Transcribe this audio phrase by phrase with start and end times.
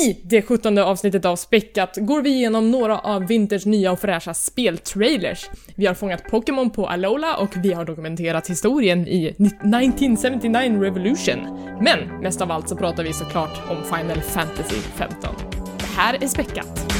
[0.00, 4.34] I det 17 avsnittet av Späckat går vi igenom några av Vinters nya och fräscha
[4.34, 5.50] speltrailers.
[5.74, 11.38] Vi har fångat Pokémon på Alola och vi har dokumenterat historien i 1979 Revolution.
[11.80, 15.34] Men mest av allt så pratar vi såklart om Final Fantasy 15.
[15.78, 16.99] Det här är Späckat.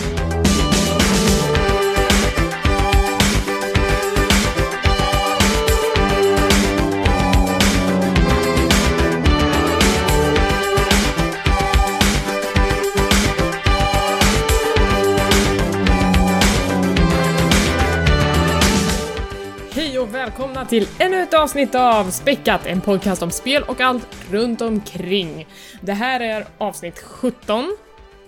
[20.31, 25.47] Välkomna till ännu ett avsnitt av Späckat, en podcast om spel och allt runt omkring.
[25.81, 27.77] Det här är avsnitt 17.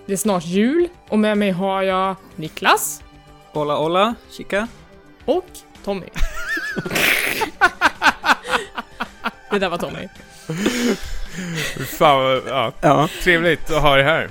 [0.07, 3.03] Det är snart jul och med mig har jag Niklas
[3.53, 4.69] Hola, hola, chica.
[5.25, 5.47] och
[5.85, 6.07] Tommy.
[9.51, 10.09] Det där var Tommy.
[11.99, 14.29] Fan ja, Ja, trevligt att ha dig här.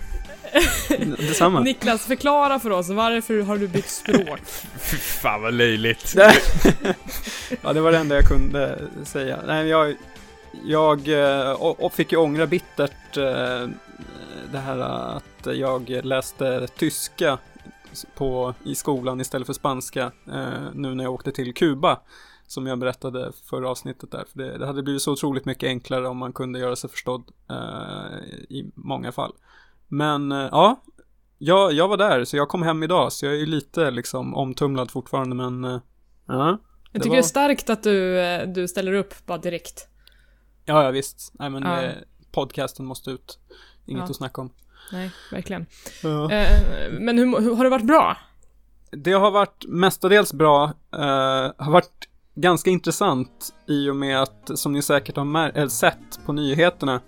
[1.18, 1.60] detsamma.
[1.60, 4.40] Niklas, förklara för oss, varför har du bytt språk?
[4.80, 6.16] Fy fan vad löjligt.
[7.62, 9.40] ja, det var det enda jag kunde säga.
[9.48, 9.96] Nej, jag,
[10.64, 13.68] jag eh, fick ju ångra bittert eh,
[14.52, 17.38] det här att jag läste tyska
[18.16, 22.00] på, i skolan istället för spanska eh, nu när jag åkte till Kuba.
[22.48, 24.26] Som jag berättade förra avsnittet där.
[24.32, 27.24] För det, det hade blivit så otroligt mycket enklare om man kunde göra sig förstådd
[27.50, 28.18] eh,
[28.50, 29.34] i många fall.
[29.92, 30.82] Men eh, ja,
[31.38, 34.92] jag, jag var där så jag kom hem idag så jag är lite liksom omtumlad
[34.92, 35.80] fortfarande men eh,
[36.28, 36.48] ja.
[36.48, 36.60] Jag
[36.92, 39.88] Det tycker var- det är starkt att du, eh, du ställer upp bara direkt.
[40.66, 41.32] Ja, ja visst.
[41.34, 41.82] Nej men Ja.
[41.82, 41.94] eh,
[42.32, 43.40] podcasten måste ut.
[43.86, 44.10] Inget Ja.
[44.10, 44.50] att snacka om.
[44.92, 45.66] Nej, verkligen.
[46.04, 46.32] Ja.
[46.32, 46.62] Eh,
[47.00, 48.18] men hur, hur, har det varit bra?
[48.92, 54.74] Det har varit mestadels bra, eh, har varit ganska intressant i och med att, som
[54.74, 57.02] ni säkert har sett på nyheterna,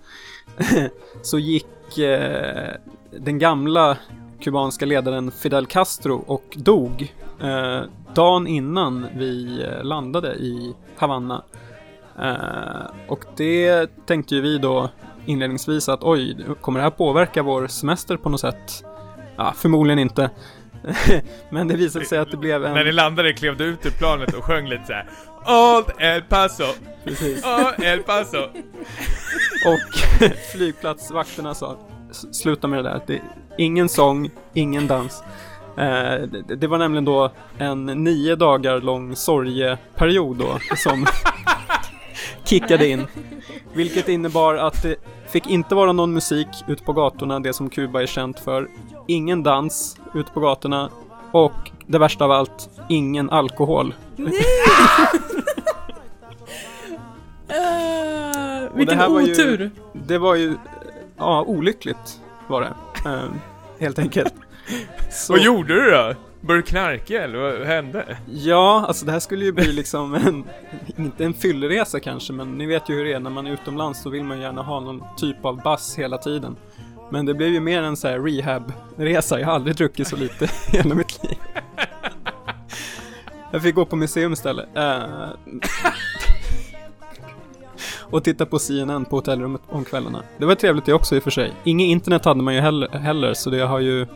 [1.22, 2.74] så gick eh,
[3.10, 3.96] den gamla
[4.40, 7.82] kubanska ledaren Fidel Castro och dog eh,
[8.14, 11.42] dagen innan vi eh, landade i Havanna.
[12.22, 14.90] Eh, och det tänkte ju vi då
[15.26, 18.84] inledningsvis att oj, kommer det här påverka vår semester på något sätt?
[19.36, 20.30] Ja, förmodligen inte.
[21.50, 22.74] Men det visade sig att det blev en...
[22.74, 25.06] När ni landade klev du ut ur planet och sjöng lite såhär
[25.46, 26.64] Old El Paso,
[27.04, 27.44] Precis.
[27.44, 28.38] Old El Paso.
[29.66, 30.03] Och
[30.52, 31.76] flygplatsvakterna sa
[32.32, 33.00] sluta med det där.
[33.06, 33.22] Det,
[33.58, 35.22] ingen sång, ingen dans.
[35.76, 41.06] Eh, det, det var nämligen då en nio dagar lång sorgeperiod då som
[42.44, 43.06] kickade in.
[43.72, 44.96] Vilket innebar att det
[45.28, 48.68] fick inte vara någon musik ute på gatorna, det som Kuba är känt för.
[49.06, 50.90] Ingen dans ute på gatorna.
[51.32, 53.94] Och det värsta av allt, ingen alkohol.
[54.16, 54.32] Nej!
[58.74, 59.70] vilken det här var ju- otur!
[59.92, 60.56] Det var ju,
[61.18, 62.74] ja, olyckligt var det.
[63.10, 63.24] Eh,
[63.80, 64.34] helt enkelt.
[65.10, 66.14] Så- Vad gjorde du då?
[66.40, 68.16] Började du knarka eller vad hände?
[68.26, 70.44] Ja, alltså det här skulle ju bli liksom en,
[70.96, 74.02] inte en fylleresa kanske, men ni vet ju hur det är när man är utomlands
[74.02, 76.56] så vill man gärna ha någon typ av bass hela tiden.
[77.10, 80.44] Men det blev ju mer en så här rehab-resa, jag har aldrig druckit så lite
[80.72, 81.38] i hela mitt liv.
[83.50, 84.68] Jag fick gå på museum istället.
[84.76, 85.02] Eh,
[88.10, 90.22] och titta på CNN på hotellrummet om kvällarna.
[90.38, 91.52] Det var trevligt det också i och för sig.
[91.64, 94.06] Inget internet hade man ju heller, heller så det har ju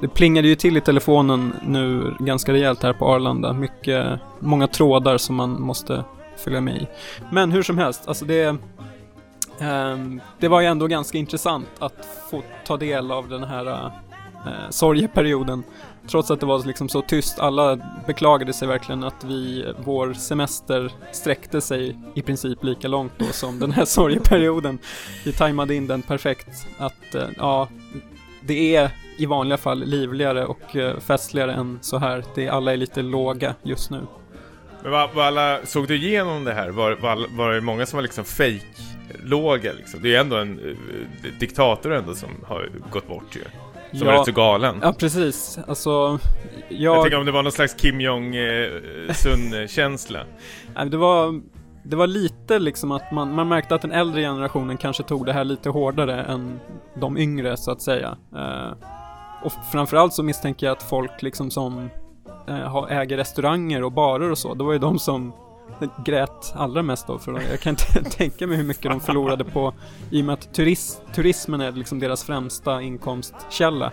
[0.00, 3.52] det plingade ju till i telefonen nu ganska rejält här på Arlanda.
[3.52, 6.04] Mycket, många trådar som man måste
[6.36, 6.86] följa med i.
[7.32, 8.56] Men hur som helst, alltså det...
[9.58, 13.90] Ehm, det var ju ändå ganska intressant att få ta del av den här uh,
[14.70, 15.62] sorgeperioden.
[16.08, 17.38] Trots att det var liksom så tyst.
[17.38, 23.24] Alla beklagade sig verkligen att vi, vår semester sträckte sig i princip lika långt då
[23.24, 24.78] som den här sorgeperioden.
[25.24, 26.66] Vi tajmade in den perfekt.
[26.78, 27.68] Att, eh, ja,
[28.40, 32.24] det är i vanliga fall livligare och eh, festligare än så här.
[32.34, 34.00] Det, alla är lite låga just nu.
[34.82, 36.68] Men var, var alla, såg du igenom det här?
[36.68, 38.60] Var, var, var det många som var liksom fake
[39.22, 40.02] låga liksom?
[40.02, 43.42] Det är ju ändå en eh, diktator ändå som har gått bort ju.
[43.92, 44.78] Som är Ja, rätt så galen.
[44.82, 45.58] ja, precis.
[45.68, 45.90] Alltså,
[46.68, 47.02] Jag jag...
[47.02, 50.20] tänker om det var någon slags Kim Jong-Sun-känsla.
[50.76, 51.40] Nej, det var...
[51.88, 55.32] Det var lite liksom att man, man märkte att den äldre generationen kanske tog det
[55.32, 56.60] här lite hårdare än
[56.94, 58.16] de yngre så att säga.
[58.36, 58.72] Eh,
[59.42, 61.90] och framförallt så misstänker jag att folk liksom som
[62.48, 65.32] eh, äger restauranger och barer och så, det var ju de som
[66.04, 67.18] grät allra mest då.
[67.18, 69.74] För jag kan inte tänka mig hur mycket de förlorade på,
[70.10, 73.92] i och med att turis, turismen är liksom deras främsta inkomstkälla.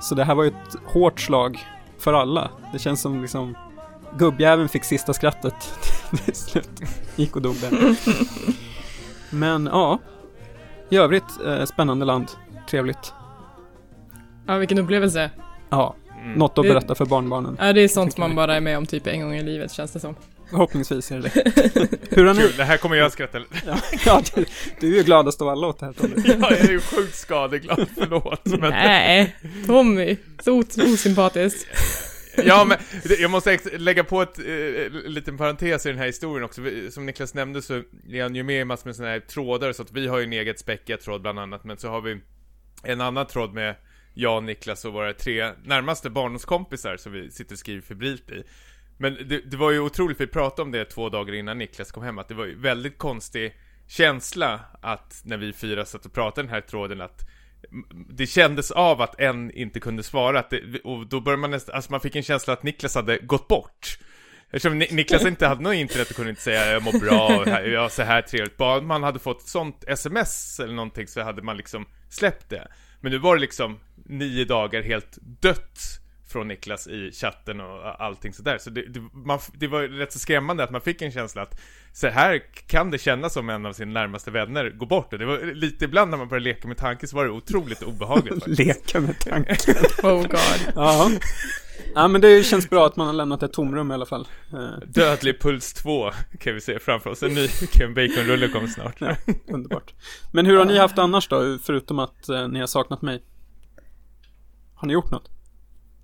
[0.00, 1.58] Så det här var ju ett hårt slag
[1.98, 2.50] för alla.
[2.72, 3.56] Det känns som liksom
[4.18, 5.54] gubbjäveln fick sista skrattet
[6.24, 6.70] till slut.
[7.16, 7.96] Gick och dog där.
[9.30, 9.98] Men ja,
[10.88, 12.30] i övrigt eh, spännande land.
[12.70, 13.14] Trevligt.
[14.46, 15.30] Ja, vilken upplevelse.
[15.70, 16.32] Ja, Mm.
[16.38, 17.56] något att Det- berätta för barnbarnen.
[17.60, 19.92] Ja, det är sånt man bara är med om typ en gång i livet, känns
[19.92, 20.14] det som.
[20.50, 21.98] Förhoppningsvis är det det.
[22.16, 22.40] Hur har ni...
[22.40, 24.44] Kul, det här kommer jag skratta Ja, ja, du,
[24.80, 26.14] du är ju gladast av alla åt det här Tommy.
[26.24, 28.44] Ja, jag är ju sjukt skadeglad, förlåt.
[28.44, 29.36] Men, Nej,
[29.66, 30.16] Tommy.
[30.44, 31.66] Så ot- osympatiskt.
[32.44, 32.78] ja, men
[33.18, 36.60] jag måste lägga på ett eh, liten parentes i den här historien också.
[36.90, 37.74] Som Niklas nämnde så
[38.10, 40.24] är han ju med i massor med sådana här trådar, så att vi har ju
[40.24, 42.20] en eget späckat tråd bland annat, men så har vi
[42.82, 43.74] en annan tråd med
[44.14, 48.42] jag, Niklas och våra tre närmaste barndomskompisar som vi sitter och skriver febrilt i.
[49.02, 52.02] Men det, det var ju otroligt, vi pratade om det två dagar innan Niklas kom
[52.02, 53.54] hem, att det var ju väldigt konstig
[53.88, 57.28] känsla att när vi fyra satt och pratade den här tråden att
[58.08, 61.74] det kändes av att en inte kunde svara, att det, och då började man nästan,
[61.74, 63.98] alltså man fick en känsla att Niklas hade gått bort.
[64.50, 67.68] Eftersom Ni- Niklas inte hade något internet och kunde inte säga jag mår bra, och
[67.68, 68.56] jag har så här trevligt.
[68.56, 72.68] Bara man hade fått ett sånt sms eller någonting så hade man liksom släppt det.
[73.00, 75.78] Men nu var det liksom nio dagar helt dött
[76.30, 78.58] från Niklas i chatten och allting sådär.
[78.58, 81.60] Så det, det, man, det var rätt så skrämmande att man fick en känsla att
[81.92, 85.12] så här kan det kännas som en av sina närmaste vänner går bort.
[85.12, 87.82] Och det var lite ibland när man började leka med tanken så var det otroligt
[87.82, 88.46] obehagligt.
[88.58, 89.56] Leka med tanken.
[90.02, 90.72] Oh god.
[90.74, 91.10] Ja.
[91.94, 94.28] ja, men det känns bra att man har lämnat ett tomrum i alla fall.
[94.52, 96.10] Eh, Dödlig puls 2
[96.40, 97.22] kan vi se framför oss.
[97.22, 99.00] En ny Kevin Bacon-rulle kommer snart.
[99.00, 99.16] Ja,
[99.48, 99.94] underbart.
[100.32, 103.22] Men hur har ni haft annars då, förutom att eh, ni har saknat mig?
[104.74, 105.30] Har ni gjort något?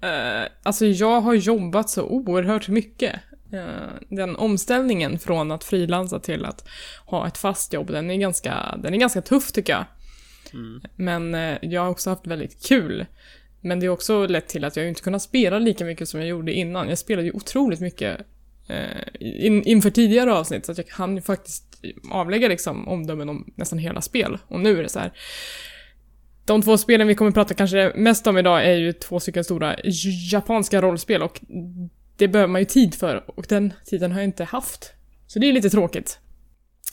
[0.05, 3.21] Uh, alltså jag har jobbat så oerhört mycket.
[3.53, 6.69] Eh, den omställningen från att frilansa till att
[7.07, 9.85] ha ett fast jobb, den är ganska, den är ganska tuff tycker jag.
[10.97, 13.07] Men eh, jag har också haft väldigt kul.
[13.61, 16.29] Men det har också lett till att jag inte kunnat spela lika mycket som jag
[16.29, 16.89] gjorde innan.
[16.89, 18.21] Jag spelade ju otroligt mycket
[18.69, 21.65] eh, in, inför tidigare avsnitt, så att jag kan ju faktiskt
[22.11, 24.39] avlägga liksom omdömen om nästan hela spel.
[24.49, 25.13] Och nu är det så här.
[26.47, 29.77] De två spelen vi kommer prata kanske mest om idag är ju två stycken stora
[30.33, 31.41] japanska rollspel och
[32.17, 34.93] det behöver man ju tid för och den tiden har jag inte haft.
[35.27, 36.19] Så det är lite tråkigt.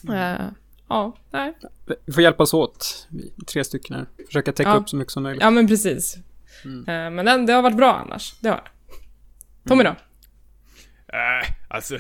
[0.10, 0.46] Eh,
[0.90, 1.54] ja, nej.
[2.06, 4.06] Vi får hjälpas åt, vi tre stycken här.
[4.26, 4.76] Försöka täcka Ja.
[4.76, 5.42] upp så mycket som möjligt.
[5.44, 6.16] Ja men precis.
[6.66, 8.70] Eh, men den, det har varit bra annars, det har det.
[9.70, 9.90] Tommy då?
[9.90, 9.96] Äh,
[11.68, 11.98] alltså,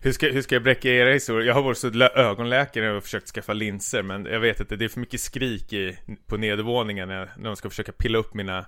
[0.00, 1.46] hur ska, hur ska jag bräcka era historier?
[1.46, 4.84] Jag har varit så lä- ögonläkare och försökt skaffa linser, men jag vet inte, det
[4.84, 8.58] är för mycket skrik i, på nedervåningen när, när de ska försöka pilla upp mina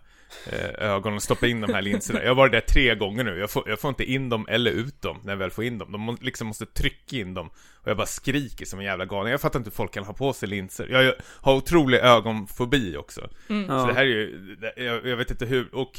[0.52, 2.22] eh, ögon och stoppa in de här linserna.
[2.22, 4.70] Jag har varit där tre gånger nu, jag får, jag får inte in dem eller
[4.70, 5.92] ut dem när jag väl får in dem.
[5.92, 9.30] De må, liksom måste trycka in dem och jag bara skriker som en jävla galning.
[9.30, 10.88] Jag fattar inte hur folk kan ha på sig linser.
[10.90, 13.20] Jag har otrolig ögonfobi också.
[13.20, 13.86] Så Ja.
[13.86, 15.92] det här är ju, jag, jag vet inte hur, och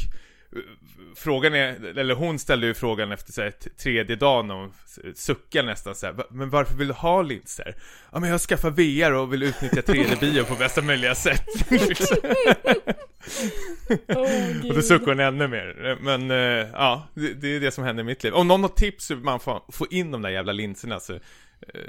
[1.16, 3.52] Frågan är, eller hon ställde ju frågan efter så här,
[3.84, 4.72] tredje dagen och
[5.16, 7.75] suckar nästan så här, "Va- Men varför vill du ha linser?
[8.12, 12.18] Ja men jag skaffar VR och vill utnyttja 3D-bio på bästa möjliga sätt Liksom.
[14.68, 18.04] Och då suckar hon ännu mer Men eh, ja, det, det är det som händer
[18.04, 20.52] i mitt liv Om någon har tips hur man får få in de där jävla
[20.52, 21.19] linserna så
[21.74, 21.80] eh,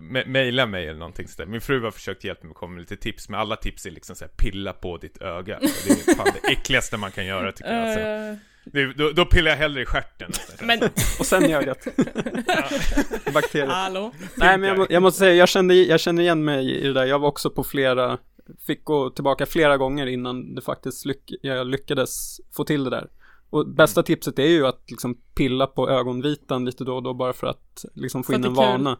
[0.00, 2.80] me- Maila mig eller någonting sådär Min fru har försökt hjälpa mig att komma med
[2.80, 6.14] lite tips Men alla tips är liksom såhär, pilla på ditt öga Och Det är
[6.14, 8.00] fan det äckligaste man kan göra tycker jag alltså.
[8.00, 10.30] Eh, det, då, då pillar jag hellre i stjärten
[10.60, 10.82] men,
[11.18, 11.86] Och sen i ögat.
[13.34, 13.66] Bakterier.
[13.66, 14.12] hallå?
[14.36, 17.04] Nej, men jag, jag måste säga, jag kände, jag känner igen mig i det där.
[17.04, 18.18] Jag var också på flera,
[18.66, 23.06] fick gå tillbaka flera gånger innan det faktiskt lyck, jag lyckades få till det där.
[23.50, 27.32] Och bästa tipset är ju att liksom pilla på ögonvitan lite då och då bara
[27.32, 28.96] för att liksom få För in en det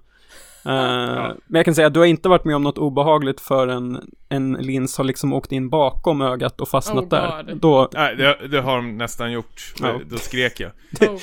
[0.65, 4.11] Eh, Men jag kan säga att du har inte varit med om något obehagligt förrän
[4.29, 7.55] en lins har liksom åkt in bakom ögat och fastnat Oh där.
[7.55, 9.75] Då, Nej, det, det har de nästan gjort.
[9.81, 10.01] Ja.
[10.07, 10.71] Då skrek jag.
[11.01, 11.19] Oh god.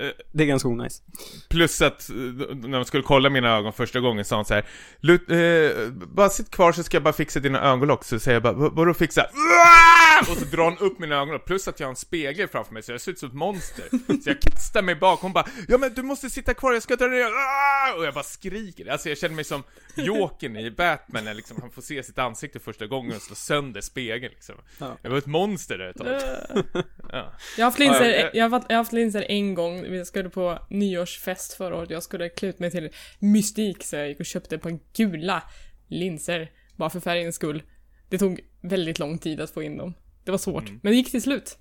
[0.00, 1.02] Eh, det är ganska onajs.
[1.50, 2.14] Plus att eh,
[2.54, 4.64] när de skulle kolla mina ögon första gången sa hon så här
[5.00, 8.42] "Lut- eh, Bara sitt kvar så ska jag bara fixa dina ögonlock Så säger jag
[8.42, 9.22] bara, "Vad- vadå fixa?
[10.20, 12.82] Och så drar hon upp mina ögonlock Plus att jag har en spegel framför mig
[12.82, 13.84] så jag ser ut som ett monster
[14.24, 16.96] Så jag kastar mig bak, hon bara Ja men du måste sitta kvar, jag ska
[16.96, 19.62] dra ner Ah!" Och jag bara skriker Alltså jag känner mig som
[19.96, 23.80] Jokern i Batman när liksom han får se sitt ansikte första gången och slå sönder
[23.80, 24.96] spegeln liksom Ja.
[25.02, 26.06] Jag var ett monster där ett tag
[27.12, 27.32] ja.
[27.56, 28.30] Jag har haft linser, Ja, ja.
[28.34, 29.82] jag jag har haft linser en gång.
[29.82, 31.90] Vi skulle på nyårsfest förra året.
[31.90, 35.42] Jag skulle klä ut mig till mystik så jag gick och köpte ett par gula
[35.88, 36.50] linser.
[36.76, 37.62] Bara för färgens skull.
[38.08, 39.94] Det tog väldigt lång tid att få in dem.
[40.24, 40.80] Det var svårt, Mm.
[40.82, 41.58] men det gick till slut.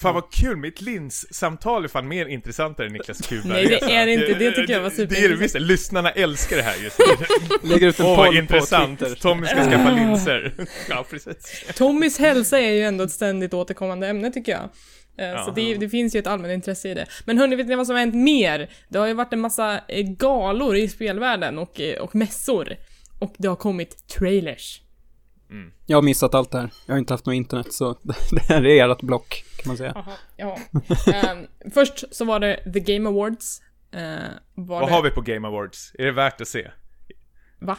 [0.00, 4.06] Fan vad kul, mitt linssamtal är fan mer intressantare än Niklas Kuberg Nej, det är
[4.06, 4.34] det inte.
[4.34, 5.40] Det tycker jag var Det är det superintressant.
[5.42, 7.26] visst, lyssnarna älskar det här just nu.
[7.68, 9.14] Lägger ut en poll på intressant, Twitter.
[9.14, 10.54] Tommy ska skaffa linser.
[10.88, 11.64] Ja, precis.
[11.74, 14.62] Tommys hälsa är ju ändå ett ständigt återkommande ämne tycker jag.
[15.18, 17.06] Eh, Så det, det finns ju ett allmänt intresse i det.
[17.24, 18.70] Men hörni, vet ni vad som har hänt mer?
[18.88, 22.76] Det har ju varit en massa eh, galor i spelvärlden och, eh, och mässor.
[23.18, 24.80] Och det har kommit trailers.
[25.50, 25.72] Mm.
[25.86, 26.70] Jag har missat allt det här.
[26.86, 27.98] Jag har inte haft något internet, så
[28.30, 29.92] det här är ert block, kan man säga.
[29.94, 30.58] Jaha, ja.
[31.12, 33.60] Ehm, först så var det The Game Awards.
[33.94, 34.00] Uh,
[34.54, 34.92] Vad det...
[34.92, 35.92] har vi på Game Awards?
[35.98, 36.70] Är det värt att se?
[37.58, 37.76] Va?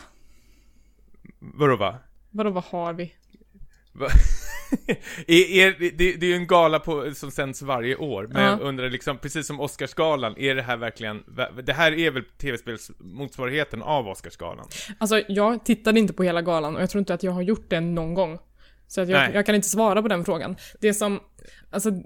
[1.40, 2.00] Vadå va?
[2.32, 3.14] Vadå, vad har vi?
[5.28, 8.50] Är, är, det, det är ju en gala på, som sänds varje år, men Ja.
[8.50, 11.24] jag undrar liksom, precis som Oscarsgalan, är det här verkligen,
[11.64, 14.68] det här är väl tv-spelsmotsvarigheten av Oscarsgalan?
[14.98, 17.70] Alltså, jag tittade inte på hela galan och jag tror inte att jag har gjort
[17.70, 18.40] det någon gång.
[18.88, 20.56] Så att jag, jag kan inte svara på den frågan.
[20.82, 21.20] Det som,
[21.70, 22.04] alltså, mm,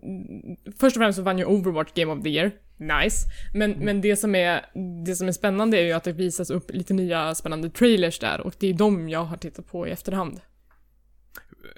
[0.80, 2.52] först och främst så vann ju Overwatch Game of the Year.
[2.78, 3.18] Nice.
[3.54, 4.66] Men, men det, som är,
[5.06, 8.42] det som är spännande är ju att det visas upp lite nya spännande trailers där
[8.42, 10.42] och det är de jag har tittat på i efterhand.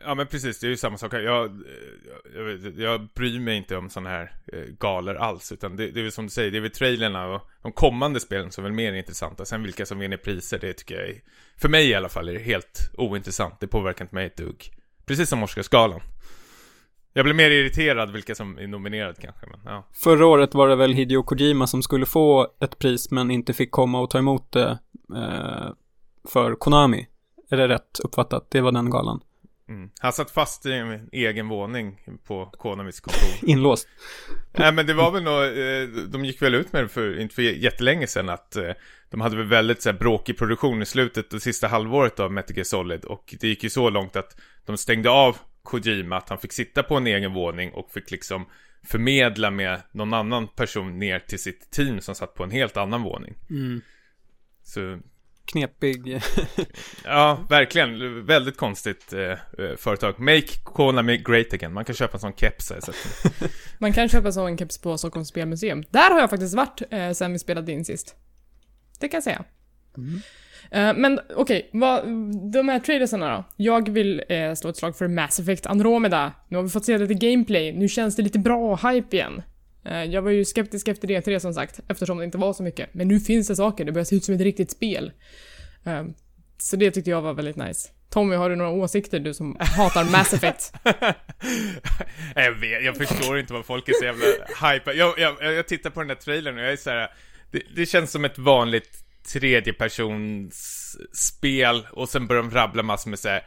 [0.06, 1.20] Ja men precis, det är ju samma sak här.
[1.20, 1.52] Jag, eh,
[2.36, 6.04] jag, jag bryr mig inte om sådana här eh, galor alls, utan det, det är
[6.04, 8.76] väl som du säger, det är väl trailerna och de kommande spelen som är väl
[8.76, 9.46] mer intressanta.
[9.46, 11.22] Sen vilka som vinner priser, det tycker jag är,
[11.58, 13.60] för mig i alla fall, är det helt ointressant.
[13.60, 14.72] Det påverkar inte mig ett dugg.
[15.06, 16.02] Precis som Oscarsgalan.
[17.14, 19.88] Jag blir mer irriterad vilka som är nominerade kanske, men ja.
[19.94, 23.72] Förra året var det väl Hideo Kojima som skulle få ett pris, men inte fick
[23.72, 24.80] komma och ta emot det
[25.16, 25.74] eh,
[26.30, 27.08] för Konami.
[27.50, 28.52] Är det rätt uppfattat?
[28.52, 29.22] Det var den galan.
[29.70, 29.90] Mm.
[30.00, 33.30] Han satt fast i en egen våning på Konamis kontor.
[33.50, 33.88] Inlåst.
[34.52, 37.36] Nej men det var väl nog, eh, de gick väl ut med det för, inte
[37.36, 38.72] för jättelänge sedan att eh,
[39.10, 42.56] de hade väl väldigt så här, bråkig produktion i slutet och sista halvåret av Metal
[42.56, 46.38] Gear Solid och det gick ju så långt att de stängde av Kojima, att han
[46.38, 48.46] fick sitta på en egen våning och fick liksom
[48.84, 53.04] förmedla med någon annan person ner till sitt team som satt på en helt annan
[53.04, 53.36] våning.
[53.50, 53.82] Mm.
[54.64, 55.00] Så
[55.46, 56.22] Knepig.
[57.04, 60.20] ja, verkligen, väldigt konstigt eh, eh, företag.
[60.20, 62.96] Make Konami great again, man kan köpa en sån keps så att,
[63.80, 65.84] Man kan köpa så en keps på Stockholms spelmuseum.
[65.90, 68.16] Där har jag faktiskt varit eh, sen vi spelade in sist.
[69.00, 69.44] Det kan jag säga.
[70.72, 72.04] Eh, men okej, vad,
[72.52, 73.44] de här trailersarna då?
[73.56, 76.32] Jag vill eh, slå ett slag för Mass Effect Andromeda.
[76.48, 79.42] Nu har vi fått se lite gameplay, nu känns det lite bra och hype igen.
[79.86, 82.94] Eh, jag var ju skeptisk efter D3 som sagt, eftersom det inte var så mycket.
[82.94, 85.12] Men nu finns det saker, det börjar se ut som ett riktigt spel.
[85.86, 86.04] Eh,
[86.58, 87.90] så det tyckte jag var väldigt nice.
[88.10, 90.74] Tommy, har du några åsikter, du som hatar Mass Effect?
[92.36, 94.26] jag vet, jag förstår inte vad folk är så jävla
[94.72, 94.94] hype.
[94.94, 97.12] Jag, jag, jag tittar på den där trailern och jag är så här.
[97.52, 103.20] Det, det känns som ett vanligt tredjepersons spel och sen börjar de rabbla massor med
[103.20, 103.44] så här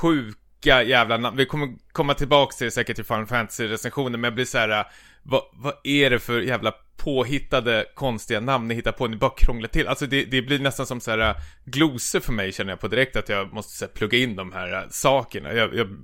[0.00, 1.36] sjuka jävla namn.
[1.36, 4.86] Vi kommer komma tillbaka till det säkert i Final Fantasy-recensionen, men jag blir så här.
[5.28, 9.06] Vad, vad är det för jävla påhittade konstiga namn ni hittar på?
[9.06, 9.88] Ni bara krånglar till.
[9.88, 13.16] Alltså det, det blir nästan som så här glosor för mig känner jag på direkt
[13.16, 15.52] att jag måste så här, plugga in de här äh, sakerna.
[15.52, 15.96] Jag, jag,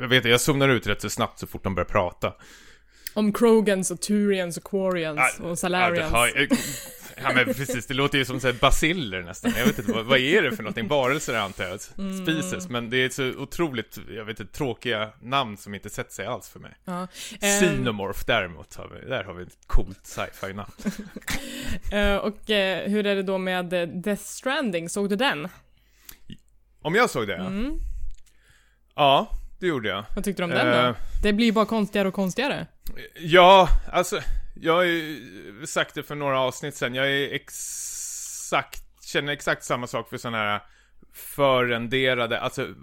[0.00, 2.32] jag vet inte, jag zonar ut rätt så snabbt så fort de börjar prata.
[3.14, 6.12] Om Krogans och Turians och Quarians och Salarians.
[6.12, 6.48] Har-
[7.22, 9.52] ja men precis, det låter ju som så basiller nästan.
[9.56, 10.88] Jag vet inte, vad, vad är det för någonting?
[10.88, 11.80] Varelser antar jag,
[12.22, 12.68] species.
[12.68, 16.48] Men det är så otroligt, jag vet inte, tråkiga namn som inte sätter sig alls
[16.48, 16.72] för mig.
[16.84, 17.00] Ja.
[17.40, 20.72] Ehm, Xenomorph däremot, har vi, där har vi ett coolt sci-fi namn.
[21.92, 24.88] eh, och eh, hur är det då med eh, Death Stranding?
[24.88, 25.48] Såg du den?
[26.82, 27.36] Om jag såg det?
[27.36, 27.80] Mm.
[28.94, 30.04] Ja, det gjorde jag.
[30.14, 30.94] Vad tyckte du om den Eh, då?
[31.22, 32.66] Det blir ju bara konstigare och konstigare.
[33.18, 34.20] Ja, alltså,
[34.60, 39.86] jag har ju sagt det för några avsnitt sen, jag är exakt, känner exakt samma
[39.86, 40.60] sak för sådana här
[41.12, 42.74] förrenderade, alltså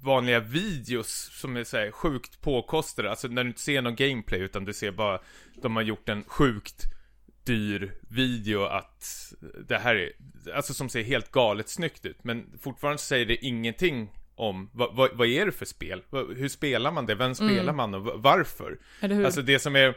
[0.00, 4.64] vanliga videos som är såhär sjukt påkostade, alltså när du inte ser någon gameplay utan
[4.64, 5.20] du ser bara,
[5.62, 6.84] de har gjort en sjukt
[7.44, 9.32] dyr video att
[9.68, 10.12] det här är,
[10.54, 15.10] alltså som ser helt galet snyggt ut, men fortfarande säger det ingenting om vad, vad,
[15.16, 16.02] vad är det för spel?
[16.10, 17.14] Hur spelar man det?
[17.14, 18.78] Vem spelar man och varför?
[19.24, 19.94] Alltså det som är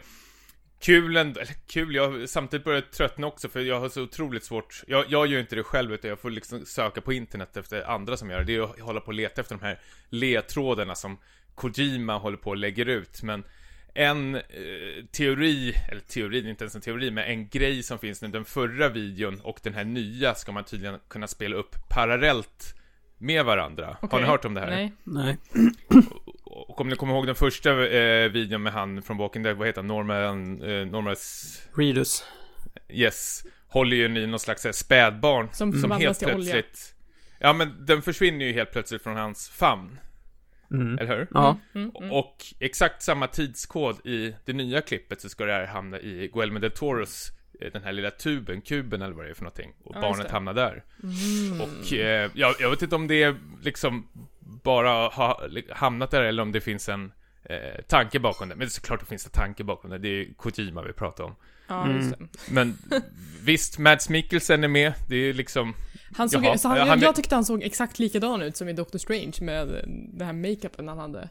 [0.79, 4.43] kul, ändå, eller kul, jag har samtidigt börjat tröttna också för jag har så otroligt
[4.43, 7.89] svårt, jag, jag gör inte det själv utan jag får liksom söka på internet efter
[7.89, 9.79] andra som gör det, det är att hålla på och leta efter de här
[10.09, 11.17] ledtrådarna som
[11.55, 13.43] Kojima håller på och lägger ut, men
[13.93, 14.41] en eh,
[15.11, 18.27] teori, eller teori, det är inte ens en teori, men en grej som finns nu,
[18.27, 22.75] den förra videon och den här nya ska man tydligen kunna spela upp parallellt
[23.17, 23.85] med varandra.
[23.85, 24.21] Har Okej.
[24.21, 24.69] ni hört om det här?
[24.69, 24.93] Nej.
[25.03, 25.37] Nej.
[26.75, 29.67] Och om ni kommer ihåg den första eh, videon med han från Walking Dead, vad
[29.67, 29.87] heter han?
[29.87, 32.23] Norman, eh, Norman, S- Redus.
[32.89, 35.49] yes, håller ju i någon slags här, spädbarn.
[35.53, 36.53] Som som förvandlas helt till olja.
[36.53, 36.95] plötsligt,
[37.39, 39.99] ja men den försvinner ju helt plötsligt från hans famn,
[40.71, 40.97] Mm.
[40.99, 41.27] eller hur?
[41.33, 41.57] Ja.
[41.75, 42.11] Mm, mm.
[42.11, 46.59] Och exakt samma tidskod i det nya klippet så ska det här hamna i Guillermo
[46.59, 47.35] del Toros eh,
[47.73, 49.73] den här lilla tuben, kuben eller vad det är för någonting.
[49.83, 50.23] Och Ja, barnet det.
[50.23, 50.33] Mm.
[50.33, 50.83] hamnar där.
[51.63, 54.07] Och eh, jag, jag vet inte om det liksom
[54.63, 57.11] bara har hamnat där eller om det finns en,
[57.43, 58.55] eh, tanke bakom det.
[58.55, 59.97] Men såklart det finns det tanke bakom det.
[59.97, 61.35] Det är Kojima vi pratar om.
[61.67, 62.27] Ja, just det.
[62.51, 62.77] Men
[63.43, 64.93] visst, Mads Mikkelsen är med.
[65.07, 65.73] Det är ju liksom...
[66.17, 68.69] Han såg, Jaha, så han, han är- jag tyckte han såg exakt likadan ut som
[68.69, 69.67] i Doctor Strange med
[70.13, 71.29] den här makeupen han hade.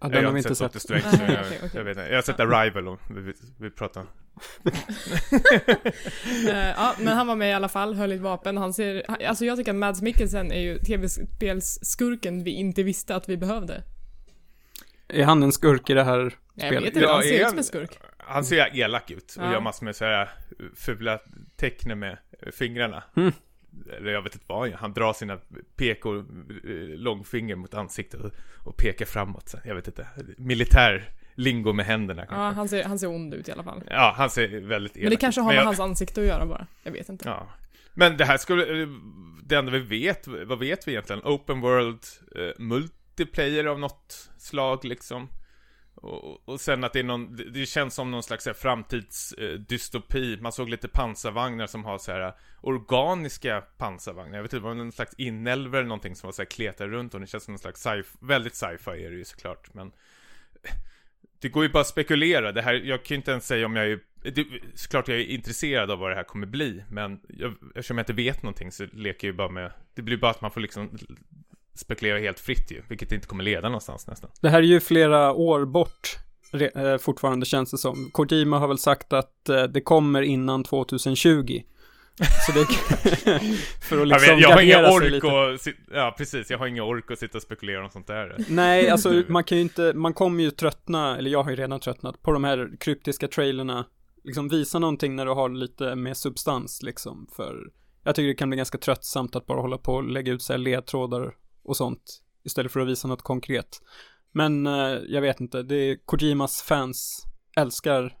[0.00, 0.72] Ja, jag den har har inte sett sett.
[0.72, 1.70] Doctor Strange, jag, okej, okej.
[1.74, 2.08] jag vet inte.
[2.08, 4.04] Jag har sett Arrival och vi, vi, vi pratar.
[6.48, 8.56] Eh, ja, men han var med i alla fall, höll i ett vapen.
[8.56, 13.28] Han ser, alltså jag tycker att Mads Mikkelsen är ju tv-spelsskurken vi inte visste att
[13.28, 13.82] vi behövde.
[15.08, 16.18] Är han en skurk i det här
[16.54, 16.82] Jag spelet?
[16.82, 17.98] vet inte, Ja, han ser är ut som en skurk.
[18.18, 19.52] Han ser elak ut och Ja.
[19.52, 20.30] gör massor med så här
[20.74, 21.18] fula
[21.56, 22.18] tecken med
[22.52, 23.02] fingrarna.
[23.16, 23.32] Mm.
[23.96, 24.76] Eller jag vet inte vad han gör.
[24.76, 25.38] Han drar sina
[25.76, 26.24] pek och eh,
[26.96, 28.30] långfinger mot ansiktet och,
[28.64, 29.48] och pekar framåt.
[29.48, 30.06] Så jag vet inte.
[30.38, 32.36] Militär lingo med händerna kanske.
[32.36, 33.82] Ja, Ja, han ser, han ser ond ut i alla fall.
[34.14, 35.44] han ser väldigt elak Men det kanske ut.
[35.44, 36.66] har med jag, hans ansikte att göra bara.
[36.82, 37.28] Jag vet inte.
[37.28, 37.48] Ja.
[37.94, 38.88] Men det här skulle, eh,
[39.44, 41.22] det enda vi vet, vad vet vi egentligen?
[41.24, 42.00] Open World
[42.36, 45.28] eh, multiplayer av något slag liksom.
[45.94, 50.38] Och, och sen att det är någon, det- känns som någon slags här framtidsdystopi.
[50.40, 54.36] Man såg lite pansarvagnar som har så här organiska pansarvagnar.
[54.38, 56.88] Jag vet inte, det var någon slags inälvor eller någonting som var så här kletar
[56.88, 59.74] runt och det känns som någon slags sci väldigt sci-fi är det ju såklart.
[59.74, 59.92] Men
[61.42, 62.52] det går ju bara att spekulera.
[62.52, 65.24] Det här, jag kan ju inte ens säga om jag är det, såklart jag är
[65.24, 68.86] intresserad av vad det här kommer bli, men jag, eftersom jag inte vet någonting så
[68.92, 70.98] leker jag ju bara med, det blir bara att man får liksom
[71.74, 74.30] spekulera helt fritt ju, vilket inte kommer leda någonstans nästan.
[74.40, 76.16] Det här är ju flera år bort
[76.52, 78.10] re- eh, fortfarande känns det som.
[78.12, 81.62] Kojima har väl sagt att eh, det kommer innan 2020.
[82.46, 82.64] Så det
[83.80, 86.66] för att liksom jag, vet, jag har sig ork och, sit- ja precis, jag har
[86.66, 88.36] ingen ork att sitta och spekulera om sånt där.
[88.48, 91.80] Nej, alltså man kan ju inte, man kommer ju tröttna, eller jag har ju redan
[91.80, 93.86] tröttnat på de här kryptiska trailerna.
[94.24, 97.26] Liksom visa någonting när du har lite mer substans liksom.
[97.36, 97.56] För
[98.04, 100.52] jag tycker det kan bli ganska tröttsamt att bara hålla på och lägga ut så
[100.52, 102.22] här ledtrådar och sånt.
[102.44, 103.80] Istället för att visa något konkret.
[104.32, 107.26] Men eh, jag vet inte, det är Kojimas fans
[107.56, 108.16] älskar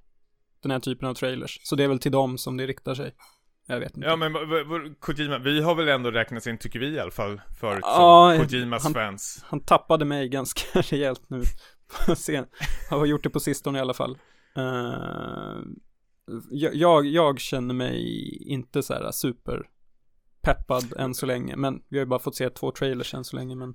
[0.62, 1.60] den här typen av trailers.
[1.62, 3.14] Så det är väl till dem som det riktar sig.
[3.66, 4.08] Jag vet inte.
[4.08, 4.32] Ja men
[5.00, 8.46] Kojima, vi har väl ändå räknats in, tycker vi i alla fall, förut Ja, som
[8.46, 9.44] Kojimas han- fans.
[9.48, 11.42] Han tappade mig ganska rejält nu.
[12.90, 14.18] Han har gjort det på sistone i alla fall.
[16.50, 18.02] Jag, jag, jag känner mig
[18.46, 19.62] inte så här super
[20.42, 23.36] peppad än så länge, men vi har ju bara fått se två trailers än så
[23.36, 23.74] länge, men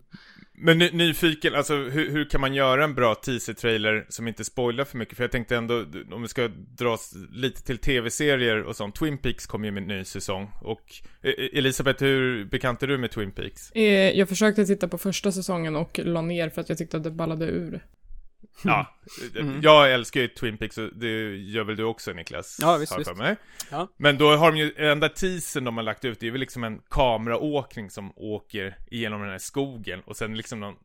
[0.53, 4.85] Men ny, nyfiken, alltså hur, hur kan man göra en bra teaser-trailer som inte spoilar
[4.85, 5.17] för mycket?
[5.17, 9.45] För jag tänkte ändå, om vi ska dras lite till tv-serier och sånt, Twin Peaks
[9.45, 10.51] kommer ju med en ny säsong.
[10.61, 10.83] Och
[11.21, 13.71] eh, Elisabeth, hur bekant är du med Twin Peaks?
[13.71, 17.03] Eh, Jag försökte titta på första säsongen och la ner för att jag tyckte att
[17.03, 17.85] det ballade ur.
[18.63, 18.93] Ja,
[19.35, 19.61] Mm.
[19.61, 22.57] jag älskar ju Twin Peaks och det gör väl du också Niklas?
[22.61, 23.15] Ja, visst, visst.
[23.15, 23.35] Mig.
[23.71, 23.87] Ja.
[23.97, 26.63] Men då har de ju, enda teasern de har lagt ut, det är väl liksom
[26.63, 30.75] en kameraåkning som åker igenom den här skogen och sen liksom någon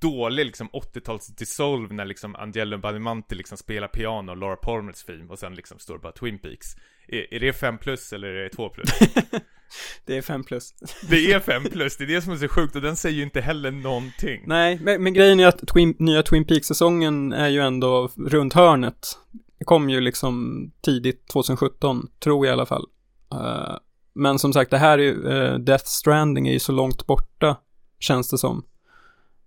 [0.00, 5.24] dålig liksom 80-tals dissolve när liksom Angelo Badamanti liksom spelar piano och Laura Palmers theme
[5.28, 6.66] och sen liksom står det bara Twin Peaks.
[7.08, 8.88] Är, är det 5 plus eller är det 2 plus?
[10.06, 10.74] det är fem plus.
[11.10, 13.22] det är 5 plus, det är det som är så sjukt och den säger ju
[13.22, 14.42] inte heller någonting.
[14.46, 19.18] Nej, men, men grejen är att Twin, nya Twin Peaks-säsongen är ju ändå runt hörnet.
[19.58, 22.86] Det kom ju liksom tidigt 2017, tror jag i alla fall.
[23.32, 23.76] Eh,
[24.14, 27.56] men som sagt, det här är ju, eh, Death Stranding är ju så långt borta,
[27.98, 28.64] känns det som.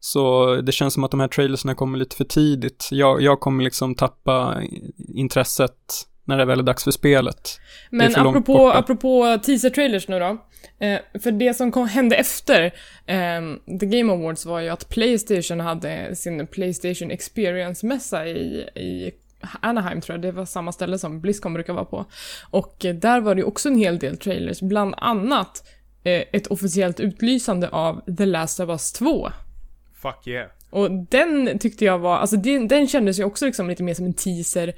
[0.05, 2.89] Så det känns som att de här trailersna kommer lite för tidigt.
[2.91, 4.61] Jag, jag kommer liksom tappa
[5.13, 7.59] intresset när det väl är dags för spelet.
[7.89, 10.37] Men apropå, apropå teaser-trailers nu då.
[10.85, 12.65] Eh, för det som kom, hände efter
[13.05, 13.41] eh,
[13.79, 19.11] The Game Awards var ju att Playstation hade sin Playstation Experience-mässa i, i
[19.61, 22.05] Anaheim tror jag, det var samma ställe som Blizzcon brukar vara på.
[22.49, 25.67] Och eh, där var det också en hel del trailers, bland annat
[26.03, 29.29] eh, ett officiellt utlysande av The Last of Us 2.
[30.03, 30.47] Fuck yeah.
[30.69, 34.05] Och den tyckte jag var, alltså den, den kändes ju också liksom lite mer som
[34.05, 34.73] en teaser.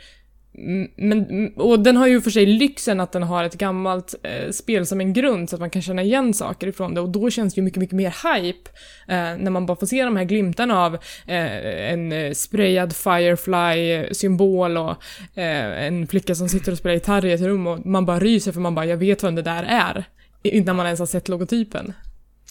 [0.95, 4.85] Men, och den har ju för sig lyxen att den har ett gammalt eh, spel
[4.85, 7.53] som en grund så att man kan känna igen saker ifrån det och då känns
[7.53, 8.69] det ju mycket, mycket mer hype
[9.07, 10.93] eh, när man bara får se de här glimtarna av
[11.27, 14.97] eh, en eh, sprayad Firefly-symbol eh, och
[15.37, 18.51] eh, en flicka som sitter och spelar gitarr i ett rum och man bara ryser
[18.51, 20.03] för man bara, jag vet vem det där är.
[20.43, 21.93] Innan man ens har sett logotypen.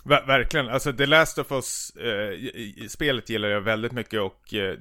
[0.07, 4.79] Ver verkligen, alltså The Last of Us, eh, gillar jag väldigt mycket och eh,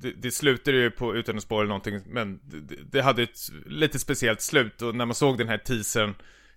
[0.00, 3.98] det, det, slutade ju på, utan att spoila någonting, men det, det hade ett lite
[3.98, 6.14] speciellt slut och när man såg den här teasern,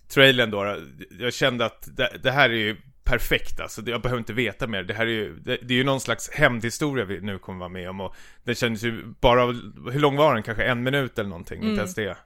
[0.08, 0.76] trailern då,
[1.18, 4.82] jag kände att det, det här är ju perfekt alltså, jag behöver inte veta mer,
[4.82, 7.68] det här är ju, det, det är ju någon slags hämndhistoria vi nu kommer vara
[7.68, 9.46] med om och den kändes ju bara,
[9.92, 10.42] hur lång var den?
[10.42, 12.16] Kanske en minut eller någonting, inte ens det.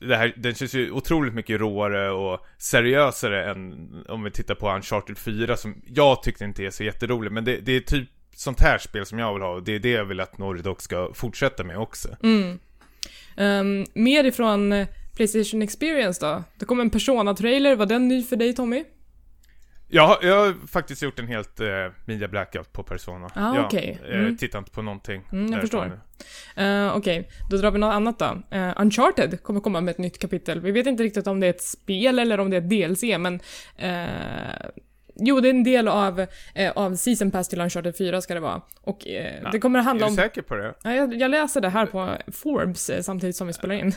[0.00, 4.70] Det här, den känns ju otroligt mycket råare och seriösare än om vi tittar på
[4.70, 7.32] Uncharted 4 som jag tyckte inte är så jätterolig.
[7.32, 9.78] Men det, det är typ sånt här spel som jag vill ha och det är
[9.78, 12.16] det jag vill att Naughty Dog ska fortsätta med också.
[12.22, 12.58] Mm.
[13.36, 16.42] Um, mer ifrån Playstation Experience då?
[16.58, 18.84] Det kom en Persona-trailer, var den ny för dig Tommy?
[19.94, 21.66] Jag har, jag har faktiskt gjort en helt uh,
[22.04, 23.30] media blackout på Persona.
[23.34, 23.98] Ah, jag okej.
[24.08, 24.36] eh, Mm.
[24.36, 25.22] tittar inte på någonting.
[25.32, 26.00] Mm, jag förstår.
[26.60, 28.42] Uh, Okej, då drar vi något annat då.
[28.58, 30.60] Uh, Uncharted kommer komma med ett nytt kapitel.
[30.60, 33.02] Vi vet inte riktigt om det är ett spel eller om det är ett DLC,
[33.18, 33.40] men...
[33.76, 34.66] eh,
[35.14, 38.40] jo, det är en del av, eh, av Season Pass till Uncharted 4 ska det
[38.40, 38.62] vara.
[38.80, 40.16] Och eh, det kommer att handla Är du om...
[40.16, 40.74] säker på det?
[40.82, 43.92] Ja, jag, jag läser det här på Forbes eh, samtidigt som vi spelar in.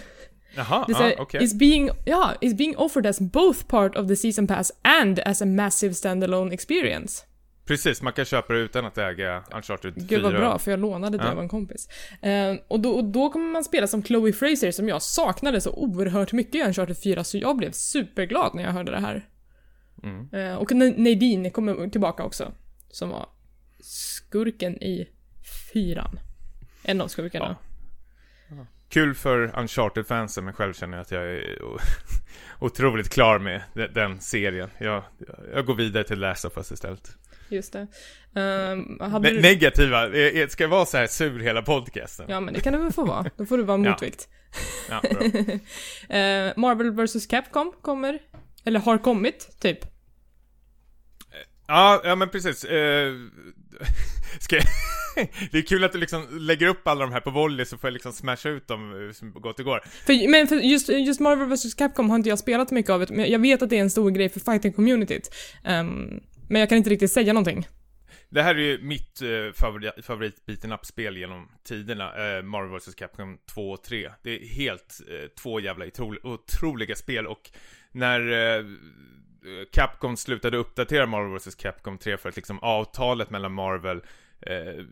[0.58, 1.44] Jaha, Det ah, säger, okej.
[1.44, 5.42] is being, ja, is being offered as both part of the season pass and as
[5.42, 7.24] a massive standalone experience.
[7.66, 10.06] Precis, man kan köpa det utan att äga Uncharted 4.
[10.08, 11.32] Gud vad bra, för jag lånade det Ja.
[11.32, 11.90] av en kompis.
[12.22, 15.72] Eh, och, då, och då kommer man spela som Chloe Fraser som jag saknade så
[15.72, 19.30] oerhört mycket i Uncharted 4, så jag blev superglad när jag hörde det här.
[20.04, 20.30] Mm.
[20.34, 22.52] Eh, och Nadine kommer tillbaka också,
[22.92, 23.30] som var
[23.80, 25.08] skurken i
[25.74, 26.20] fyran.
[26.84, 27.56] En av skurkarna.
[28.90, 31.58] Kul för Uncharted-fansen, men själv känner jag att jag är
[32.60, 34.70] otroligt klar med de- den serien.
[34.78, 35.04] Jag,
[35.54, 37.12] jag går vidare till Last of Us istället.
[37.50, 37.88] Just det.
[38.42, 39.42] Um, Ne- du...
[39.42, 42.26] negativa, eh, eh, ska jag vara så här sur hela podcasten?
[42.30, 43.26] Ja, men det kan det väl få vara.
[43.38, 43.92] Då får du vara en Ja.
[43.92, 44.28] motvikt.
[44.90, 45.22] Ja, bra.
[46.18, 48.20] Eh, Marvel vs Capcom kommer.
[48.66, 49.80] Eller har kommit, typ.
[51.68, 52.64] Ja, ja men precis.
[52.64, 53.14] Eh,
[54.40, 54.66] ska jag...
[55.52, 57.88] det är kul att du liksom lägger upp alla de här på volley så får
[57.88, 59.82] jag liksom smasha ut dem eh, som gott det går.
[60.06, 63.32] För, men för just, just Marvel vs Capcom har inte jag spelat mycket av, men
[63.32, 65.32] jag vet att det är en stor grej för fighting-communityt.
[65.64, 67.68] Ehm, men jag kan inte riktigt säga någonting.
[68.30, 72.96] Det här är ju mitt eh, favorit, favorit beaten up-spel genom tiderna, eh, Marvel vs
[72.96, 74.10] Capcom 2 och 3.
[74.24, 77.52] Det är helt eh, två jävla otro, otroliga spel och
[77.92, 78.66] när eh,
[79.72, 84.02] Capcom slutade uppdatera Marvel vs Capcom 3 för att liksom avtalet mellan Marvel
[84.42, 84.86] eh,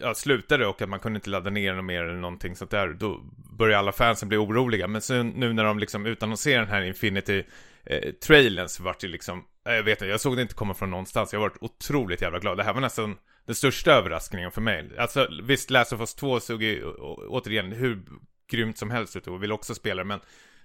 [0.00, 2.88] ja, slutade och att man kunde inte ladda ner något mer eller någonting sånt där,
[2.88, 3.20] då
[3.58, 4.88] började alla fansen bli oroliga.
[4.88, 7.44] Men sen nu när de liksom utannonserar den här Infinity
[7.84, 10.90] eh, så vart det liksom, eh, jag vet inte, jag såg det inte komma från
[10.90, 11.32] någonstans.
[11.32, 12.56] Jag varit otroligt jävla glad.
[12.56, 13.16] Det här var nästan
[13.46, 14.90] den största överraskningen för mig.
[14.98, 16.84] Alltså visst, Last of Us 2 såg ju
[17.28, 18.02] återigen hur
[18.50, 20.20] grymt som helst ut och vill också spela det, men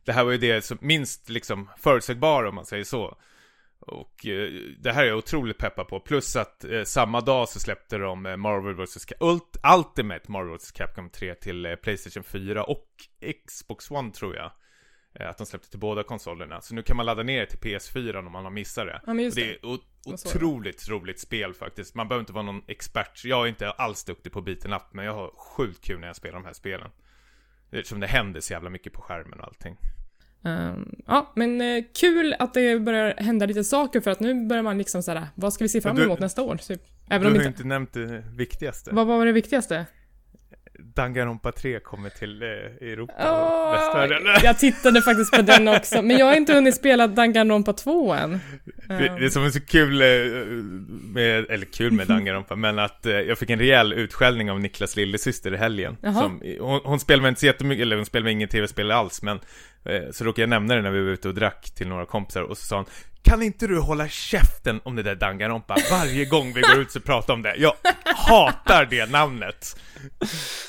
[0.06, 3.18] det här var ju det som minst liksom förutsägbara om man säger så.
[3.88, 6.00] Och eh, det här är jag otroligt peppad på.
[6.00, 9.08] Plus att eh, samma dag så släppte de eh, Marvel vs.
[9.20, 10.72] Ult- Ultimate Marvel vs.
[10.72, 12.88] Capcom 3 till eh, Playstation 4 och
[13.48, 14.52] Xbox One tror jag.
[15.20, 16.62] Eh, att de släppte till båda konsolerna.
[16.62, 19.02] Så nu kan man ladda ner det till PS4 om man har missat det.
[19.06, 19.42] Ja, det.
[19.42, 19.66] det är
[20.36, 21.96] otroligt roligt spel faktiskt.
[21.96, 23.22] Man behöver inte vara någon expert.
[23.26, 26.16] Jag är inte alls duktig på beaten up, men jag har sjukt kul när jag
[26.16, 26.92] spelar de här spelen.
[27.72, 29.78] Eftersom det händer så jävla mycket på skärmen och allting.
[30.46, 34.64] Ehm, ja, men eh, kul att det börjar hända lite saker för att nu börjar
[34.64, 36.56] man liksom såhär, vad ska vi se fram Men du- emot nästa år?
[36.56, 36.82] Typ.
[37.08, 37.58] Du Även har om ju inte...
[37.58, 38.90] inte nämnt det viktigaste.
[38.94, 39.86] Vad var det viktigaste?
[40.80, 44.44] Danganronpa 3 kommer till eh, Europa Åh, och västvärlden.
[44.44, 48.40] jag tittade faktiskt på den också, men jag har inte hunnit spela Danganronpa 2 än.
[48.88, 50.08] Det, det är som är så kul eh,
[51.14, 54.96] med, eller kul med Danganronpa, men att eh, jag fick en rejäl utskällning av Niklas
[54.96, 55.98] lillasyster i helgen.
[56.02, 59.40] Som, hon, hon spelar inte så jättemycket, eller hon spelar med ingen tv-spel alls, men
[59.86, 62.42] eh, så råkade jag nämna det när vi var ute och drack till några kompisar
[62.42, 62.86] och så sa hon
[63.24, 65.76] Kan inte du hålla käften om det där Danganronpa?
[65.92, 67.56] Varje gång vi går ut så pratar om det.
[67.56, 67.74] Jag
[68.06, 69.80] hatar det namnet.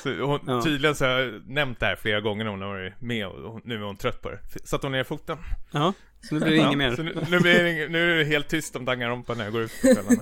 [0.03, 0.61] Så hon, Ja.
[0.63, 3.61] Tydligen så har jag nämnt det här flera gånger när hon har varit med och
[3.63, 4.39] nu är hon trött på det.
[4.67, 5.37] Satt hon ner foten?
[5.71, 5.93] Ja,
[6.29, 7.13] så nu blir det Ja, inget Så mer.
[7.13, 9.61] nu, nu, blir det, ing- nu är det helt tyst om Danganronpa när jag går
[9.61, 10.21] ut på kvällarna.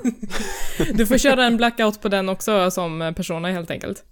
[0.93, 4.03] Du får köra en blackout på den också som eh, persona helt enkelt.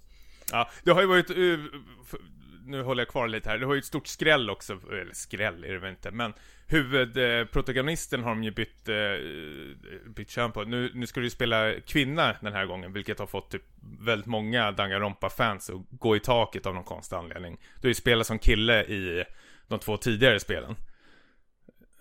[0.52, 2.18] Ja, det har ju varit, f-
[2.66, 5.64] nu håller jag kvar lite här, det har ju ett stort skräll också, eller skräll
[5.64, 6.32] är det väl inte, men
[6.72, 8.94] huvudprotagonisten har de ju bytt, uh,
[10.14, 10.64] bytt kön på.
[10.64, 13.62] Nu, nu ska du ju spela kvinna den här gången, vilket har fått typ
[14.00, 17.58] väldigt många Danganronpa-fans att gå i taket av någon konstig anledning.
[17.80, 19.24] Du har ju spelat som kille i
[19.68, 20.76] de två tidigare spelen.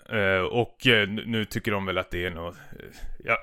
[0.09, 3.37] Eh, och eh, nu- nu tycker de väl att det är något, uh, eh, ja,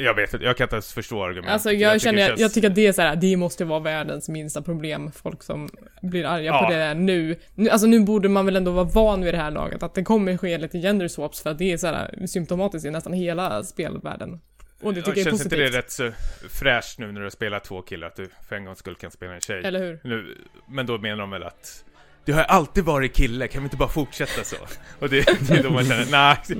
[0.00, 1.52] jag vet inte, jag kan inte ens förstå argumentet.
[1.52, 3.64] Alltså jag, tycker känner, jag, känns- jag tycker att det är så här, det måste
[3.64, 5.68] vara världens minsta problem, folk som
[6.02, 6.64] blir arga Ja.
[6.66, 7.36] på det nu.
[7.54, 7.70] nu.
[7.70, 10.36] Alltså nu borde man väl ändå vara van vid det här laget, att det kommer
[10.36, 14.40] ske lite gender swaps för att det är så här symptomatiskt i nästan hela spelvärlden.
[14.82, 15.52] Och det tycker jag är känns positivt.
[15.60, 16.10] inte det rätt så
[16.50, 19.34] fräscht nu när du spelar två killar, att du för en gångs skull kan spela
[19.34, 19.62] en tjej?
[19.64, 20.00] Eller hur?
[20.04, 20.36] Nu,
[20.68, 21.84] men då menar de väl att
[22.24, 24.56] det har alltid varit kille, kan vi inte bara fortsätta så?
[24.98, 26.58] Och det, det är då man känner, nej, det är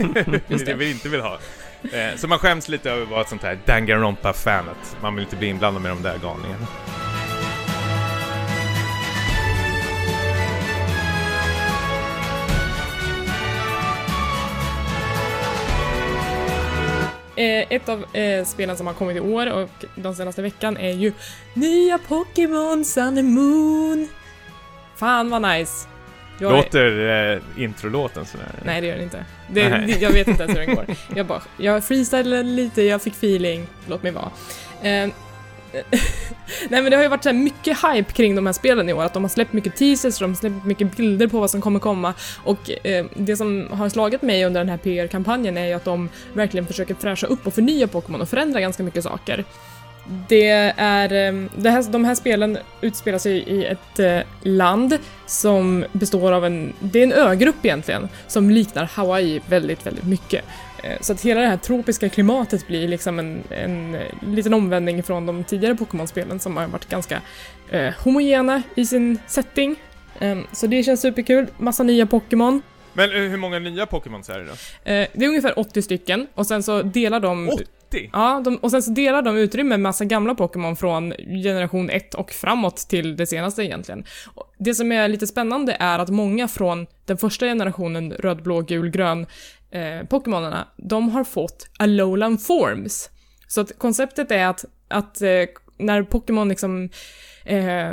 [0.00, 0.40] Mm.
[0.48, 0.74] Det det.
[0.74, 1.38] vi inte vill ha.
[1.82, 5.24] Eh, så man skäms lite över att vara ett sånt här Danganronpa-fan, att man vill
[5.24, 6.66] inte bli inblandad med de där galningarna.
[17.36, 20.92] eh, ett av eh, spelen som har kommit i år och de senaste veckan är
[20.92, 21.12] ju
[21.54, 24.08] nya Pokémon Sun and Moon.
[24.96, 25.91] Fan vad nice.
[26.42, 28.46] Jag är- Låter eh, introlåten sådär?
[28.64, 29.24] Nej det gör den inte.
[29.50, 29.60] Det,
[30.00, 30.86] jag vet inte ens hur den går.
[31.16, 34.30] Jag bara, jag freestylade lite, jag fick feeling, låt mig vara.
[34.82, 35.08] Eh,
[36.68, 38.92] Nej men det har ju varit så här mycket hype kring de här spelen i
[38.92, 41.60] år, att de har släppt mycket teasers, de har släppt mycket bilder på vad som
[41.60, 45.72] kommer komma och eh, det som har slagit mig under den här PR-kampanjen är ju
[45.72, 49.44] att de verkligen försöker fräscha upp och förnya Pokémon och förändra ganska mycket saker.
[50.28, 55.84] Det är, eh, det här, de här spelen utspelar sig i ett eh, land som
[55.92, 60.44] består av en, det är en ögrupp egentligen, som liknar Hawaii väldigt, väldigt mycket.
[60.82, 65.02] Eh, Så att hela det här tropiska klimatet blir liksom en, en eh, liten omvändning
[65.02, 67.20] från de tidigare Pokémon-spelen som har varit ganska
[67.70, 69.76] eh, homogena i sin setting.
[70.18, 72.62] Eh, så det känns superkul, massa nya Pokémon.
[72.92, 74.52] Men hur många nya Pokémons är det då?
[74.84, 77.64] Det är ungefär 80 stycken och sen så delar de 80?
[78.12, 81.12] Ja, de, och sen så delar de utrymme med massa gamla Pokémon från
[81.44, 84.04] generation 1 och framåt till det senaste egentligen.
[84.58, 88.90] Det som är lite spännande är att många från den första generationen röd, blå, gul,
[88.90, 89.26] grön
[89.70, 93.10] eh, Pokémonerna, de har fått Alolan Forms.
[93.48, 95.28] Så att konceptet är att, att eh,
[95.78, 96.88] när Pokémon liksom
[97.44, 97.90] eh,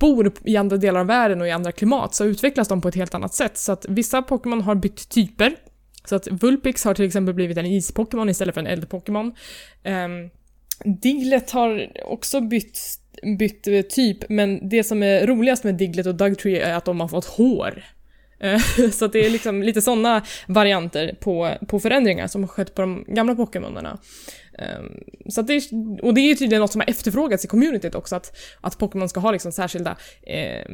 [0.00, 2.94] bor i andra delar av världen och i andra klimat så utvecklas de på ett
[2.94, 3.58] helt annat sätt.
[3.58, 5.56] Så att vissa Pokémon har bytt typer.
[6.04, 9.34] Så att Vulpix har till exempel blivit en is-Pokémon istället för en eld-Pokémon.
[9.84, 10.30] Um,
[10.84, 12.80] Diglett har också bytt,
[13.38, 17.00] bytt eh, typ, men det som är roligast med Diglett och Dugtree är att de
[17.00, 17.84] har fått hår.
[18.40, 18.58] Eh,
[18.92, 22.82] så att det är liksom lite sådana varianter på, på förändringar som har skett på
[22.82, 23.98] de gamla Pokémonerna.
[24.60, 24.92] Ehm,
[25.28, 25.62] Så det är,
[26.02, 29.08] och det är ju tydligen något som har efterfrågats i communityt också, att, att Pokémon
[29.08, 30.64] ska ha liksom särskilda eh,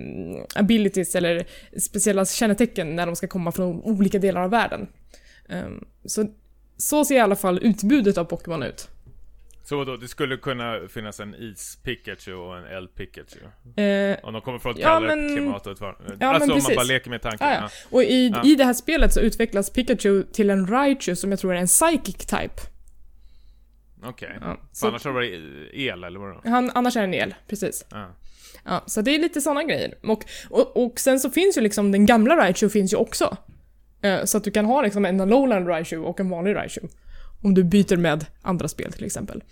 [0.54, 1.46] abilities eller
[1.80, 4.88] speciella kännetecken när de ska komma från olika delar av världen.
[5.48, 6.26] Ehm, Så,
[6.76, 8.88] så ser i alla fall utbudet av Pokémon ut.
[9.64, 13.42] Så då, det skulle kunna finnas en is-Pikachu och en eld-Pikachu?
[13.82, 15.98] Eh, Om de kommer från ett Ja, kallare men- klimat och ett varmt...
[16.20, 17.46] Ja, alltså om man bara leker med tanken.
[17.46, 17.58] Ah, ja.
[17.60, 17.68] ja.
[17.90, 21.54] Och i, i det här spelet så utvecklas Pikachu till en Raichu som jag tror
[21.54, 22.60] är en Psychic type.
[24.04, 24.30] Okej.
[24.40, 25.32] Ja, För så annars har det varit
[25.72, 26.40] el, eller vadå?
[26.44, 27.84] han, annars är det en el, precis.
[27.90, 28.14] Ja.
[28.64, 29.94] Ja, så det är lite sådana grejer.
[30.02, 33.36] Och, och, och sen så finns ju liksom den gamla Raichu finns ju också.
[34.02, 36.80] Eh, Så att du kan ha liksom en Alolan Raichu och en vanlig Raichu.
[37.42, 39.42] Om du byter med andra spel till exempel.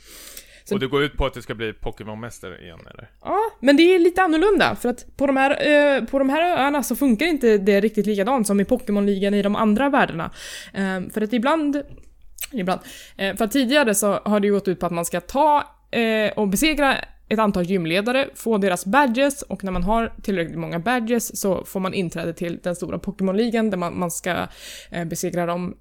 [0.65, 3.11] Så- Och det går ut på att det ska bli Pokémon-mästare igen, eller?
[3.23, 5.51] Ja, men det är lite annorlunda för att på de här,
[5.97, 9.43] eh, på de här öarna så funkar inte det riktigt likadant som i Pokémon-ligan i
[9.43, 10.31] de andra världarna.
[10.75, 11.83] Eh, för att ibland,
[12.53, 12.81] ibland,
[13.17, 16.33] eh, för tidigare så har det ju gått ut på att man ska ta eh,
[16.37, 16.97] och besegra
[17.29, 21.81] ett antal gymledare, få deras badges och när man har tillräckligt många badges så får
[21.81, 24.47] man inträde till den stora Pokémon-ligan där man, man ska
[24.91, 25.77] eh, besegra de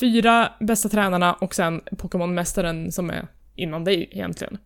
[0.00, 4.58] fyra bästa tränarna och sen Pokémon-mästaren som är innan dig egentligen.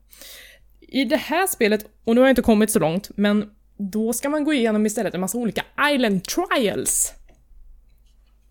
[0.81, 4.29] I det här spelet, och nu har jag inte kommit så långt, men då ska
[4.29, 7.15] man gå igenom istället en massa olika Island Trials.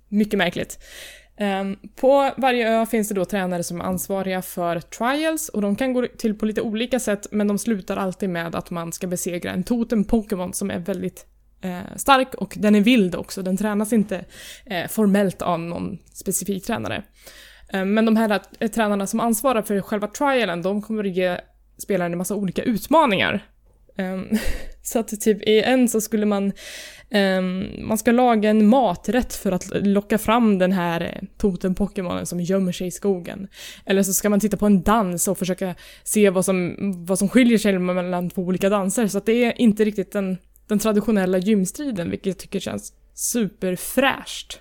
[0.09, 0.79] Mycket märkligt.
[1.41, 5.75] Ehm, på varje ö finns det då tränare som är ansvariga för trials och de
[5.75, 9.08] kan gå till på lite olika sätt men de slutar alltid med att man ska
[9.08, 11.25] besegra en totem Pokémon som är väldigt
[11.62, 13.41] eh, stark och den är vild också.
[13.41, 14.25] Den tränas inte
[14.65, 17.04] eh, formellt av någon specifik tränare.
[17.73, 21.38] Eh, Men de här eh, tränarna som ansvarar för själva trialen, de kommer att ge
[21.78, 23.45] spelaren en massa olika utmaningar.
[23.99, 24.27] Ehm,
[24.81, 26.51] Så att typ i en så skulle man,
[27.09, 32.39] ehm, man ska laga en maträtt för att locka fram den här eh, totem-pokémonen som
[32.39, 33.47] gömmer sig i skogen.
[33.85, 37.29] Eller så ska man titta på en dans och försöka se vad som, vad som
[37.29, 39.07] skiljer sig mellan två olika danser.
[39.07, 44.59] Så att det är inte riktigt den, den traditionella gymstriden, vilket jag tycker känns superfräscht.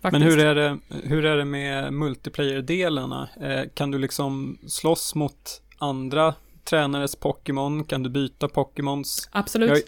[0.00, 0.32] Men faktiskt.
[0.32, 3.28] hur är det, hur är det med multiplayer-delarna?
[3.40, 7.84] Eh, kan du liksom slåss mot andra tränares Pokémon?
[7.84, 9.28] Kan du byta Pokémons?
[9.32, 9.70] Absolut.
[9.70, 9.78] Jag-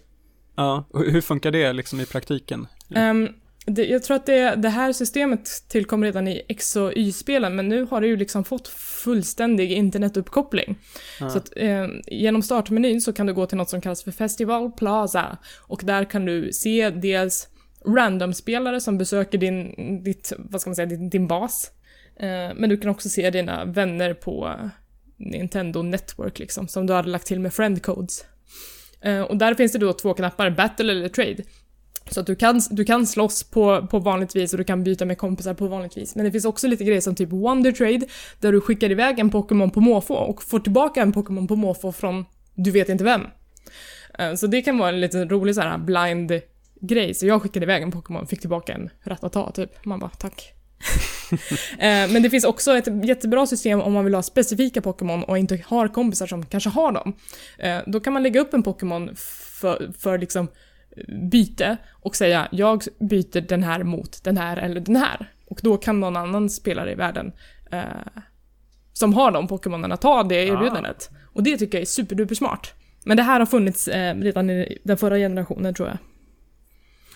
[0.57, 2.67] Ja, hur funkar det liksom i praktiken?
[2.95, 3.29] Ehm,
[3.67, 7.69] det, jag tror att det, det här systemet tillkom redan i X och Y-spelen, men
[7.69, 10.79] nu har det ju liksom fått fullständig internetuppkoppling.
[11.21, 11.31] Ja.
[11.31, 14.73] Så att eh, genom startmenyn så kan du gå till något som kallas för Festival
[14.73, 17.49] Plaza och där kan du se dels
[17.87, 21.71] random-spelare som besöker din, ditt, vad ska man säga, din, din bas.
[22.17, 24.61] Eh, men du kan också se dina vänner på
[25.17, 28.25] Nintendo Network liksom, som du hade lagt till med friend codes.
[29.01, 31.43] Eh, och där finns det då två knappar, Battle eller Trade.
[32.11, 35.05] Så att du kan, du kan slåss på, på vanligt vis och du kan byta
[35.05, 36.17] med kompisar på vanligt vis.
[36.17, 38.07] Men det finns också lite grejer som typ Wonder Trade,
[38.41, 41.93] där du skickar iväg en Pokémon på måfå och får tillbaka en Pokémon på måfå
[41.93, 42.25] från
[42.55, 43.23] du vet inte vem.
[44.19, 46.41] Eh, Så det kan vara en lite rolig så här blind
[46.81, 47.15] grej.
[47.15, 49.85] Så jag skickade iväg en Pokémon, fick tillbaka en Rattata typ.
[49.85, 50.55] Man bara tack.
[51.79, 55.39] Eh, Men det finns också ett jättebra system om man vill ha specifika Pokémon och
[55.39, 57.13] inte har kompisar som kanske har dem.
[57.59, 59.11] Eh, Då kan man lägga upp en Pokémon
[59.61, 60.49] för, för liksom
[61.31, 65.31] byte och säga jag byter den här mot den här eller den här.
[65.47, 67.33] Och då kan någon annan spelare i världen
[67.73, 67.83] eh,
[68.93, 71.11] som har de Pokémonerna ta det erbjudandet.
[71.33, 72.73] Och det tycker jag är superduper smart.
[73.05, 75.99] Men det här har funnits eh, redan i den förra generationen tror jag.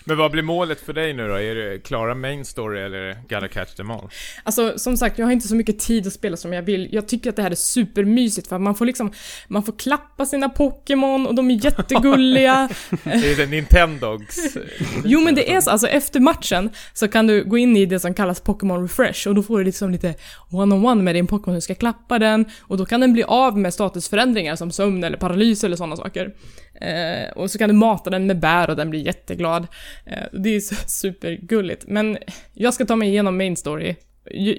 [0.09, 1.33] Men vad blir målet för dig nu då?
[1.33, 4.09] Är det klara main story eller gotta catch them all?
[4.43, 6.89] Alltså som sagt, jag har inte så mycket tid att spela som jag vill.
[6.91, 9.11] Jag tycker att det här är supermysigt för man får liksom,
[9.47, 12.69] man får klappa sina Pokémon och de är jättegulliga.
[13.03, 14.57] Det är det Nintendogs...
[15.05, 17.99] Jo men det är så, alltså efter matchen så kan du gå in i det
[17.99, 20.15] som kallas Pokémon Refresh och då får du liksom lite
[20.49, 23.73] one-on-one med din Pokémon, du ska klappa den och då kan den bli av med
[23.73, 26.33] statusförändringar som sömn eller paralys eller sådana saker.
[26.81, 29.67] Eh, och så kan du mata den med bär och den blir jätteglad.
[30.05, 31.85] Eh, det är så supergulligt.
[31.87, 32.17] Men
[32.53, 33.95] jag ska ta mig igenom main story.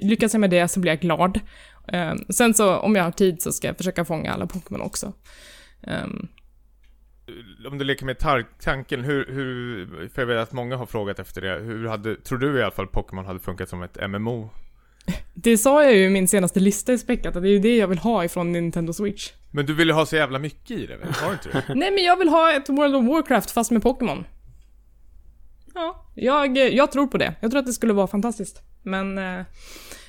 [0.03, 1.41] Lyckas jag med det så blir jag glad.
[1.89, 5.13] Eh, sen så om jag har tid så ska jag försöka fånga alla Pokémon också.
[5.83, 6.29] Ehm.
[7.71, 8.19] Om du leker med
[8.61, 9.87] tanken, hur, hur...
[10.09, 11.59] För jag vet att många har frågat efter det.
[11.59, 14.51] Hur hade, tror du i alla fall Pokémon hade funkat som ett MMO?
[15.35, 17.77] Det sa jag ju i min senaste lista i späckat, att det är ju det
[17.77, 19.31] jag vill ha ifrån Nintendo Switch.
[19.51, 21.09] Men du ville ha så jävla mycket i det väl?
[21.13, 21.75] Har du inte det?
[21.79, 24.25] Nej men jag vill ha ett World of Warcraft fast med Pokémon.
[25.75, 27.35] Ja, jag, jag tror på det.
[27.41, 28.63] Jag tror att det skulle vara fantastiskt.
[28.83, 29.45] Men, eh,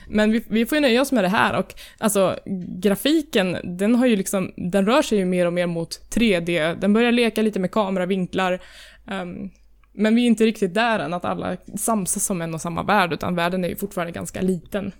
[0.08, 2.40] men vi, vi får ju nöja oss med det här och alltså
[2.82, 6.76] grafiken, den har ju liksom, den rör sig ju mer och mer mot 3D.
[6.80, 8.62] Den börjar leka lite med kameravinklar.
[9.08, 9.50] ehm,
[9.94, 13.14] men vi är inte riktigt där än att alla samsas som en och samma värld,
[13.14, 14.92] utan världen är ju fortfarande ganska liten.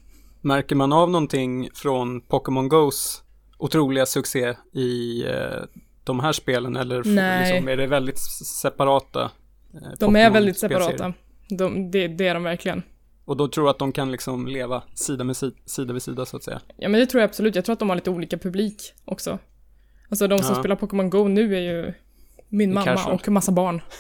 [0.42, 3.22] Märker man av någonting från Pokémon Go's
[3.58, 5.64] otroliga succé i eh,
[6.04, 7.52] de här spelen eller Nej.
[7.54, 8.20] liksom, är det väldigt
[8.62, 9.24] separata?
[9.74, 11.14] eh, De är väldigt separata.
[11.50, 12.84] De, det, det är de verkligen.
[13.26, 16.26] Och då tror jag att de kan liksom leva sida, med sida, sida vid sida
[16.26, 16.62] så att säga.
[16.78, 17.56] Ja men det tror jag absolut.
[17.56, 18.76] Jag tror att de har lite olika publik
[19.06, 19.40] också.
[20.10, 20.60] Alltså de som Ja.
[20.60, 21.94] spelar Pokémon Go nu är ju
[22.52, 23.12] min Det mamma kanske.
[23.12, 23.82] och massa barn.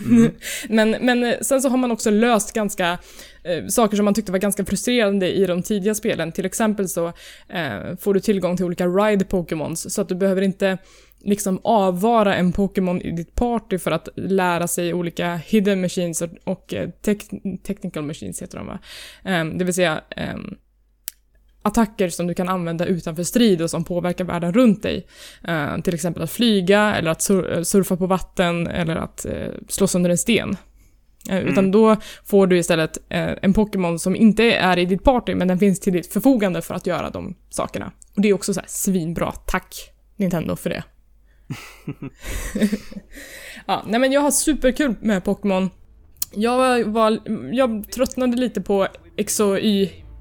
[0.00, 0.30] Mm.
[0.68, 2.98] men, men eh, sen så har man också löst ganska
[3.44, 6.32] eh, saker som man tyckte var ganska frustrerande i de tidiga spelen.
[6.32, 7.06] Till exempel så
[7.48, 10.78] eh, får du tillgång till olika ride Pokémons så att du behöver inte
[11.24, 16.30] liksom avvara en Pokémon i ditt party för att lära sig olika hidden machines och,
[16.44, 18.78] och eh, tec- technical machines heter de va?
[19.24, 20.54] Ehm, det vill säga ehm,
[21.64, 25.06] attacker som du kan använda utanför strid och som påverkar världen runt dig.
[25.48, 29.48] Eh, till exempel att flyga, eller att sur- eh, surfa på vatten, eller att eh,
[29.68, 30.56] slåss under en sten.
[31.30, 35.34] Eh, Utan då får du istället eh, en Pokémon som inte är i ditt party,
[35.34, 37.92] men den finns till ditt förfogande för att göra de sakerna.
[38.16, 39.32] Och det är också så här svinbra.
[39.32, 39.74] Tack
[40.16, 40.84] Nintendo för det.
[43.66, 45.70] ja, nej men jag har superkul med Pokémon.
[46.36, 47.18] Jag, var,
[47.52, 49.58] jag tröttnade lite på X och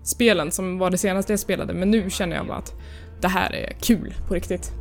[0.04, 2.74] Y-spelen som var det senaste jag spelade, men nu känner jag bara att
[3.22, 4.72] det här är kul på riktigt.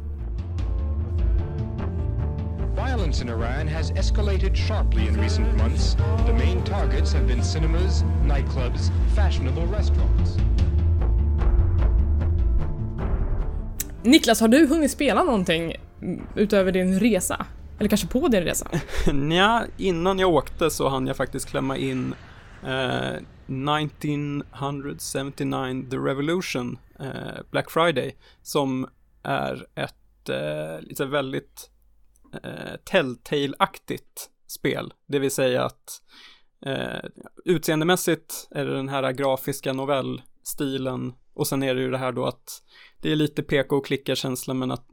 [2.75, 5.97] Violence in Iran has escalated sharply in recent months.
[6.27, 10.37] The main targets have been cinemas, nightclubs, fashionable restaurants.
[14.03, 15.75] Niklas, har du hunnit spela någonting
[16.35, 17.47] utöver din resa?
[17.79, 18.67] Eller kanske på din resa?
[19.13, 22.15] Nja, innan jag åkte så hann jag faktiskt klämma in
[22.63, 23.21] eh,
[23.53, 28.88] 1979 The Revolution, eh, Black Friday, som
[29.23, 31.71] är ett eh, lite väldigt
[32.43, 34.93] eh, Telltale-aktigt spel.
[35.07, 36.03] Det vill säga att
[36.67, 37.05] eh,
[37.45, 42.25] utseendemässigt är det den här grafiska novellstilen och sen är det ju det här då
[42.25, 42.62] att
[43.01, 44.88] det är lite peka och klicka-känsla men att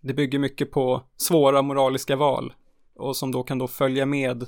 [0.00, 2.52] det bygger mycket på svåra moraliska val
[2.94, 4.42] och som då kan då följa med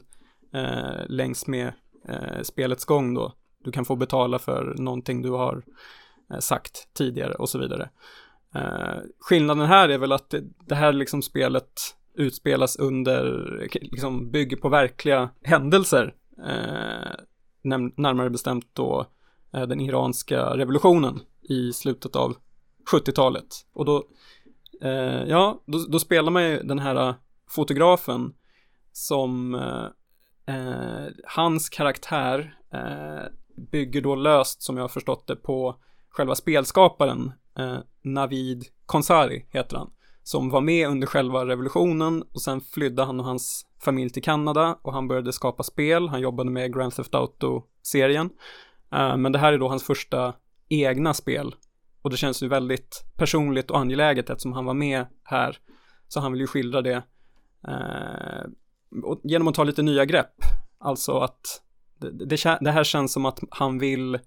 [0.54, 1.72] eh, längs med
[2.08, 3.32] eh, spelets gång då.
[3.66, 5.62] Du kan få betala för någonting du har
[6.32, 7.90] eh, sagt tidigare och så vidare.
[8.54, 11.72] Eh, skillnaden här är väl att det, det här liksom spelet
[12.14, 16.14] utspelas under, liksom bygger på verkliga händelser.
[16.46, 17.12] Eh,
[17.96, 19.06] närmare bestämt då
[19.52, 22.36] eh, den iranska revolutionen i slutet av
[22.92, 23.66] 70-talet.
[23.72, 24.04] Och då,
[24.82, 27.14] eh, ja, då, då spelar man ju den här eh,
[27.50, 28.34] fotografen
[28.92, 29.86] som eh,
[30.56, 33.24] eh, hans karaktär eh,
[33.56, 35.76] bygger då löst som jag har förstått det på
[36.08, 39.90] själva spelskaparen eh, Navid Konsari heter han
[40.26, 44.78] som var med under själva revolutionen och sen flydde han och hans familj till Kanada
[44.82, 46.08] och han började skapa spel.
[46.08, 48.30] Han jobbade med Grand Theft Auto-serien.
[48.92, 50.34] Eh, men det här är då hans första
[50.68, 51.54] egna spel
[52.02, 55.58] och det känns ju väldigt personligt och angeläget eftersom han var med här
[56.08, 57.02] så han vill ju skildra det
[57.68, 58.46] eh,
[59.22, 60.34] genom att ta lite nya grepp.
[60.78, 61.62] Alltså att
[61.98, 64.18] det, det, här känns som att han vill,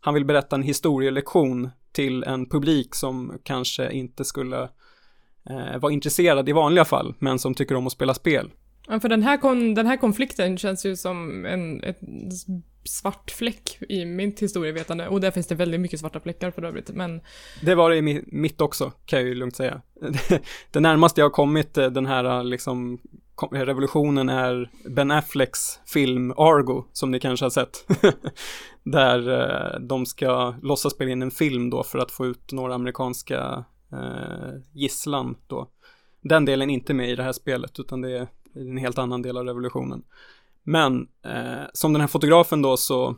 [0.00, 4.62] han vill berätta en historielektion till en publik som kanske inte skulle
[5.50, 8.50] eh, vara intresserad i vanliga fall, men som tycker om att spela spel.
[8.88, 12.00] Ja, för den här, kon, den här konflikten känns ju som en ett
[12.84, 15.08] svart fläck i mitt historievetande.
[15.08, 16.90] Och där finns det väldigt mycket svarta fläckar för övrigt.
[16.90, 17.20] Men
[17.62, 19.82] Det var det i mi- mitt också, kan jag ju lugnt säga.
[20.70, 22.98] det närmaste jag har kommit eh, den här liksom
[23.42, 27.86] revolutionen är Ben Afflecks film Argo, som ni kanske har sett.
[28.84, 32.74] Där eh, de ska låtsas spela in en film då för att få ut några
[32.74, 35.68] amerikanska eh, gisslan då.
[36.22, 39.22] Den delen är inte med i det här spelet, utan det är en helt annan
[39.22, 40.02] del av revolutionen.
[40.62, 43.16] Men eh, som den här fotografen då så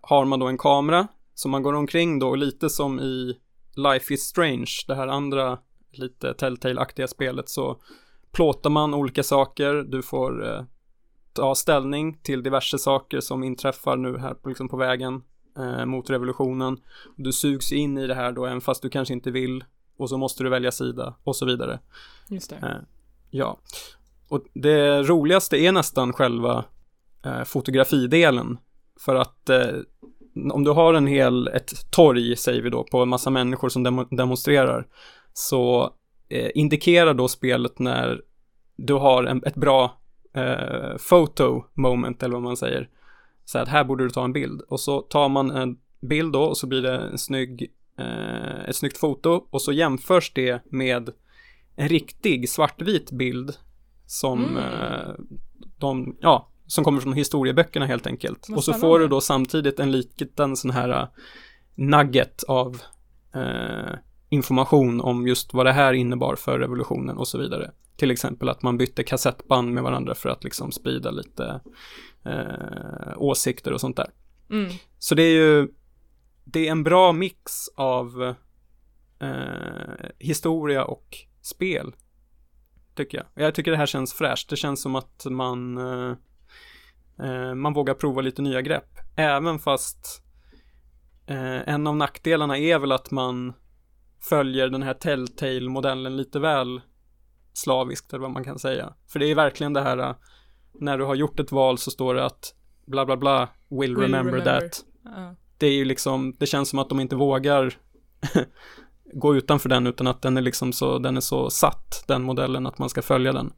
[0.00, 3.38] har man då en kamera som man går omkring då lite som i
[3.76, 5.58] Life is Strange, det här andra
[5.92, 7.80] lite Telltale-aktiga spelet så
[8.32, 10.62] plåtar man olika saker, du får eh,
[11.32, 15.22] ta ställning till diverse saker som inträffar nu här på, liksom på vägen
[15.58, 16.76] eh, mot revolutionen.
[17.16, 19.64] Du sugs in i det här då, även fast du kanske inte vill
[19.96, 21.80] och så måste du välja sida och så vidare.
[22.28, 22.56] just det.
[22.56, 22.76] Eh,
[23.30, 23.58] ja,
[24.28, 26.64] och det roligaste är nästan själva
[27.24, 28.58] eh, fotografidelen.
[29.00, 29.68] För att eh,
[30.52, 33.82] om du har en hel, ett torg säger vi då, på en massa människor som
[33.82, 34.86] demo demonstrerar,
[35.32, 35.92] så
[36.32, 38.20] eh, indikerar då spelet när
[38.76, 40.00] du har en, ett bra
[40.34, 42.88] eh, photo moment, eller vad man säger.
[43.44, 44.60] Så att här borde du ta en bild.
[44.68, 48.76] Och så tar man en bild då och så blir det en snygg, eh, ett
[48.76, 51.10] snyggt foto och så jämförs det med
[51.76, 53.52] en riktig svartvit bild
[54.06, 54.56] som Mm.
[54.56, 55.14] eh,
[55.78, 58.46] de, ja, som kommer från historieböckerna helt enkelt.
[58.48, 61.08] Vad och så får du då samtidigt en liten sån här eh,
[61.74, 62.82] nugget av
[63.34, 63.92] eh,
[64.32, 67.70] information om just vad det här innebar för revolutionen och så vidare.
[67.96, 71.60] Till exempel att man bytte kassettband med varandra för att liksom sprida lite
[72.24, 74.10] eh, åsikter och sånt där.
[74.50, 74.70] Mm.
[74.98, 75.68] Så det är ju
[76.44, 78.34] det är en bra mix av
[79.18, 81.94] eh, historia och spel.
[82.94, 83.46] Tycker jag.
[83.46, 84.50] Jag tycker det här känns fräscht.
[84.50, 86.16] Det känns som att man eh,
[87.22, 88.98] eh, man vågar prova lite nya grepp.
[89.16, 90.22] Även fast
[91.26, 93.52] eh, en av nackdelarna är väl att man
[94.28, 96.80] följer den här Telltale-modellen lite väl
[97.52, 98.94] slaviskt eller vad man kan säga.
[99.08, 100.14] För det är verkligen det här eh,
[100.72, 102.54] när du har gjort ett val så står det att
[102.86, 104.60] bla bla bla will, Will remember, remember.
[104.60, 105.34] that Ja.
[105.58, 107.74] det är ju liksom, det känns som att de inte vågar
[109.12, 112.66] gå utanför den utan att den är liksom så, den är så satt, den modellen,
[112.66, 113.52] att man ska följa den.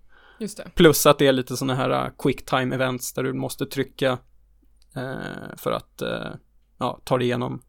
[0.75, 4.19] Plus att det är lite sådana här uh, quick time events där du måste trycka
[4.97, 6.31] eh, för att eh,
[6.79, 7.63] ja, ta dig igenom,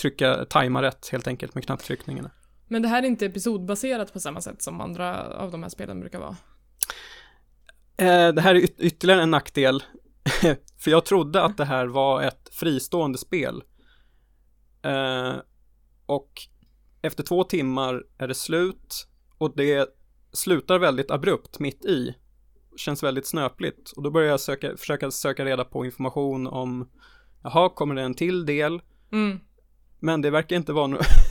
[0.00, 2.30] trycka, tajma rätt helt enkelt med knapptryckningarna.
[2.70, 6.00] Men det här är inte episodbaserat på samma sätt som andra av de här spelen
[6.00, 6.36] brukar vara.
[7.96, 9.82] Eh, det här är yt- ytterligare en nackdel.
[10.78, 13.62] För jag trodde att det här var ett fristående spel.
[14.82, 15.34] Eh,
[16.06, 16.32] och
[17.02, 19.06] efter två timmar är det slut.
[19.38, 19.88] Och det
[20.32, 22.14] slutar väldigt abrupt mitt i.
[22.76, 23.90] Känns väldigt snöpligt.
[23.96, 26.90] Och då börjar jag söka, försöka söka reda på information om
[27.42, 28.80] Jaha, kommer det en till del?
[29.12, 29.40] Mm.
[30.00, 31.06] Men det verkar inte vara något,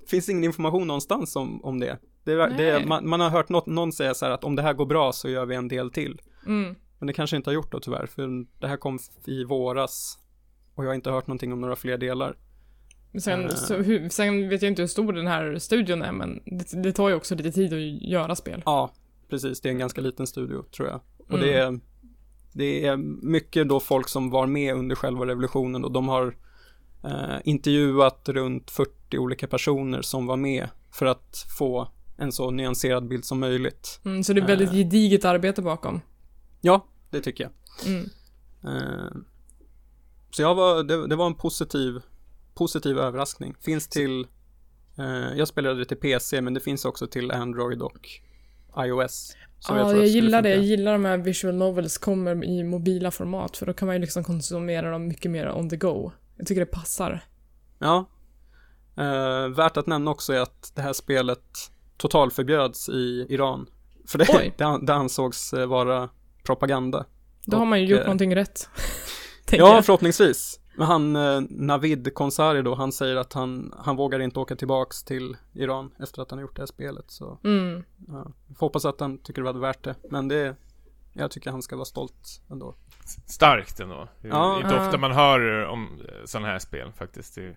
[0.00, 1.98] det finns ingen information någonstans om, om det.
[2.24, 4.72] det, det man, man har hört något, någon säga så här att om det här
[4.74, 6.20] går bra så gör vi en del till.
[6.46, 6.74] Mm.
[6.98, 10.18] Men det kanske inte har gjort då tyvärr, för det här kom i våras
[10.74, 12.36] och jag har inte hört någonting om några fler delar.
[13.20, 13.48] Sen, Eh.
[13.48, 16.92] så, hur, sen vet jag inte hur stor den här studion är, men det, det
[16.92, 18.62] tar ju också lite tid att göra spel.
[18.64, 18.92] Ja,
[19.30, 21.00] precis, det är en ganska liten studio tror jag.
[21.18, 21.40] Och Mm.
[21.46, 21.80] det, är,
[22.52, 22.96] det är
[23.26, 26.34] mycket då folk som var med under själva revolutionen och de har
[27.04, 31.88] eh, intervjuat runt 40 olika personer som var med för att få
[32.18, 34.00] en så nyanserad bild som möjligt.
[34.04, 34.74] Mm, så det är väldigt Eh.
[34.74, 36.00] gediget arbete bakom.
[36.60, 37.52] Ja, det tycker jag.
[37.92, 38.08] Mm.
[38.64, 39.16] Eh,
[40.30, 42.00] så jag var, det, det var en positiv,
[42.54, 43.54] positiv överraskning.
[43.60, 44.26] Finns till,
[44.98, 48.08] eh, jag spelade det till PC men det finns också till Android och
[48.78, 49.36] iOS.
[49.68, 50.48] Ja, jag, skulle gillar det.
[50.48, 54.00] Jag gillar de här visual novels kommer i mobila format, för då kan man ju
[54.00, 56.12] liksom konsumera dem mycket mer on the go.
[56.36, 57.24] Jag tycker det passar.
[57.78, 58.04] Ja.
[58.96, 63.66] Eh, värt att nämna också är att det här spelet totalförbjöds i Iran.
[64.06, 64.24] För det,
[64.58, 66.08] det, det ansågs eh, vara
[66.42, 67.04] propaganda.
[67.46, 68.68] Då har man ju gjort eh, någonting rätt.
[69.50, 69.84] Ja, jag.
[69.84, 70.60] förhoppningsvis.
[70.76, 75.02] Men han, eh, Navid Konsari då, han säger att han, han vågar inte åka tillbaks
[75.04, 77.04] till Iran efter att han har gjort det här spelet.
[77.10, 77.82] Så Mm.
[78.08, 79.94] ja, hoppas att han tycker det var värt det.
[80.10, 80.56] Men det,
[81.12, 82.74] jag tycker han ska vara stolt ändå.
[83.26, 84.08] Starkt ändå.
[84.22, 84.56] Det är Ja.
[84.62, 84.86] inte Ja.
[84.86, 85.88] ofta man hör om
[86.24, 87.34] sådana här spel faktiskt.
[87.34, 87.56] Det är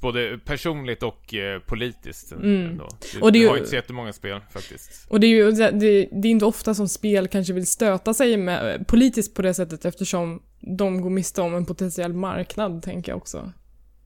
[0.00, 2.66] både personligt och eh, politiskt Mm.
[2.70, 2.88] ändå.
[3.14, 5.06] Det, Och det är ju- har inte så jättemånga spel faktiskt.
[5.10, 5.70] Och det är ju det,
[6.12, 9.84] det är inte ofta som spel kanske vill stöta sig med, politiskt på det sättet
[9.84, 10.42] eftersom
[10.76, 13.52] de går miste om en potentiell marknad, tänker jag också.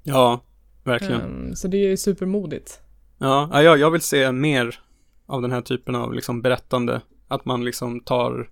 [0.02, 0.40] Ja,
[0.84, 1.20] verkligen.
[1.20, 2.80] Ehm, så det är ju supermodigt.
[3.18, 4.80] Ja, ja, jag- jag vill se mer
[5.26, 7.00] av den här typen av liksom berättande.
[7.28, 8.50] Att man liksom tar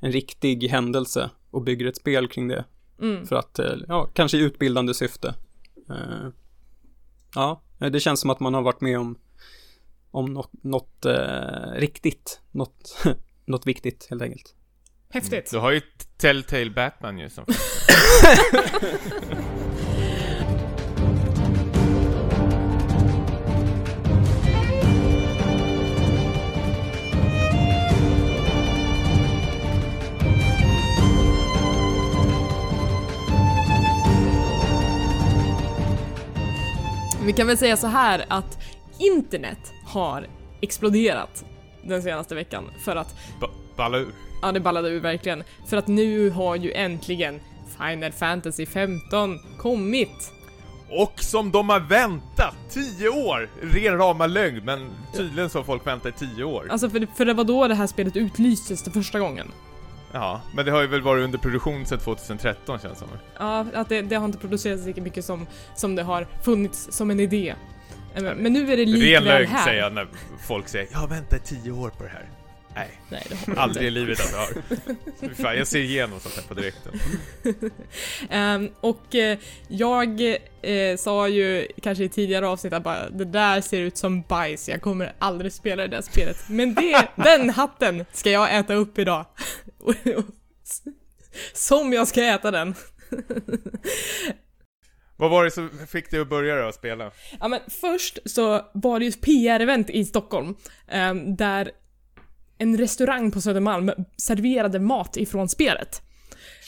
[0.00, 2.64] en riktig händelse och bygger ett spel kring det.
[3.00, 3.26] Mm.
[3.26, 5.34] För att, eh, ja, kanske i utbildande syfte.
[5.90, 6.28] Eh,
[7.34, 9.18] Ja, det känns som att man har varit med om,
[10.10, 13.04] om något, något eh, riktigt, något,
[13.44, 14.54] något viktigt helt enkelt.
[15.08, 15.50] Häftigt.
[15.50, 15.80] Du har ju
[16.16, 17.44] Telltale Batman ju som
[37.26, 38.58] Vi kan väl säga så här att
[38.98, 40.26] internet har
[40.60, 41.44] exploderat
[41.84, 44.08] den senaste veckan för att, ba- ballar ur.
[44.42, 47.40] ja det ballade ur verkligen, för att nu har ju äntligen
[47.78, 50.32] Final Fantasy 15 kommit.
[50.90, 52.54] Och som de har väntat!
[52.70, 53.48] 10 år!
[53.62, 56.66] Ren rama lögn, men tydligen så har folk väntat i 10 år.
[56.70, 59.46] Alltså för, för det var då det här spelet utlystes för första gången.
[60.14, 63.08] Ja, men det har ju väl varit under produktion sedan 2013 känns det som.
[63.38, 67.10] Ja, att det, det har inte producerats lika mycket som, som det har funnits som
[67.10, 67.54] en idé.
[68.14, 69.64] Men, nu är det Ren likväl lögn här.
[69.64, 70.08] säger jag när
[70.48, 72.28] folk säger 'Jag har väntat i 10 år på det här'
[72.74, 75.34] Nej, Nej, det aldrig i livet att jag har.
[75.34, 76.92] Fan, jag ser igenom sånt här på direkten.
[78.30, 79.38] Ehm, och eh,
[79.68, 80.20] jag
[80.62, 84.68] eh, sa ju kanske i tidigare avsnitt att bara, det där ser ut som bajs,
[84.68, 86.36] jag kommer aldrig spela det där spelet.
[86.48, 89.26] Men det, den hatten ska jag äta upp idag.
[91.52, 92.74] som jag ska äta den.
[95.16, 97.10] Vad var det som fick dig att börja då, spela?
[97.40, 100.54] Ja men först så var det ju ett PR-event i Stockholm
[100.88, 101.70] ehm, där
[102.58, 106.02] en restaurang på Södermalm serverade mat ifrån spelet.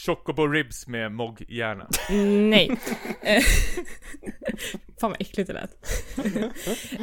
[0.06, 1.88] Chocobo ribs med mogghjärna.
[2.50, 2.76] Nej.
[5.00, 5.70] Fan vad äckligt det lät.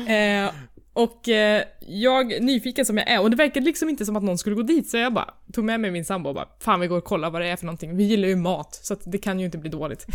[0.07, 0.53] Eh,
[0.94, 4.38] och eh, jag, nyfiken som jag är, och det verkade liksom inte som att någon
[4.38, 6.88] skulle gå dit, så jag bara tog med mig min sambo och bara Fan vi
[6.88, 7.98] går och kollar vad det är för någonting.
[7.98, 10.06] Vi gillar ju mat, så att det kan ju inte bli dåligt.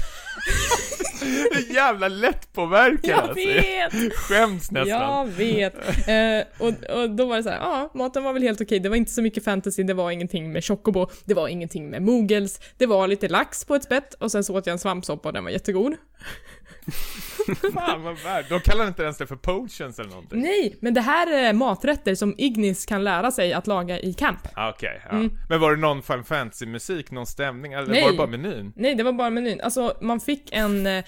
[1.75, 3.35] Jävla lättpåverkad Jag alltså.
[3.35, 4.13] vet!
[4.15, 4.89] Skäms nästan.
[4.89, 5.75] Jag vet.
[6.09, 8.81] Eh, och, och då var det så här, ja, maten var väl helt okej.
[8.81, 12.03] Det var inte så mycket fantasy, det var ingenting med chocobo, det var ingenting med
[12.03, 15.29] mogels, det var lite lax på ett spett och sen så åt jag en svampsoppa
[15.29, 15.95] och den var jättegod.
[17.75, 18.45] Fan vad värd.
[18.49, 20.41] De kallar inte ens det för potions eller någonting.
[20.43, 24.49] Nej, men det här är maträtter som Ignis kan lära sig att laga i camp.
[24.55, 25.11] Ah, Okej, ja.
[25.11, 25.31] Mm.
[25.49, 28.03] Men var det någon Final Fantasy-musik, någon stämning, eller Nej.
[28.03, 28.73] var det bara menyn?
[28.77, 29.61] Nej, det var bara menyn.
[29.61, 31.05] Alltså, man fick en eh,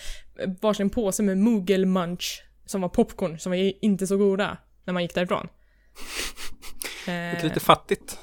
[0.61, 5.03] varsin påse med Moogle Munch som var popcorn, som var inte så goda när man
[5.03, 5.49] gick därifrån.
[7.09, 8.19] Eh, Lite fattigt.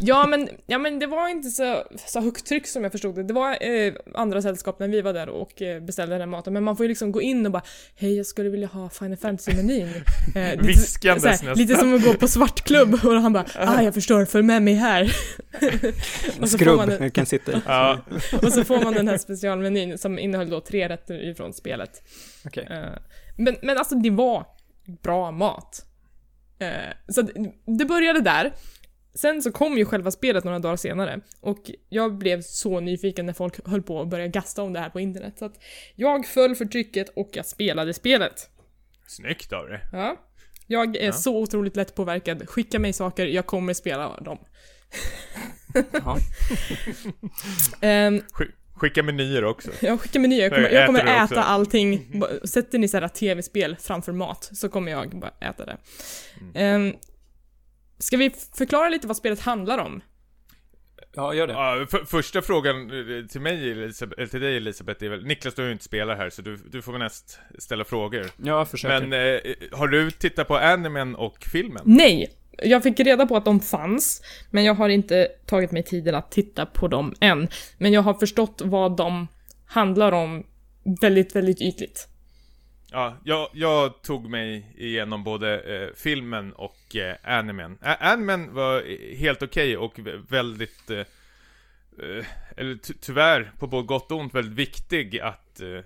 [0.00, 3.22] ja, men, ja, men det var inte så, så högt tryck som jag förstod det.
[3.22, 6.52] Det var eh, andra sällskap när vi var där och eh, beställde den maten.
[6.52, 7.62] Men man får ju liksom gå in och bara
[7.96, 9.88] Hej, jag skulle vilja ha Final Fantasy-menyn.
[10.34, 11.54] Eh, Viskandes nästan.
[11.54, 14.74] Lite som att gå på svartklubb och han bara Ah, jag förstår, följ med mig
[14.74, 15.02] här.
[16.40, 17.62] och, så Skrubb jag kan sitta.
[17.66, 18.00] Ja,
[18.42, 22.02] och så får man den här specialmenyn som innehöll då tre rätter ifrån spelet.
[22.46, 22.68] Okej.
[22.70, 22.98] Eh,
[23.36, 24.46] men, men alltså det var
[25.02, 25.86] bra mat.
[26.58, 26.68] Eh,
[27.08, 27.22] så
[27.78, 28.52] det började där.
[29.14, 33.32] Sen så kom ju själva spelet några dagar senare och jag blev så nyfiken när
[33.32, 35.34] folk höll på att börja gasta om det här på internet.
[35.38, 35.62] Så att
[35.94, 38.50] jag föll för trycket och jag spelade spelet.
[39.06, 39.80] snyggt av dig.
[39.92, 40.16] Ja.
[40.66, 41.12] Jag är Ja.
[41.12, 42.48] så otroligt lätt påverkad.
[42.48, 44.38] Skicka mig saker, jag kommer spela dem.
[47.82, 49.70] Sk- Skicka menyer också.
[49.80, 51.40] Jag skickar menyer, jag kommer, jag kommer äta också?
[51.40, 52.22] allting.
[52.44, 55.76] Sätter ni såhär tv-spel framför mat så kommer jag bara äta det.
[56.74, 56.96] Um,
[57.98, 60.02] ska vi förklara lite vad spelet handlar om?
[61.16, 61.52] Ja, gör det.
[61.52, 65.54] Ja, för, första frågan eh, till mig, Elisabeth, eller till dig Elisabeth, är väl, Niklas
[65.54, 68.26] du har ju inte spelat här så du, du får väl näst ställa frågor.
[68.36, 69.06] Jag försöker.
[69.06, 71.82] Men eh, har du tittat på animen och filmen?
[71.86, 72.30] Nej!
[72.62, 76.30] Jag fick reda på att de fanns, men jag har inte tagit mig tiden att
[76.30, 77.48] titta på dem än.
[77.78, 79.28] Men jag har förstått vad de
[79.66, 80.46] handlar om
[81.00, 82.08] väldigt, väldigt ytligt.
[82.90, 87.78] Ja, jag, jag tog mig igenom både eh, filmen och eh, animen.
[87.82, 88.82] Ä- animen var
[89.16, 91.00] helt okej och väldigt, eh,
[92.56, 95.80] eller ty tyvärr, på både gott och ont, väldigt viktig att eh,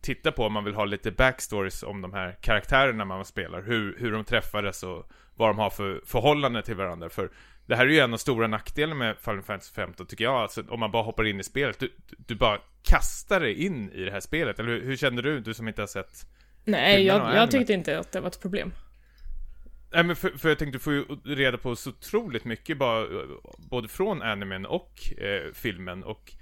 [0.00, 3.62] titta på om man vill ha lite backstories om de här karaktärerna man spelar.
[3.62, 7.08] Hur, hur de träffades och vad de har för förhållande till varandra.
[7.08, 7.30] För
[7.66, 10.34] det här är ju en av stora nackdelarna med Final Fantasy 15 tycker jag.
[10.34, 11.78] Alltså om man bara hoppar in i spelet.
[11.78, 11.92] Du,
[12.26, 14.58] du bara kastar dig in i det här spelet.
[14.58, 16.26] Eller hur, hur kände du, du som inte har sett
[16.64, 18.72] Nej, jag, jag tyckte inte att det var ett problem.
[19.94, 23.06] Nej men för, för jag tänkte, du får ju reda på så otroligt mycket bara,
[23.70, 26.32] både från animen och eh, filmen och...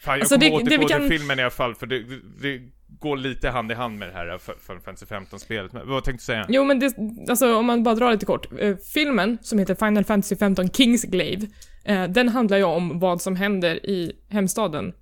[0.00, 1.98] Fan, jag Alltså, kommer det- återgå vi till kan- filmen i alla fall, för det,
[2.02, 2.62] det, det
[2.98, 5.72] går lite hand i hand med det här eh, Final Fantasy 15-spelet.
[5.72, 6.46] Men vad tänkte du säga?
[6.48, 6.94] Jo men det,
[7.28, 8.46] alltså om man bara drar lite kort.
[8.58, 11.46] Eh, filmen, som heter Final Fantasy 15 Kingsglaive,
[11.84, 14.94] eh, den handlar ju om vad som händer i hemstaden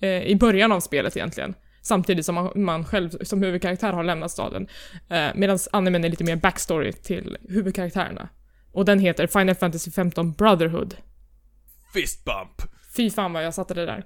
[0.00, 1.54] eh, i början av spelet egentligen.
[1.82, 4.68] Samtidigt som man, man själv som huvudkaraktär har lämnat staden.
[5.08, 8.28] Eh, Medan animen är lite mer backstory till huvudkaraktärerna.
[8.72, 10.96] Och den heter Final Fantasy 15 Brotherhood.
[11.94, 12.72] Fist bump!
[12.96, 14.04] Fy fan vad jag satte det där.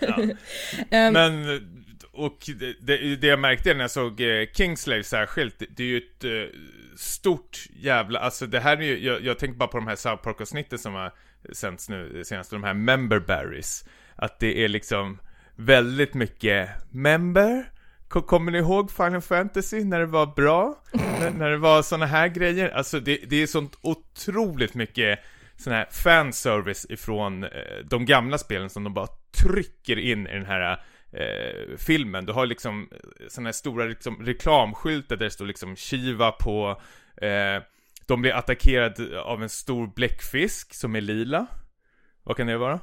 [0.00, 0.16] Ja.
[0.90, 1.60] Ehm, Men,
[2.12, 2.38] och
[2.80, 6.24] det, det, jag märkte när jag såg eh, Kingslave särskilt, det, det är ju ett
[6.24, 6.58] eh,
[6.96, 10.22] stort jävla, alltså det här är ju, jag, jag tänker bara på de här South
[10.22, 11.12] Park-avsnitten som har
[11.52, 13.84] sänts nu senast, de här member berries.
[14.16, 15.18] Att det är liksom
[15.64, 17.64] väldigt mycket member,
[18.08, 20.82] Ko- Kommer ni ihåg Final Fantasy när det var bra?
[20.92, 22.68] när, när det var såna här grejer?
[22.70, 25.18] Alltså det, det är sånt otroligt mycket
[25.56, 27.50] sån här fanservice ifrån eh,
[27.90, 29.06] de gamla spelen som de bara
[29.42, 30.82] trycker in i den här
[31.12, 32.24] eh, filmen.
[32.26, 32.98] Du har liksom eh,
[33.28, 36.80] såna här stora liksom, reklamskyltar där det står liksom Shiva på.
[37.22, 37.62] Eh,
[38.06, 41.46] de blir attackerade av en stor bläckfisk som är lila.
[42.22, 42.80] Vad kan det vara?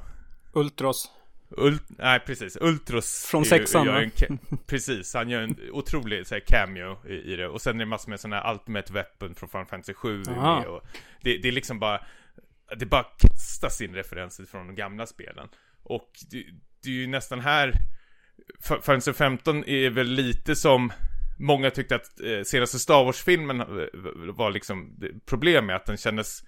[0.52, 1.10] Ultros.
[1.50, 6.42] Ult nej precis, Ultros Från ju- sexan, ca- Precis, han gör en otrolig så här,
[6.46, 7.48] cameo i, i det.
[7.48, 10.64] Och sen är det massor med sådana här Ultimate Weapon från Final Fantasy 7 Aha.
[10.66, 10.82] och
[11.22, 12.00] det, det är liksom bara
[12.78, 15.48] Det bara kastas in referenser från de gamla spelen.
[15.82, 16.44] Och det,
[16.82, 17.72] det är ju nästan här
[18.60, 20.92] Final Fantasy 15 är väl lite som
[21.40, 23.66] Många tyckte att eh, senaste Star Wars-filmen eh,
[24.34, 24.96] var liksom
[25.26, 26.42] problem med att den kändes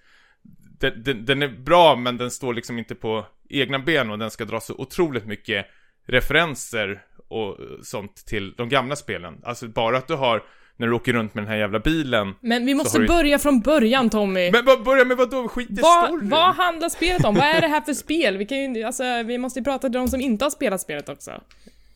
[0.81, 4.31] den, den, den är bra men den står liksom inte på egna ben och den
[4.31, 5.65] ska dra så otroligt mycket
[6.07, 9.33] referenser och sånt till de gamla spelen.
[9.43, 10.43] Alltså bara att du har,
[10.77, 12.33] när du åker runt med den här jävla bilen.
[12.41, 14.51] men vi måste du- börja från början Tommy.
[14.51, 15.47] Men börja med vad då?
[15.47, 16.29] Skit i Vad, storyn!
[16.29, 17.35] vad handlar spelet om?
[17.35, 18.37] Vad är det här för spel?
[18.37, 21.09] Vi, kan ju, alltså, vi måste ju prata till de som inte har spelat spelet
[21.09, 21.31] också.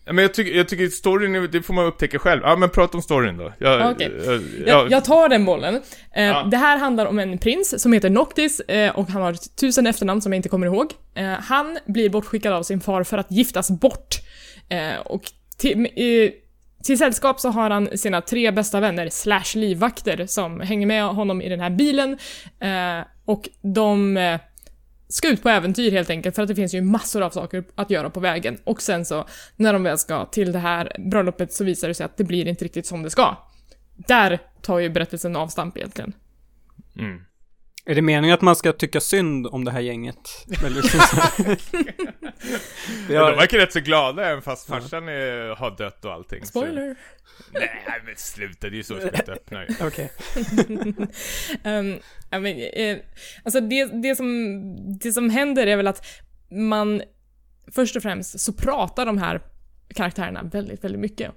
[0.06, 2.41] Men jag tycker, jag tycker storyn, det får man upptäcka själv.
[2.43, 3.53] Ja men prata om storyn då.
[3.60, 4.12] Jag, Okej.
[4.26, 5.76] jag, Jag, jag tar den bollen.
[6.16, 6.43] Eh, Ja.
[6.51, 10.22] Det här handlar om en prins som heter Noctis eh, och han har tusen efternamn
[10.22, 10.91] som jag inte kommer ihåg.
[11.16, 14.16] Eh, han blir bortskickad av sin far för att giftas bort.
[15.06, 15.22] Och
[15.58, 15.88] till,
[16.84, 21.41] till sällskap så har han sina tre bästa vänner, slash livvakter, som hänger med honom
[21.41, 22.18] i den här bilen.
[23.26, 24.18] Och de
[25.16, 27.89] ska ut på äventyr helt enkelt, för att det finns ju massor av saker att
[27.89, 28.57] göra på vägen.
[28.63, 32.05] Och sen så, när de väl ska till det här bröllopet så visar det sig
[32.05, 33.38] att det blir inte riktigt som det ska.
[33.95, 36.13] Där tar ju berättelsen avstamp egentligen.
[36.99, 37.22] mm.
[37.88, 40.46] Är det meningen att man ska tycka synd om det här gänget?
[40.64, 41.46] Eller liksom så här.
[41.48, 46.12] Vi Men de har, verkar rätt så glada även fast farsan är, har dött och
[46.14, 46.42] allting.
[46.46, 46.96] så- Spoiler!
[47.54, 50.12] Nej men sluta, det är ju så spelet öppnar okej.
[51.64, 52.98] Um, ja, men, eh,
[53.44, 54.28] alltså det, det, som,
[55.00, 56.06] det som händer är väl att
[56.52, 57.02] man
[57.72, 59.42] först och främst så pratar de här
[59.96, 61.32] karaktärerna väldigt, väldigt mycket.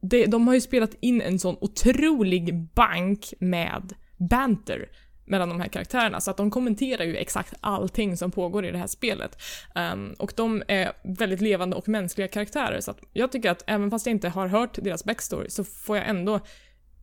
[0.00, 3.92] Det, de har ju spelat in en sån otrolig bank med
[4.30, 4.88] banter
[5.26, 8.78] mellan de här karaktärerna, så att de kommenterar ju exakt allting som pågår i det
[8.78, 9.42] här spelet.
[9.74, 13.90] Ehm, och de är väldigt levande och mänskliga karaktärer, så att jag tycker att även
[13.90, 16.40] fast jag inte har hört deras backstory så får jag ändå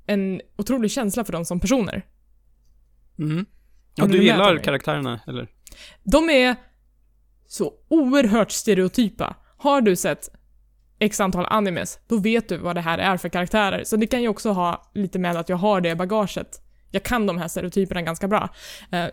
[0.05, 2.05] en otrolig känsla för dem som personer.
[3.19, 3.45] Mm.
[3.95, 5.47] Ja, du gillar karaktärerna, eller?
[6.03, 6.55] De är
[7.47, 9.35] så oerhört stereotypa.
[9.57, 10.29] Har du sett
[10.99, 13.83] x antal animes, då vet du vad det här är för karaktärer.
[13.83, 16.62] Så det kan ju också ha lite med att jag har det bagaget.
[16.93, 18.49] Jag kan de här stereotyperna ganska bra.
[18.91, 19.05] Eh,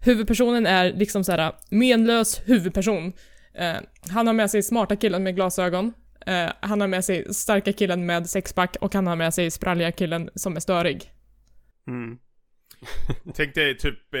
[0.00, 3.12] huvudpersonen är liksom såhär menlös huvudperson.
[3.54, 3.76] Eh,
[4.10, 5.92] han har med sig smarta killen med glasögon.
[6.26, 9.92] Eh, han har med sig starka killen med sexpack och han har med sig spralliga
[9.92, 11.10] killen som är störig.
[11.86, 12.18] Mm.
[13.34, 14.20] Tänk dig typ eh,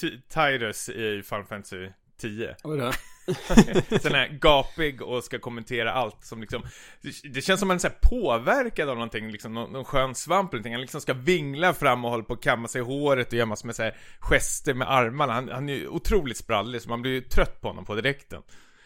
[0.00, 1.88] Ty- Tyrus i Final Fantasy
[2.20, 2.56] 10.
[2.64, 2.92] Oj då.
[4.00, 6.62] Sån här gapig och ska kommentera allt som liksom
[7.00, 10.14] Det, det känns som man är så här påverkad av någonting, liksom någon, någon skön
[10.14, 10.72] svamp eller någonting.
[10.72, 13.46] Han liksom ska vingla fram och hålla på att kamma sig i håret och göra
[13.46, 15.32] massor med så här gester med armarna.
[15.32, 18.42] Han, han är ju otroligt sprallig så man blir ju trött på honom på direkten.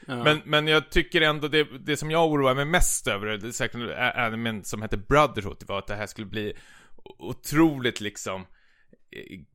[0.07, 0.25] Ja.
[0.25, 3.53] men, men jag tycker ändå det, det som jag oroar mig mest över, det är
[3.53, 3.81] säkert
[4.17, 6.53] animen som heter Brotherhood, var att det här skulle bli
[7.19, 8.47] otroligt liksom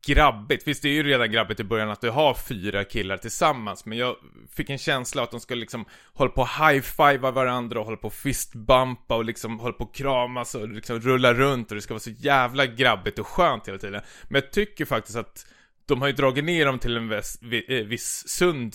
[0.08, 0.68] grabbigt.
[0.68, 3.98] Visst, det är ju redan grabbigt i början att du har fyra killar tillsammans, men
[3.98, 4.16] jag
[4.56, 8.08] fick en känsla att de skulle liksom hålla på och high-fivea varandra och hålla på
[8.08, 11.94] och fistbumpa och liksom hålla på och kramas och liksom rulla runt och det ska
[11.94, 14.02] vara så jävla grabbigt och skönt hela tiden.
[14.30, 15.46] Men jag tycker faktiskt att
[15.86, 18.74] de har ju dragit ner dem till en viss, vi- eh, viss sund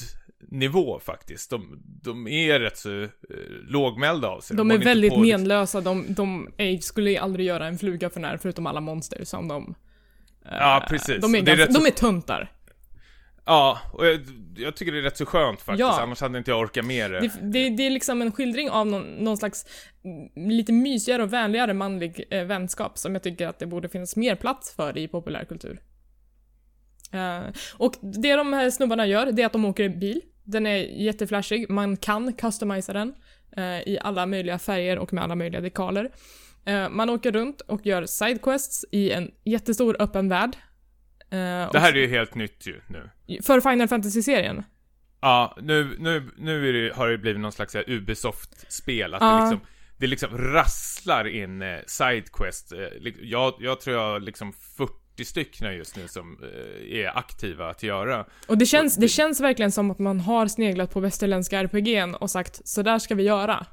[0.48, 1.50] nivå faktiskt.
[1.50, 3.08] De, de är rätt så eh,
[3.68, 4.56] lågmälda av sig.
[4.56, 8.66] De håller är väldigt menlösa, de, de skulle aldrig göra en fluga för när förutom
[8.66, 9.74] alla monster som de...
[10.44, 11.20] eh, Ja, precis.
[11.22, 12.50] De är, är ganska, rätt så- de är tuntar.
[13.46, 14.20] Ja, och jag,
[14.56, 16.00] jag tycker det är rätt så skönt faktiskt, Ja.
[16.02, 17.20] annars hade inte jag orkat med det.
[17.20, 19.66] Det, det, det är liksom en skildring av någon, någon slags
[20.36, 24.34] lite mysigare och vänligare manlig eh, vänskap som jag tycker att det borde finnas mer
[24.36, 25.80] plats för i populärkultur.
[27.12, 27.40] Eh,
[27.76, 30.20] och det de här snubbarna gör, det är att de åker bil.
[30.44, 33.14] Den är jätteflashig, man kan customisa den
[33.56, 36.10] eh, i alla möjliga färger och med alla möjliga dekaler.
[36.66, 40.56] Eh, man åker runt och gör sidequests i en jättestor öppen värld.
[41.30, 43.10] Eh, Det här är ju helt nytt ju nu.
[43.26, 44.62] och, för Final Fantasy-serien.
[45.20, 49.34] Ja, nu, nu, nu det, har det blivit någon slags här Ubisoft-spel, att Ja.
[49.36, 49.60] det liksom
[49.98, 52.72] det liksom rasslar in eh, sidequest.
[52.72, 57.18] Eh, lik- jag, jag tror jag har liksom 40 stycken just nu som eh, är
[57.18, 58.26] aktiva att göra.
[58.46, 62.30] Och det känns, det känns verkligen som att man har sneglat på västerländska RPG'n och
[62.30, 63.66] sagt så där ska vi göra.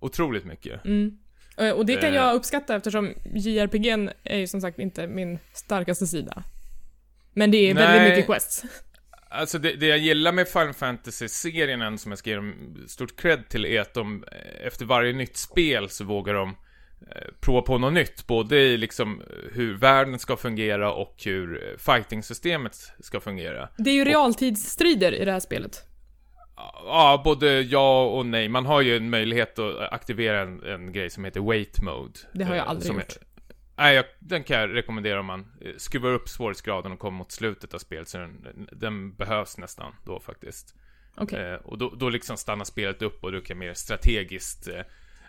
[0.00, 0.84] Otroligt mycket.
[0.84, 1.18] Mm.
[1.56, 2.14] Eh, Och det kan Eh.
[2.14, 6.42] jag uppskatta eftersom JRPG'n är ju som sagt inte min starkaste sida.
[7.32, 8.10] Men det är väldigt Nej.
[8.10, 8.64] mycket quests.
[9.30, 13.48] Alltså det, det jag gillar med Final Fantasy-serien som jag ska ge dem stort cred
[13.48, 16.48] till är att de eh, efter varje nytt spel så vågar de
[17.10, 18.26] eh, prova på något nytt.
[18.26, 23.68] Både i liksom eh, hur världen ska fungera och hur eh, fighting-systemet ska fungera.
[23.78, 25.82] Det är ju realtidsstrider i det här spelet.
[26.84, 28.48] Ja, både ja och nej.
[28.48, 32.18] Man har ju en möjlighet att aktivera en, en grej som heter wait mode.
[32.32, 33.16] Det har jag Eh, aldrig gjort.
[33.76, 37.74] Nej, den kan jag rekommendera om man eh, skruvar upp svårighetsgraden och kommer mot slutet
[37.74, 38.08] av spelet.
[38.08, 40.74] Så den, den behövs nästan då faktiskt.
[41.16, 41.52] Okej.
[41.52, 44.80] Eh, och då, då liksom stannar spelet upp och du kan mer strategiskt, eh,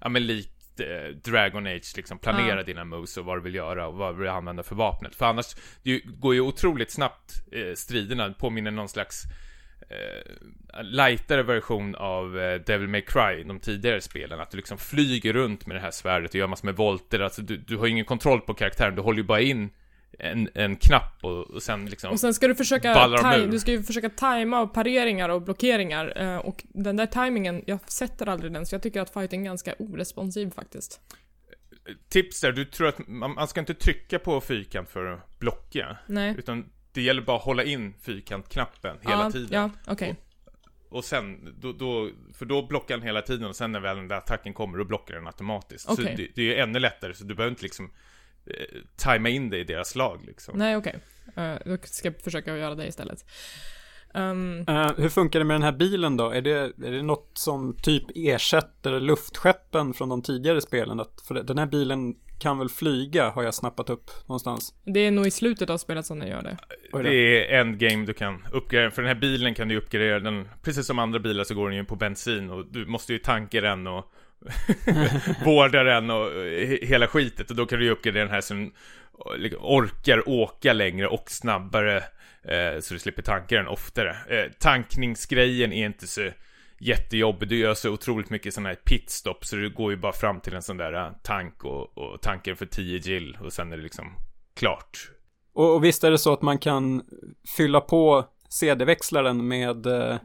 [0.01, 2.63] ja men likt eh, Dragon Age, liksom planera Ja.
[2.63, 5.15] dina moves och vad du vill göra och vad du vill använda för vapnet.
[5.15, 9.23] För annars, det går ju otroligt snabbt, eh, striderna, påminner någon slags
[9.90, 14.40] eh, lightare version av eh, Devil May Cry, de tidigare spelen.
[14.40, 17.20] Att du liksom flyger runt med det här svärdet och gör massor med volter.
[17.20, 19.70] Alltså du, du har ingen kontroll på karaktären, du håller ju bara in
[20.20, 22.12] en, en knapp och, och sen liksom...
[22.12, 26.14] Och sen ska du försöka, taj- du ska ju försöka tajma och pareringar och blockeringar.
[26.22, 29.46] eh, Och den där tajmingen, jag sätter aldrig den så jag tycker att fighting är
[29.46, 31.02] ganska oresponsiv faktiskt.
[32.10, 35.98] Tips där, du tror att man, man ska inte trycka på fyrkant för att blocka.
[36.08, 36.36] Nej.
[36.38, 39.50] Utan det gäller bara att hålla in fyrkantknappen hela ja, tiden.
[39.52, 40.16] Ja, okej.
[40.90, 44.08] Och sen, då, då, för då blockar den hela tiden och sen när väl den
[44.08, 45.86] där attacken kommer, då blockar den automatiskt.
[45.86, 46.14] Så Okej.
[46.18, 47.92] det, det är ju ännu lättare, så du behöver inte liksom
[48.46, 50.58] eh, tajma in det i deras slag liksom.
[50.58, 51.00] Nej, okej.
[51.36, 53.26] Eh, då ska jag försöka göra det istället.
[54.14, 56.30] Ehm, Eh, hur funkar det med den här bilen då?
[56.30, 56.52] Är det,
[56.88, 61.00] är det något som typ ersätter luftskeppen från de tidigare spelen?
[61.00, 64.74] Att, för den här bilen kan väl flyga, har jag snappat upp någonstans.
[64.86, 66.58] det är nog i slutet av spelet som den gör det.
[67.04, 70.86] Det är endgame du kan uppgradera, för den här bilen kan du uppgradera den, precis
[70.88, 73.88] som andra bilar så går den ju på bensin och du måste ju tanka den
[73.88, 74.06] och
[75.46, 78.54] vårda den och he- hela skitet och då kan du ju uppgradera den här så
[78.54, 78.72] den
[79.60, 81.98] orkar åka längre och snabbare
[82.44, 84.16] eh, så du slipper tanka den oftare.
[84.30, 86.30] Eh, tankningsgrejen är inte så
[86.80, 90.39] jättejobbig, du gör så otroligt mycket sådana här pitstop så du går ju bara fram
[90.39, 93.78] till en sån där eh, tank och, och tankar för 10 gill och sen är
[93.78, 94.13] det liksom
[94.55, 95.11] klart.
[95.53, 97.01] Och, och visst är det så att man kan
[97.57, 100.15] fylla på CD-växlaren med eh,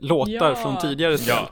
[0.00, 0.54] låtar Ja.
[0.54, 1.34] från tidigare spel.
[1.38, 1.50] Ja.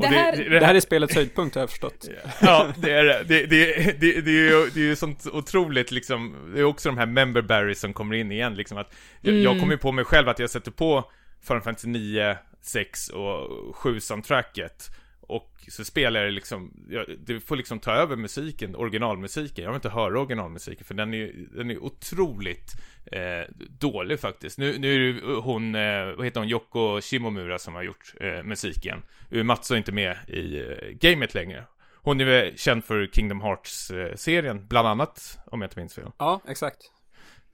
[0.00, 2.08] Det här- Det här är spelets höjdpunkt har jag förstått.
[2.42, 3.22] Ja, det är det.
[3.28, 6.88] Det, det, det, det är ju det är ju sånt otroligt liksom, det är också
[6.88, 9.44] de här member berries som kommer in igen liksom att jag, Mm.
[9.44, 11.10] jag kommer ju på mig själv att jag sätter på
[11.48, 14.90] Final Fantasy 9, 6 och 7 soundtracket
[15.28, 19.64] och så spelar jag liksom, jag, det får liksom ta över musiken, originalmusiken.
[19.64, 22.72] Jag vill inte höra originalmusiken för den är den är otroligt
[23.12, 24.58] eh, dålig faktiskt.
[24.58, 28.42] Nu, nu är det hon, eh, vad heter hon, Yoko Shimomura som har gjort eh,
[28.42, 29.02] musiken.
[29.32, 31.64] Uh, Mats är inte med i eh, gamet längre.
[32.02, 36.10] Hon är känd för Kingdom Hearts-serien, bland annat, om jag inte minns fel.
[36.18, 36.78] Ja, exakt.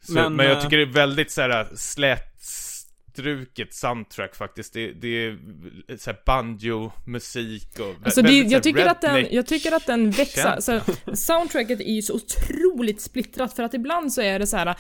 [0.01, 1.69] Så, men, Men, jag eh, tycker det är väldigt såhär
[3.13, 4.73] slätstruket soundtrack faktiskt.
[4.73, 5.39] Det, det är
[5.97, 10.43] såhär banjo-musik och Alltså det, så jag, tycker att den, jag tycker att den växer,
[10.43, 10.75] Känsla.
[10.75, 14.77] alltså, soundtracket är ju så otroligt splittrat för att ibland så är det så här,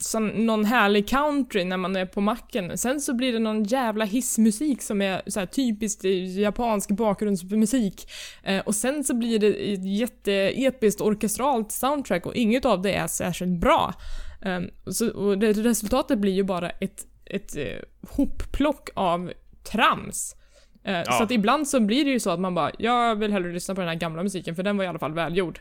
[0.00, 4.04] som någon härlig country när man är på macken, sen så blir det någon jävla
[4.04, 6.04] hissmusik som är så här typiskt
[6.38, 8.10] japansk bakgrundsmusik,
[8.44, 13.06] eh, och sen så blir det ett jätteepiskt orkestralt soundtrack och inget av det är
[13.06, 13.94] särskilt bra.
[14.42, 17.64] Ehm, så, och det, resultatet blir ju bara ett, ett eh,
[18.08, 19.32] hopplock av
[19.72, 20.36] trams.
[20.84, 21.12] Eh, Ja.
[21.12, 23.74] Så att ibland så blir det ju så att man bara, jag vill hellre lyssna
[23.74, 25.60] på den här gamla musiken för den var i alla fall välgjord.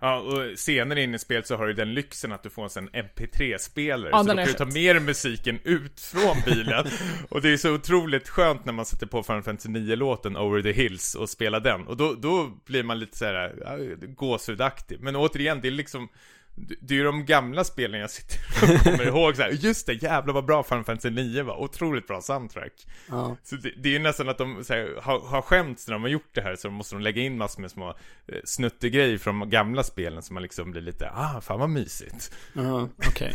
[0.00, 2.70] Ja, och senare in i spelet så har du den lyxen att du får en
[2.70, 4.10] sån MP3-spelare.
[4.12, 6.86] Ja, så då är kan du ta med dig musiken ut från bilen.
[7.28, 10.72] och det är så otroligt skönt när man sätter på Final Fantasy 9-låten Over the
[10.72, 11.86] Hills och spelar den.
[11.86, 13.78] Och då, då blir man lite såhär ja,
[14.08, 15.00] gåshudaktig.
[15.00, 16.08] Men återigen, det är liksom
[16.56, 18.38] det är ju de gamla spelen jag sitter
[18.76, 19.50] och kommer ihåg så här.
[19.50, 22.72] just det, jävlar vad bra Final Fantasy 9 var, otroligt bra soundtrack.
[23.10, 23.36] Ja.
[23.44, 26.02] Så det, det är ju nästan att de så här, har, har skämts när de
[26.02, 29.38] har gjort det här så måste de lägga in massor med små eh, snuttegrejer från
[29.40, 32.32] de gamla spelen så man liksom blir lite, ah, fan vad mysigt.
[32.52, 33.32] Ja, okej.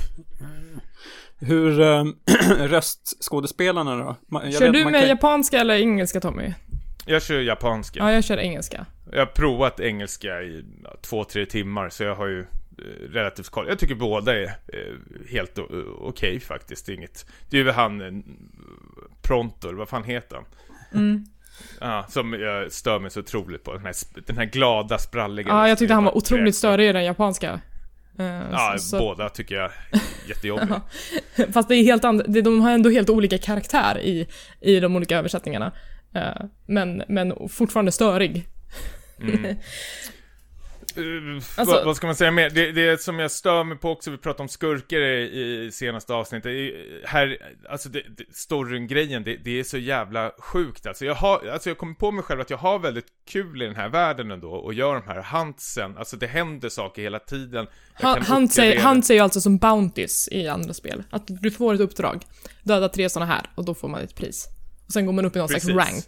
[1.39, 2.05] Hur, äh,
[2.67, 4.15] röstskådespelarna då?
[4.27, 6.53] Man, jag kör vet, du med kan- japanska eller engelska Tommy?
[7.05, 7.99] Jag kör japanska.
[7.99, 8.85] Ja, jag kör engelska.
[9.11, 12.45] Jag har provat engelska i ja, två, tre timmar så jag har ju
[13.09, 13.65] relativt koll.
[13.67, 15.59] Jag tycker båda är eh, helt
[15.99, 16.85] okej faktiskt.
[16.85, 18.11] Det är inget, det är ju han eh,
[19.21, 20.45] Prontor, vad fan heter han?
[20.93, 21.25] Mm.
[21.79, 23.73] Ja, som jag stör mig så otroligt på.
[23.73, 23.93] Den här,
[24.25, 27.61] den här glada, spralliga Ja, jag tyckte han var otroligt störig i den japanska.
[28.19, 29.71] Eh, Ja, så- så- båda tycker jag är
[30.27, 30.81] jättejobbiga.
[31.53, 34.27] Fast det är helt and- det- de har ändå helt olika karaktär i,
[34.61, 35.71] i de olika översättningarna.
[36.65, 38.47] Men, men fortfarande störig.
[39.21, 39.55] Mm.
[40.97, 42.49] Eh, Alltså- vad, vad ska man säga mer?
[42.49, 46.13] Det, det som jag stör mig på också, vi pratade om skurkar i, i senaste
[46.13, 47.37] avsnittet, är- här,
[47.69, 51.05] alltså det, det, storyn-grejen, det, det är så jävla sjukt alltså.
[51.05, 53.75] Jag har, alltså jag kommer på mig själv att jag har väldigt kul i den
[53.75, 57.67] här världen ändå, och gör de här huntsen, alltså det händer saker hela tiden.
[57.93, 61.03] Han, han, säger, uppgradera- han säger alltså som bounties i andra spel.
[61.09, 62.23] Att du får ett uppdrag.
[62.63, 64.47] Döda tre såna här och då får man ett pris.
[64.85, 65.69] Och sen går man upp i någon Precis.
[65.69, 66.05] slags rank.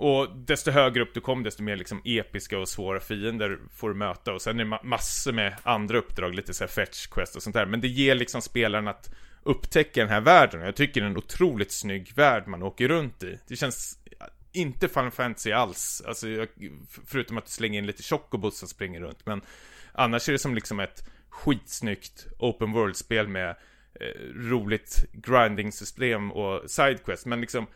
[0.00, 3.94] Och desto högre upp du kommer, desto mer liksom episka och svåra fiender får du
[3.94, 4.32] möta.
[4.32, 7.42] Och sen är det ma- massor med andra uppdrag, lite så här fetch quest och
[7.42, 7.66] sånt där.
[7.66, 10.60] Men det ger liksom spelaren att upptäcka den här världen.
[10.60, 13.38] Och jag tycker det är en otroligt snygg värld man åker runt i.
[13.48, 13.98] Det känns
[14.52, 16.02] inte Final Fantasy alls.
[16.06, 16.48] Alltså, jag,
[17.06, 19.26] förutom att du slänger in lite chocobos som springer runt.
[19.26, 19.40] Men
[19.92, 23.50] annars är det som liksom ett skitsnyggt open world-spel med
[24.00, 27.26] eh, roligt grinding-system och sidequest.
[27.26, 27.66] Men liksom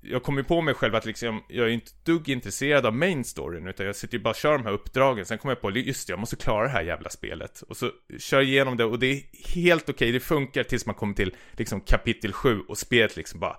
[0.00, 2.94] jag kommer ju på mig själv att liksom, jag är inte ett dugg intresserad av
[2.94, 5.60] main storyn, utan jag sitter ju bara och kör de här uppdragen, sen kommer jag
[5.60, 7.62] på, just det, jag måste klara det här jävla spelet.
[7.62, 9.22] Och så kör jag igenom det, och det är
[9.54, 13.56] helt okej, det funkar tills man kommer till liksom kapitel 7, och spelet liksom bara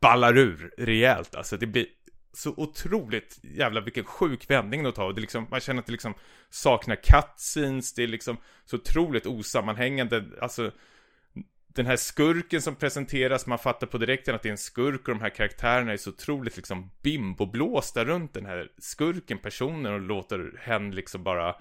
[0.00, 1.86] ballar ur rejält, alltså det blir
[2.32, 5.92] så otroligt jävla vilken sjuk vändning det tar, och det liksom, man känner att det
[5.92, 6.14] liksom
[6.50, 10.72] saknar cutscenes, det är liksom så otroligt osammanhängande, alltså
[11.74, 15.14] den här skurken som presenteras, man fattar på direkten att det är en skurk och
[15.14, 20.60] de här karaktärerna är så otroligt liksom bimboblåsta runt den här skurken, personen och låter
[20.60, 21.56] hen liksom bara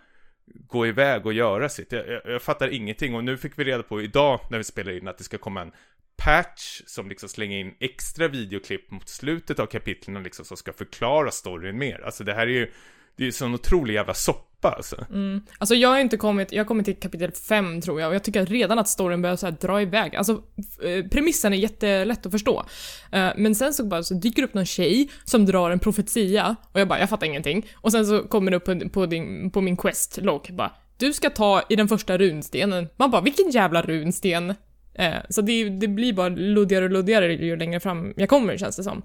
[0.46, 1.92] gå iväg och göra sitt.
[1.92, 4.92] Jag, jag, jag fattar ingenting och nu fick vi reda på idag när vi spelar
[4.92, 5.72] in att det ska komma en
[6.18, 11.32] patch som liksom slänger in extra videoklipp mot slutet av kapitlen liksom som ska förklara
[11.32, 12.02] storyn mer.
[12.06, 12.72] Alltså det här är ju,
[13.16, 15.06] det är ju sån otrolig jävla soppa alltså.
[15.10, 15.42] Mm.
[15.58, 18.24] Alltså jag har inte kommit, jag har kommit till kapitel 5 tror jag och jag
[18.24, 20.16] tycker redan att storyn börjar så här dra iväg.
[20.16, 20.44] Alltså
[20.84, 22.66] eh, premissen är jättelätt att förstå.
[23.12, 26.56] Eh, men sen så bara så dyker det upp någon tjej som drar en profetia
[26.72, 27.66] och jag bara, jag fattar ingenting.
[27.76, 31.30] Och sen så kommer det upp på, på, din, på min quest-log bara, du ska
[31.30, 32.90] ta i den första runstenen.
[32.98, 34.56] Man bara, vilken jävla runsten?
[34.96, 38.76] Eh, Så det, det blir bara luddigare och luddigare ju längre fram jag kommer känns
[38.76, 39.02] det som.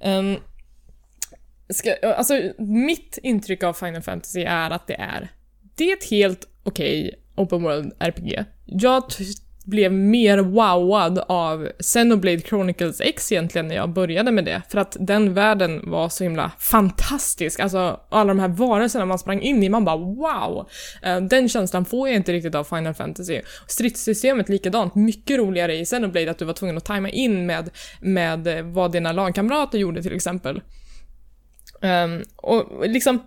[0.00, 0.36] Ehm,
[1.70, 5.32] Ska, alltså, mitt intryck av Final Fantasy är att det är,
[5.76, 8.44] det är ett helt okej open world RPG.
[8.66, 9.02] Jag
[9.64, 14.96] blev mer wowad av Xenoblade Chronicles X egentligen när jag började med det, för att
[15.00, 17.60] den världen var så himla fantastisk.
[17.60, 20.68] Alltså alla de här varelserna man sprang in i, man bara wow!
[21.02, 23.40] Eh, den känslan får jag inte riktigt av Final Fantasy.
[23.66, 28.64] Stridssystemet likadant, mycket roligare i Xenoblade att du var tvungen att tajma in med, med
[28.64, 30.60] vad dina lagkamrater gjorde till exempel.
[31.80, 33.22] Um, och liksom,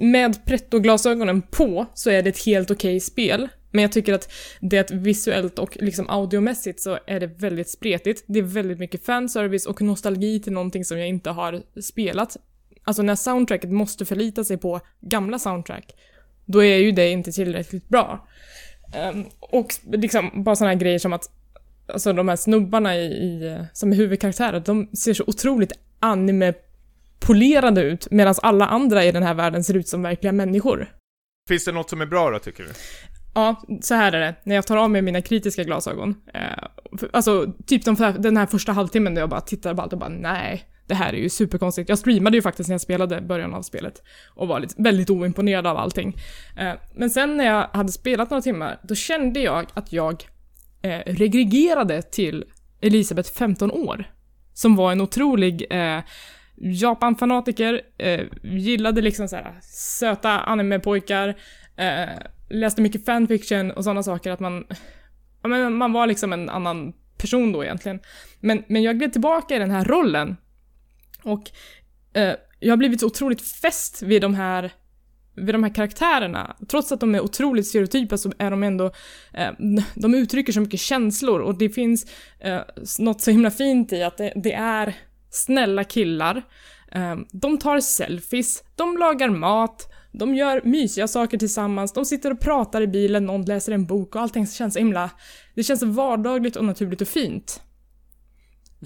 [0.00, 3.48] med pretto-glasögonen på så är det ett helt okej spel.
[3.70, 8.24] Men jag tycker att det visuellt och liksom audiomässigt så är det väldigt spretigt.
[8.26, 12.36] Det är väldigt mycket fanservice och nostalgi till någonting som jag inte har spelat.
[12.84, 15.92] Alltså när soundtracket måste förlita sig på gamla soundtrack,
[16.44, 18.28] då är ju det inte tillräckligt bra.
[19.12, 21.30] Um, och liksom bara såna här grejer som att
[21.86, 26.52] Alltså de här snubbarna i, i, som är huvudkaraktärer, de ser så otroligt anime
[27.26, 30.88] polerade ut medan alla andra i den här världen ser ut som verkliga människor.
[31.48, 32.70] Finns det något som är bra då tycker du?
[33.34, 34.34] Ja, så här är det.
[34.44, 36.14] När jag tar av mig mina kritiska glasögon.
[36.34, 39.92] Eh, för, alltså, typ de, den här första halvtimmen där jag bara tittar på allt
[39.92, 40.64] och bara nej.
[40.86, 41.88] det här är ju superkonstigt.
[41.88, 44.02] Jag streamade ju faktiskt när jag spelade början av spelet
[44.34, 46.16] och var lite, väldigt oimponerad av allting.
[46.58, 50.24] Eh, men sen när jag hade spelat några timmar, då kände jag att jag
[50.82, 52.44] eh, regregerade till
[52.80, 54.10] Elisabeth 15 år.
[54.52, 56.00] Som var en otrolig eh,
[56.56, 61.34] Japan-fanatiker, eh, gillade liksom så här söta anime-pojkar,
[61.76, 62.08] eh,
[62.48, 64.64] läste mycket fanfiction och sådana saker att man,
[65.42, 68.00] ja, men man var liksom en annan person då egentligen.
[68.40, 70.36] Men, men jag gled tillbaka i den här rollen
[71.22, 71.50] och
[72.12, 74.72] eh, jag har blivit så otroligt fäst vid de här
[75.36, 76.56] vid de här karaktärerna.
[76.68, 78.90] Trots att de är otroligt stereotypa så är de ändå,
[79.32, 79.50] eh,
[79.94, 82.06] de uttrycker så mycket känslor och det finns
[82.40, 82.60] eh,
[82.98, 84.94] något så himla fint i att det, det är
[85.34, 86.42] snälla killar.
[86.92, 92.40] Eh, de tar selfies, de lagar mat, de gör mysiga saker tillsammans, de sitter och
[92.40, 95.10] pratar i bilen, någon läser en bok och allting känns så himla,
[95.54, 97.60] det känns vardagligt och naturligt och fint.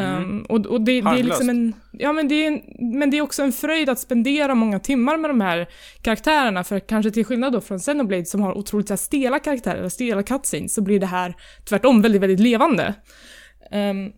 [0.00, 0.22] Mm.
[0.22, 2.62] Um, och och det, det är liksom en, ja men det är en,
[2.98, 5.68] men det är också en fröjd att spendera många timmar med de här
[6.02, 10.22] karaktärerna, för kanske till skillnad då från Xenoblade som har otroligt här, stela karaktärer, stela
[10.22, 11.34] cutscenes, så blir det här
[11.68, 12.94] tvärtom väldigt, väldigt levande.
[13.72, 14.12] Um,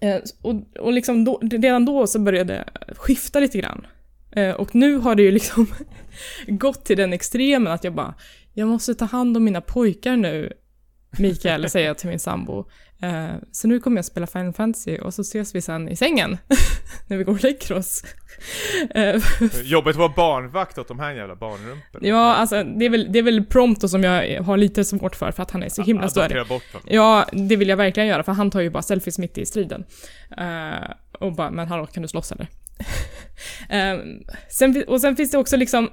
[0.00, 3.86] Eh, och, och liksom då, redan då så började det skifta lite grann.
[4.32, 5.66] Eh, och nu har det ju liksom
[6.46, 8.14] gått till den extremen att jag bara,
[8.52, 10.52] jag måste ta hand om mina pojkar nu,
[11.18, 12.64] Mikael, säger jag till min sambo.
[13.04, 16.38] Uh, så nu kommer jag spela Final Fantasy och så ses vi sen i sängen
[17.06, 18.04] när vi går och lägger oss.
[18.96, 19.22] Uh,
[19.62, 22.08] Jobbigt att vara barnvakt åt de här jävla barnrumporna.
[22.08, 25.32] Ja, alltså det är, väl, det är väl Prompto som jag har lite svårt för,
[25.32, 26.46] för att han är så himla störig.
[26.86, 29.84] Ja, det vill jag verkligen göra, för han tar ju bara selfies mitt i striden.
[30.40, 30.90] Uh,
[31.20, 32.48] och bara, men hallå, kan du slåss eller?
[34.48, 35.90] sen, och sen finns det också liksom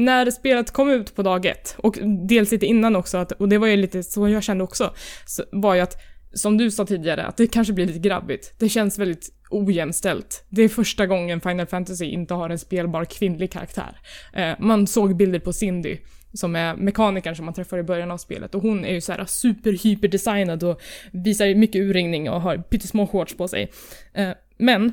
[0.00, 1.98] när spelet kom ut på dag ett, och
[2.28, 4.94] dels lite innan också, att, och det var ju lite så jag kände också,
[5.26, 5.96] så var ju att,
[6.34, 8.54] som du sa tidigare, att det kanske blir lite grabbigt.
[8.58, 10.44] Det känns väldigt ojämställt.
[10.48, 14.00] Det är första gången Final Fantasy inte har en spelbar kvinnlig karaktär.
[14.32, 15.98] Eh, man såg bilder på Cindy,
[16.32, 19.24] som är mekanikern som man träffar i början av spelet, och hon är ju såhär
[19.24, 20.80] superhyperdesignad och
[21.12, 23.70] visar mycket urringning och har pyttesmå shorts på sig.
[24.14, 24.92] Eh, men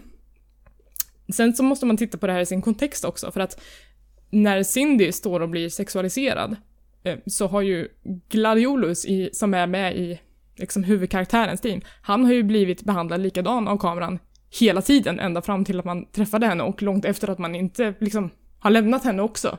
[1.34, 3.62] Sen så måste man titta på det här i sin kontext också, för att
[4.30, 6.56] när Cindy står och blir sexualiserad
[7.04, 7.88] eh, så har ju
[8.30, 10.20] Gladiolus, i, som är med i
[10.56, 14.20] liksom huvudkaraktärens team, han har ju blivit behandlad likadan av kameran
[14.60, 17.94] hela tiden, ända fram till att man träffade henne och långt efter att man inte
[18.00, 19.58] liksom har lämnat henne också.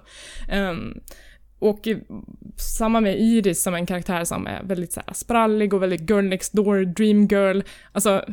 [0.53, 1.01] Um,
[1.59, 1.89] och
[2.57, 6.11] samma med Iris som är en karaktär som är väldigt så här, sprallig och väldigt
[6.11, 7.61] girl next door, dream girl.
[7.93, 8.25] Alltså,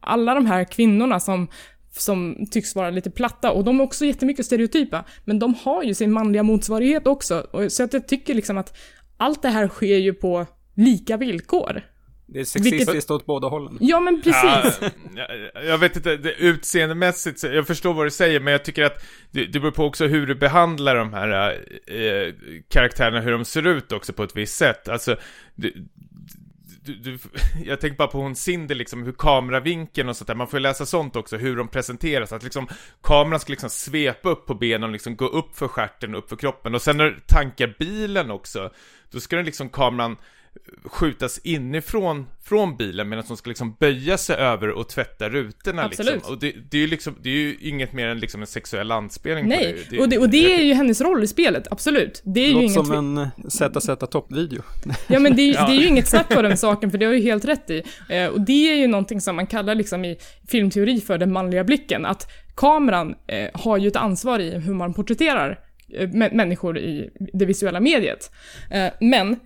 [0.00, 1.48] alla de här kvinnorna som
[1.92, 5.94] som tycks vara lite platta och de är också jättemycket stereotypa, men de har ju
[5.94, 7.46] sin manliga motsvarighet också.
[7.68, 8.76] Så att jag tycker liksom att
[9.16, 11.82] allt det här sker ju på lika villkor.
[12.26, 13.10] Det är sexistiskt Vilket...
[13.10, 13.78] åt båda hållen.
[13.80, 14.80] Ja, men precis.
[15.16, 15.26] Ja,
[15.62, 19.44] jag vet inte, det, utseendemässigt, jag förstår vad du säger, men jag tycker att det,
[19.44, 21.52] det beror på också hur du behandlar de här
[21.86, 22.34] äh,
[22.68, 24.88] karaktärerna, hur de ser ut också på ett visst sätt.
[24.88, 25.16] Alltså,
[25.54, 25.72] det,
[26.84, 27.18] du, du,
[27.64, 30.62] jag tänker bara på hon Cindy liksom, hur kameravinkeln och sånt där, man får ju
[30.62, 32.68] läsa sånt också, hur de presenteras, att liksom
[33.02, 36.28] kameran ska liksom svepa upp på benen och liksom gå upp för stjärten och upp
[36.28, 38.70] för kroppen, och sen när du tankar bilen också,
[39.10, 40.16] då ska den liksom kameran
[40.84, 46.02] skjutas inifrån från bilen medan hon ska liksom böja sig över och tvätta rutorna liksom.
[46.02, 46.14] Absolut.
[46.14, 46.34] liksom.
[46.34, 48.92] Och det, det, är ju liksom, det är ju inget mer än liksom en sexuell
[48.92, 49.90] anspelning Nej, på det.
[49.90, 52.22] Nej, och, det, och det är ju hennes roll i spelet, absolut.
[52.24, 52.72] Det är ju inget...
[52.72, 54.62] som en ZZ Top-video.
[55.06, 55.66] Ja men det är, ja.
[55.66, 57.82] det är ju inget snack på den saken, för det har ju helt rätt i.
[58.08, 61.64] Eh, och det är ju någonting som man kallar liksom i filmteori för den manliga
[61.64, 65.58] blicken, att kameran eh, har ju ett ansvar i hur man porträtterar
[65.94, 68.30] eh, människor i det visuella mediet.
[69.00, 69.36] Men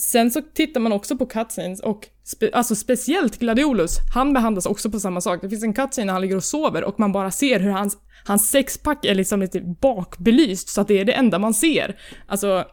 [0.00, 4.90] Sen så tittar man också på cutscenes och spe, alltså speciellt Gladiolus, han behandlas också
[4.90, 5.42] på samma sak.
[5.42, 7.98] Det finns en cutscene när han ligger och sover och man bara ser hur hans,
[8.24, 12.00] hans sexpack är liksom lite bakbelyst så att det är det enda man ser.
[12.26, 12.64] Alltså,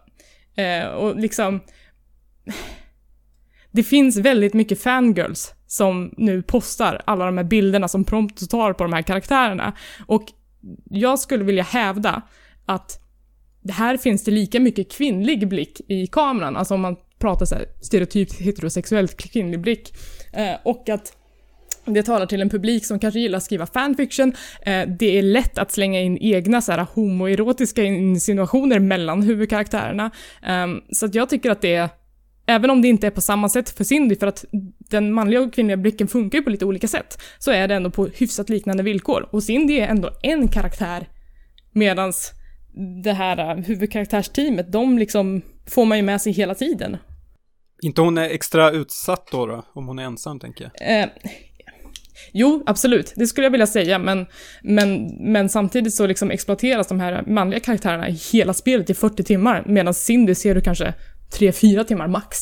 [0.55, 1.59] eh, och liksom...
[3.71, 8.73] Det finns väldigt mycket fangirls som nu postar alla de här bilderna som prompt tar
[8.73, 9.73] på de här karaktärerna.
[10.05, 10.23] Och
[10.89, 12.21] jag skulle vilja hävda
[12.65, 12.99] att
[13.71, 17.65] här finns det lika mycket kvinnlig blick i kameran, alltså om man pratar så här,
[17.81, 19.93] stereotypt heterosexuellt kvinnlig blick.
[20.33, 21.13] Eh, och att
[21.85, 24.33] det talar till en publik som kanske gillar att skriva fanfiction.
[24.61, 30.11] Eh, det är lätt att slänga in egna så här, homoerotiska insinuationer mellan huvudkaraktärerna.
[30.47, 31.89] Eh, så att jag tycker att det är
[32.47, 34.45] Även om det inte är på samma sätt för Cindy, för att
[34.89, 37.91] den manliga och kvinnliga blicken funkar ju på lite olika sätt, så är det ändå
[37.91, 39.29] på hyfsat liknande villkor.
[39.31, 41.07] Och Cindy är ändå en karaktär,
[41.71, 42.31] medans
[43.03, 46.97] det här huvudkaraktärsteamet, de liksom får man ju med sig hela tiden.
[47.81, 51.01] Inte hon är extra utsatt då, då om hon är ensam tänker jag?
[51.01, 51.09] Eh,
[52.31, 53.13] Jo, absolut.
[53.15, 54.25] Det skulle jag vilja säga, men,
[54.63, 59.23] men, men samtidigt så liksom exploateras de här manliga karaktärerna i hela spelet i 40
[59.23, 60.93] timmar, medan Cindy ser du kanske
[61.39, 62.37] 3-4 timmar max.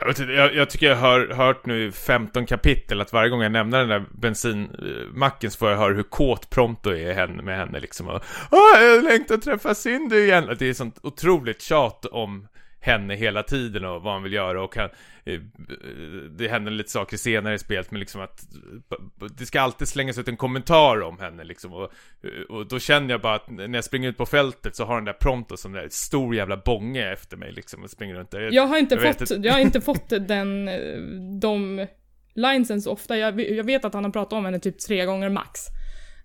[0.00, 3.30] Jag, vet inte, jag, jag tycker jag har hört nu i 15 kapitel att varje
[3.30, 7.14] gång jag nämner den där bensinmacken eh, så får jag höra hur kåt Pronto är
[7.14, 8.08] henne, med henne liksom.
[8.08, 10.56] Och, Åh, jag längtar träffa Cindy igen.
[10.58, 12.48] Det är sånt otroligt tjat om
[12.82, 14.90] henne hela tiden och vad han vill göra och han,
[15.24, 15.40] eh,
[16.30, 18.44] det händer lite saker senare i spelet men liksom att
[19.38, 21.92] det ska alltid slängas ut en kommentar om henne liksom och,
[22.48, 25.04] och då känner jag bara att när jag springer ut på fältet så har den
[25.04, 28.48] där Pronto som där stor jävla bånge efter mig liksom och springer runt där.
[28.52, 31.00] Jag har inte, jag fått, jag har inte fått den, eh,
[31.40, 31.86] de
[32.34, 33.16] linesen så ofta.
[33.16, 35.60] Jag, jag vet att han har pratat om henne typ tre gånger max.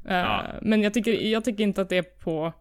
[0.09, 0.45] Eh, Ja.
[0.61, 2.53] Men jag tycker, jag tycker inte att det är på...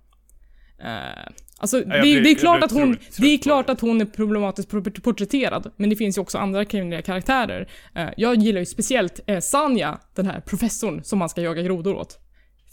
[0.80, 4.00] Uh, alltså, det, blir- det är klart att hon, trött det är klart att hon
[4.00, 7.68] är problematiskt por- porträtterad, men det finns ju också andra kvinnliga karaktärer.
[7.94, 11.94] Eh, jag gillar ju speciellt uh, Sanja, den här professorn som man ska jaga grodor
[11.94, 12.18] åt.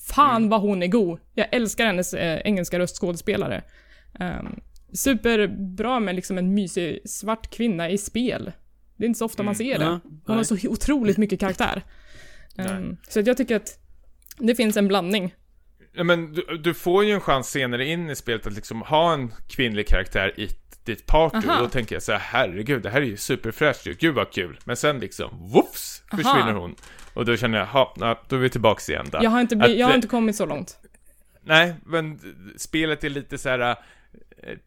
[0.10, 0.50] Fan Mm.
[0.50, 1.20] vad hon är god!
[1.34, 3.64] Jag älskar hennes eh, engelska röstskådespelare.
[4.20, 4.60] Um,
[4.94, 8.52] superbra med liksom en mysig svart kvinna i spel.
[8.98, 10.00] Det är inte så ofta man ser det.
[10.26, 11.82] Hon har så otroligt mycket karaktär.
[12.58, 13.80] Um, så jag tycker att
[14.40, 15.34] det finns en blandning.
[15.96, 19.14] Ja, men du, du får ju en chans senare in i spelet att liksom ha
[19.14, 20.50] en kvinnlig karaktär i
[20.84, 21.56] ditt party Aha.
[21.58, 24.32] och då tänker jag så här, herregud, det här är ju superfräscht ju, gud vad
[24.32, 24.60] kul.
[24.64, 26.18] Men sen liksom, whoops, Aha.
[26.24, 26.76] försvinner hon.
[27.14, 27.94] Och då känner jag, ha,
[28.28, 29.20] då är vi tillbaks igen då.
[29.22, 30.78] Jag har inte, Att, jag har eh, inte kommit så långt.
[31.41, 32.20] Nej, men
[32.58, 33.60] spelet är lite så här.
[33.60, 33.76] eh,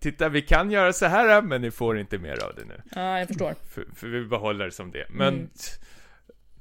[0.00, 2.80] Titta, vi kan göra så här, men ni får inte mer av det nu.
[2.94, 3.54] Ja, jag förstår.
[3.74, 5.06] För, för vi behåller det som det.
[5.10, 5.28] Men...
[5.28, 5.48] Mm.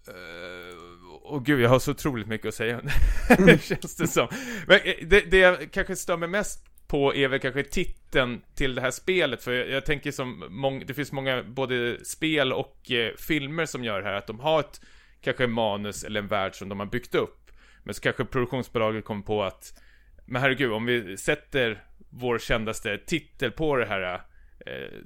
[0.07, 0.84] eh,
[1.28, 2.82] Åh gud, jag har så otroligt mycket att säga.
[3.38, 4.28] det känns det som.
[4.67, 8.76] Men eh, det, det jag kanske stör mig mest på är väl kanske titeln till
[8.76, 9.43] det här spelet.
[9.43, 13.84] För jag, jag tänker som, mång, det finns många både spel och eh, filmer som
[13.84, 14.13] gör det här.
[14.13, 14.82] Att de har ett,
[15.21, 17.51] kanske manus eller en värld som de har byggt upp.
[17.84, 19.82] Men så kanske produktionsbolaget kommer på att,
[20.26, 24.21] men herregud, om vi sätter vår kändaste titel på det här
[24.65, 24.99] eh,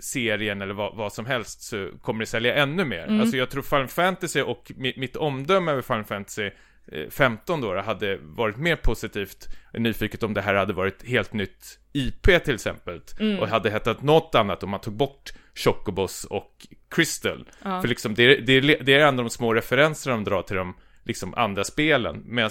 [0.00, 3.06] serien eller vad, vad som helst så kommer det sälja ännu mer.
[3.20, 6.50] Alltså jag tror Final Fantasy och mi, mitt omdöme över Final Fantasy
[6.92, 11.78] eh, 15 då hade varit mer positivt nyfiket om det här hade varit helt nytt
[11.92, 13.00] IP till exempel.
[13.40, 17.48] Och hade hetat något annat om man tog bort Chocobos och Crystal.
[17.64, 17.80] Ja.
[17.80, 20.74] För liksom det, är- det, det är ändå de små referenser de drar till de
[21.04, 22.22] liksom andra spelen.
[22.26, 22.50] Medan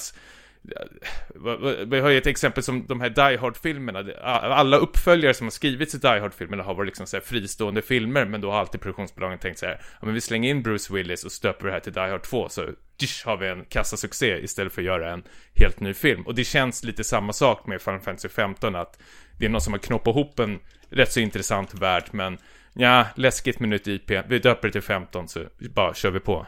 [1.85, 4.13] vi har ju ett exempel som de här Die Hard-filmerna.
[4.21, 8.25] Alla uppföljare som har skrivits i Die Hard-filmerna har varit liksom så här fristående filmer,
[8.25, 11.23] men då har alltid produktionsbolagen tänkt så här, ja men vi slänger in Bruce Willis
[11.23, 14.73] och stöper det här till Die Hard 2, så dish, har vi en kassasuccé istället
[14.73, 15.23] för att göra en
[15.55, 16.21] helt ny film.
[16.21, 18.99] Och det känns lite samma sak med Final Fantasy 15, att
[19.39, 20.59] det är någon som har knoppat ihop en
[20.89, 22.37] rätt så intressant värld, men
[22.73, 26.47] ja, läskigt med nytt IP, vi döper det till 15 så bara kör vi på.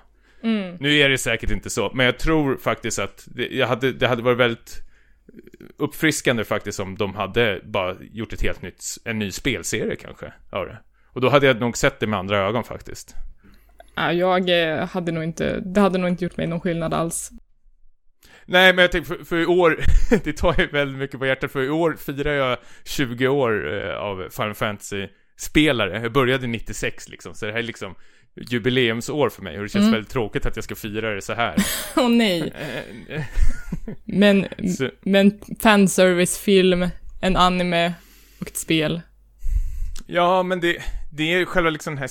[0.80, 4.08] Nu är det säkert inte så, men jag tror faktiskt att det, jag hade, det
[4.08, 4.82] hade varit väldigt
[5.78, 10.66] uppfriskande faktiskt om de hade bara gjort ett helt nytt, en ny spelserie kanske av
[10.66, 10.78] det.
[11.14, 13.16] Och då hade jag nog sett det med andra ögon faktiskt.
[13.96, 17.32] Ja, jag eh, hade nog inte, det hade nog inte gjort mig någon skillnad alls.
[18.46, 19.80] Nej, men jag tänkte för, för i år,
[20.24, 23.96] det tar ju väldigt mycket på hjärtat, för i år firar jag 20 år eh,
[23.96, 26.02] av Final Fantasy-spelare.
[26.02, 27.96] Jag började 96 liksom, så det här är liksom
[28.36, 31.56] jubileumsår för mig och det känns väldigt tråkigt att jag ska fira det så här.
[31.96, 32.54] Åh nej.
[33.08, 33.24] Eh,
[34.06, 36.90] Men, så, men fanservice-film,
[37.22, 37.94] en anime
[38.40, 39.02] och ett spel.
[40.08, 42.10] Ja, men det, det är själva liksom den här,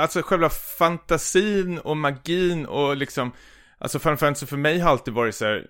[0.00, 3.32] alltså själva fantasin och magin och liksom,
[3.78, 5.66] alltså Final Fantasy för mig har alltid varit så här,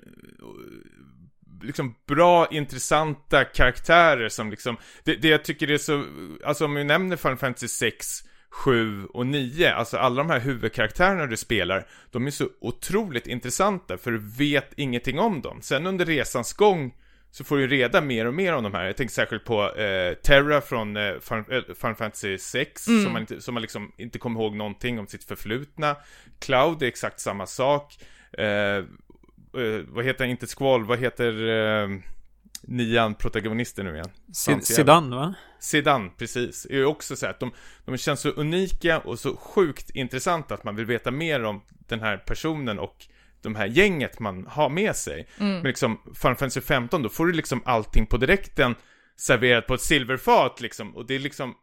[1.62, 6.04] liksom bra, intressanta karaktärer som liksom, det, det jag tycker är så,
[6.44, 8.06] alltså om vi nämner Final Fantasy 6,
[8.50, 13.98] 7 och 9, alltså alla de här huvudkaraktärerna du spelar, de är så otroligt intressanta
[13.98, 15.62] för du vet ingenting om dem.
[15.62, 16.94] Sen under resans gång
[17.30, 18.84] så får du reda mer och mer om de här.
[18.86, 23.40] Jag tänker särskilt på eh, Terra från eh, Final, eh, Fantasy 6, som man, inte,
[23.40, 25.96] som man liksom inte kommer ihåg någonting om sitt förflutna.
[26.38, 27.98] Cloud är exakt samma sak.
[28.38, 28.84] Eh, eh,
[29.88, 31.88] vad heter inte Squall, vad heter eh,
[32.62, 34.10] nian protagonisten nu igen?
[34.76, 35.34] Sedan va?
[35.60, 36.66] Sedan, precis.
[36.70, 37.52] är ju också så här att de,
[37.84, 42.00] de känns så unika och så sjukt intressanta att man vill veta mer om den
[42.00, 43.06] här personen och
[43.42, 45.28] de här gänget man har med sig.
[45.36, 48.74] Men liksom, Final Fantasy 15, då får du liksom allting på direkten
[49.20, 50.96] serverat på ett silverfat liksom.
[50.96, 51.54] Och det är liksom,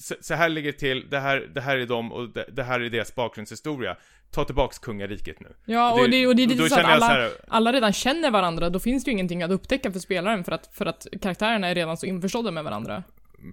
[0.00, 2.62] så, så här ligger det till, det här, det här är de och det, det
[2.62, 3.96] här är deras bakgrundshistoria.
[4.30, 5.48] Ta tillbaks kungariket nu.
[5.64, 7.72] Ja, och det, och det är och lite då så att alla, så här- alla
[7.72, 10.86] redan känner varandra, då finns det ju ingenting att upptäcka för spelaren för att, för
[10.86, 13.02] att karaktärerna är redan så införstådda med varandra.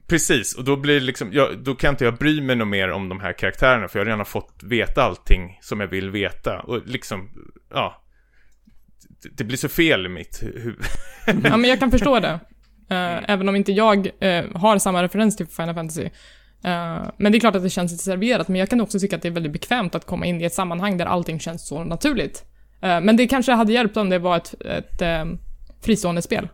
[0.07, 2.90] Precis, och då blir det liksom, jag, då kan inte jag bry mig något mer
[2.91, 6.60] om de här karaktärerna för jag har redan fått veta allting som jag vill veta.
[6.60, 7.30] Och liksom,
[7.73, 8.03] ja.
[9.23, 10.85] Det, det blir så fel i mitt huvud.
[11.26, 12.40] Ja, men jag kan förstå det.
[12.90, 16.06] Eh, även om inte jag eh, har samma referens till Final Fantasy.
[16.64, 19.16] Eh, men det är klart att det känns lite serverat, men jag kan också tycka
[19.16, 21.84] att det är väldigt bekvämt att komma in i ett sammanhang där allting känns så
[21.84, 22.46] naturligt.
[22.80, 25.26] Men det kanske hade hjälpt om det var ett, ett eh,
[25.82, 26.48] fristående spel.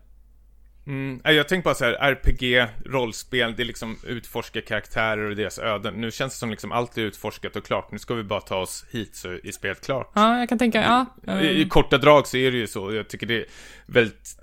[0.88, 5.60] Mm, jag tänker bara så här, RPG, rollspel, det är liksom utforska karaktärer och deras
[5.60, 5.94] öden.
[5.94, 7.92] Nu känns det som liksom allt är utforskat och klart.
[7.92, 10.12] Nu ska vi bara ta oss hit så är spelet klart.
[10.16, 11.42] Ja, jag kan tänka, ja.
[11.42, 12.94] I, I korta drag så är det ju så.
[12.94, 13.46] Jag tycker det är
[13.86, 14.40] väldigt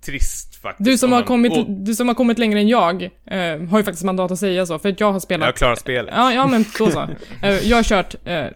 [0.00, 0.84] trist faktiskt.
[0.90, 3.40] Du som, om har man- kommit, och- du som har kommit längre än jag eh,
[3.68, 5.46] har ju faktiskt mandat att säga så, för att jag har spelat...
[5.46, 6.14] Jag klarar spelet.
[6.16, 7.00] Ja, ja men då så.
[7.42, 8.46] Eh, jag har kört eh,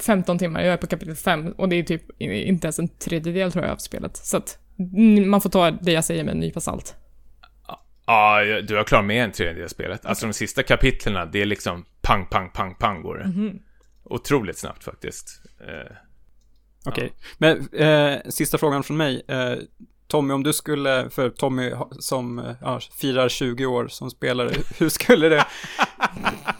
[0.00, 3.52] 15 timmar, jag är på kapitel 5 och det är typ inte ens en tredjedel
[3.52, 4.16] tror jag av spelet.
[4.16, 6.94] Så att mm, man får ta det jag säger med en nypa salt.
[8.06, 10.06] Ja, du har klarat med en tredjedel av spelet.
[10.06, 13.24] Alltså de sista kapitlerna, det är liksom pang, pang, pang, pang går det.
[13.28, 13.58] Mhm.
[14.04, 15.40] Otroligt snabbt faktiskt.
[15.60, 15.96] Eh,
[16.84, 17.12] Okej.
[17.38, 19.22] Men eh, sista frågan från mig.
[19.28, 19.52] Eh,
[20.10, 24.88] Tommy, om du skulle, för Tommy som eh, ja, firar 20 år som spelare, hur
[24.88, 25.46] skulle det...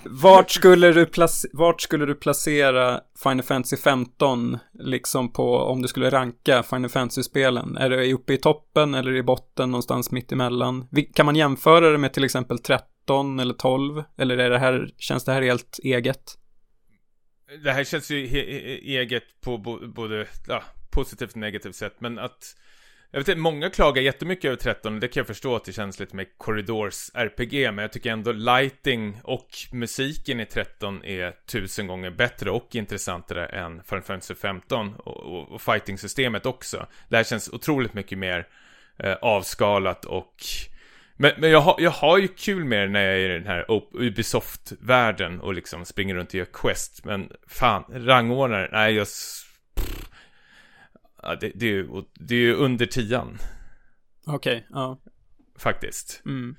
[0.04, 5.88] vart, skulle du placera, vart skulle du placera Final Fantasy 15, liksom på, om du
[5.88, 7.76] skulle ranka Final Fantasy-spelen?
[7.76, 10.88] Är det uppe i toppen eller i botten, någonstans mitt emellan?
[11.14, 14.02] Kan man jämföra det med till exempel 13 eller 12?
[14.18, 16.36] Eller är det här, känns det här helt eget?
[17.64, 18.26] det här känns ju
[18.82, 19.58] eget på
[19.94, 22.56] både ja, positivt och negativt sätt, men att
[23.10, 26.00] jag vet inte, många klagar jättemycket över 13, det kan jag förstå att det känns
[26.00, 31.86] lite med korridors RPG, men jag tycker ändå lighting och musiken i 13 är tusen
[31.86, 36.86] gånger bättre och intressantare än Final Fantasy 15 och, och, och fighting-systemet också.
[37.08, 38.46] Det här känns otroligt mycket mer
[38.98, 40.34] eh, avskalat och
[41.16, 43.46] men, men jag, har, jag har ju kul med det när jag är i den
[43.46, 47.04] här Ubisoft-världen och liksom springer runt och gör quest.
[47.04, 49.06] Men fan, rangordnare, nej jag...
[51.22, 53.38] Ja, det, det, är ju, det är ju under tian,
[54.26, 55.00] Okej, ja.
[55.58, 56.22] faktiskt.
[56.26, 56.56] Mm.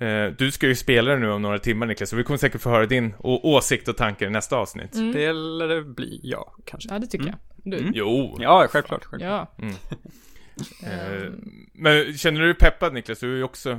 [0.00, 2.60] Eh, du ska ju spela det nu om några timmar Niklas, så vi kommer säkert
[2.60, 4.92] få höra din åsikt och tankar i nästa avsnitt.
[4.92, 6.88] Det lär det bli, ja, kanske.
[6.92, 7.34] Ja, det tycker Mm.
[7.64, 7.72] jag.
[7.72, 7.92] Du, Mm.
[7.94, 9.04] Jo, Ja, självklart.
[9.04, 9.50] självklart.
[9.58, 9.68] ja.
[10.82, 11.32] eh,
[11.72, 13.18] men känner du dig peppad Niklas?
[13.18, 13.78] Du är ju också, eh,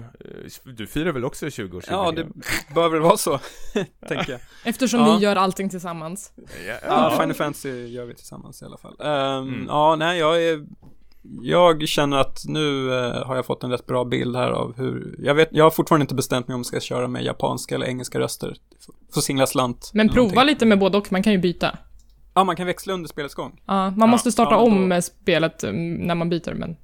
[0.64, 2.28] du firar väl också 20 års Ja, det
[2.76, 3.40] bör väl vara så,
[4.08, 4.40] tänker jag.
[4.66, 5.16] Eftersom Ja.
[5.18, 6.32] ni gör allting tillsammans.
[6.68, 8.96] Ja, Ja, Final Fantasy gör vi tillsammans i alla fall.
[9.00, 9.66] Ehm, Mm.
[9.68, 10.66] Ja, nej, jag är...
[11.42, 15.16] Jag känner att nu eh, har jag fått en rätt bra bild här av hur...
[15.20, 17.86] Jag vet, jag har fortfarande inte bestämt mig om jag ska köra med japanska eller
[17.86, 18.56] engelska röster.
[19.14, 19.92] Får singla slant.
[19.94, 20.48] Men prova någonting.
[20.48, 21.78] lite med både och, man kan ju byta.
[22.36, 23.62] Ja, man kan växla under spelets gång.
[23.66, 26.78] Ja, man måste starta då- om med spelet mm, när man byter, men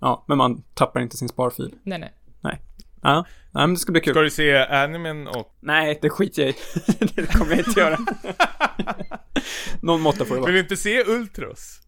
[0.00, 1.74] Ja, men man tappar inte sin sparfil.
[1.82, 2.60] nej, nej.
[3.02, 3.14] Ja,
[3.52, 4.12] nej, men det ska bli kul.
[4.14, 5.56] Ska du se animen och...
[5.60, 6.54] Nej, det skiter jag i.
[7.14, 7.98] det kommer jag inte göra.
[9.80, 10.52] Någon måtta får det Vill vara.
[10.52, 11.80] du inte se Ultros?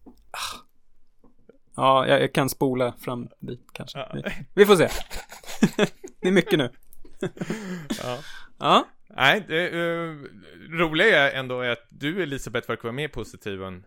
[1.75, 3.97] Ja, jag, jag kan spola fram dit kanske.
[3.99, 4.07] Ja.
[4.13, 4.21] Vi,
[4.53, 4.89] vi får se.
[6.21, 6.69] det är mycket nu.
[8.03, 8.17] Ja.
[8.59, 8.85] Ja.
[9.15, 10.25] Nej, det uh,
[10.69, 13.85] roliga är ändå att du Elisabeth verkar vara mer positiv än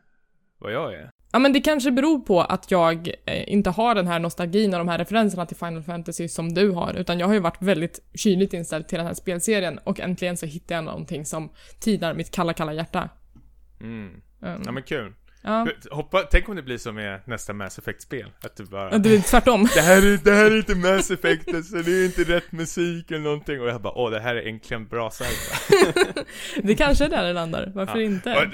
[0.59, 1.11] vad jag är.
[1.33, 4.79] Ja, men det kanske beror på att jag eh, inte har den här nostalgin och
[4.79, 8.01] de här referenserna till Final Fantasy som du har, utan jag har ju varit väldigt
[8.15, 12.31] kyligt inställd till den här spelserien och äntligen så hittade jag någonting som tinar mitt
[12.31, 13.09] kalla, kalla hjärta.
[13.81, 14.11] Mm.
[14.43, 14.63] Mm.
[14.65, 15.13] Ja men kul.
[15.45, 18.33] Ja, Hoppa, tänk om det blir som med nästa Mass Effect-spel.
[18.45, 18.99] Att du bara...
[18.99, 19.69] det är tvärtom.
[19.75, 23.11] Det här, är, det här är inte Mass Effect, alltså, det är inte rätt musik
[23.11, 23.61] eller någonting.
[23.61, 25.39] Och jag bara, åh det här är äntligen bra sajt.
[26.63, 28.05] Det kanske är där det landar, varför Ja.
[28.05, 28.35] inte?
[28.35, 28.45] Och,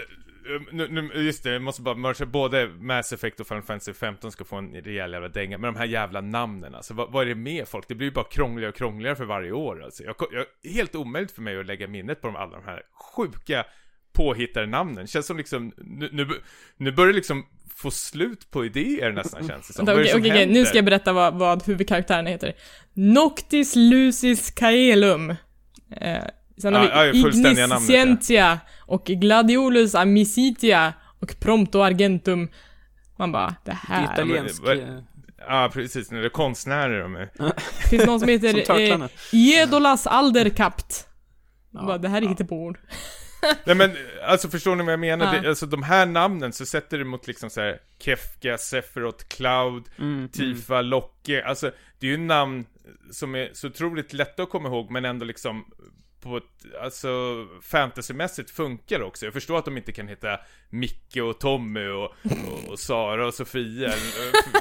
[0.72, 4.32] nu, nu, just det, jag måste bara mercha, både Mass Effect och Final Fantasy 15
[4.32, 5.58] ska få en rejäl jävla dänga.
[5.58, 7.88] Men de här jävla namnen alltså, vad, vad är det med folk?
[7.88, 10.02] Det blir ju bara krångligare och krångligare för varje år alltså.
[10.04, 12.82] Jag, jag, helt omöjligt för mig att lägga minnet på de, alla de här
[13.16, 13.64] sjuka
[14.24, 15.06] påhittade namnen.
[15.06, 16.28] Känns som liksom, nu, nu,
[16.76, 19.84] nu börjar det liksom få slut på idéer nästan känns det som.
[19.84, 22.52] Det Okej, som okej, okej, nu ska jag berätta vad, vad huvudkaraktärerna heter.
[22.94, 25.30] Noctis Lucis Caelum.
[25.30, 25.36] Eh,
[26.62, 27.97] sen har Ja, ja, vi fullständiga namnet, ja.
[28.02, 32.48] Igniscientia och Gladiolus Amicitia och Prompto Argentum.
[33.18, 34.14] Man bara, det Det är här.
[34.14, 34.62] italiensk...
[34.62, 34.98] vad- eh,
[35.48, 37.30] Ja, precis, när det är konstnärer de är.
[37.88, 39.09] Finns någon som Som heter eh, Turtlarna.
[39.32, 41.06] Iedolas Alderkapt.
[41.70, 42.28] Ja, bara, det här är ja.
[42.28, 42.78] hittepåord.
[43.64, 45.34] Nej men, alltså förstår ni vad jag menar?
[45.34, 45.40] Ja.
[45.40, 49.84] Det, alltså de här namnen så sätter det mot liksom så här Kefka, Sephiroth, Cloud,
[49.98, 50.28] Mm, mm.
[50.28, 52.64] Tifa, Locke, alltså det är ju namn
[53.10, 55.64] som är så otroligt lätta att komma ihåg men ändå liksom
[56.20, 57.08] på ett, alltså
[57.62, 59.26] fantasymässigt funkar också.
[59.26, 60.40] Jag förstår att de inte kan heta
[60.70, 63.92] Micke och Tommy och, och, och Sara och Sofia.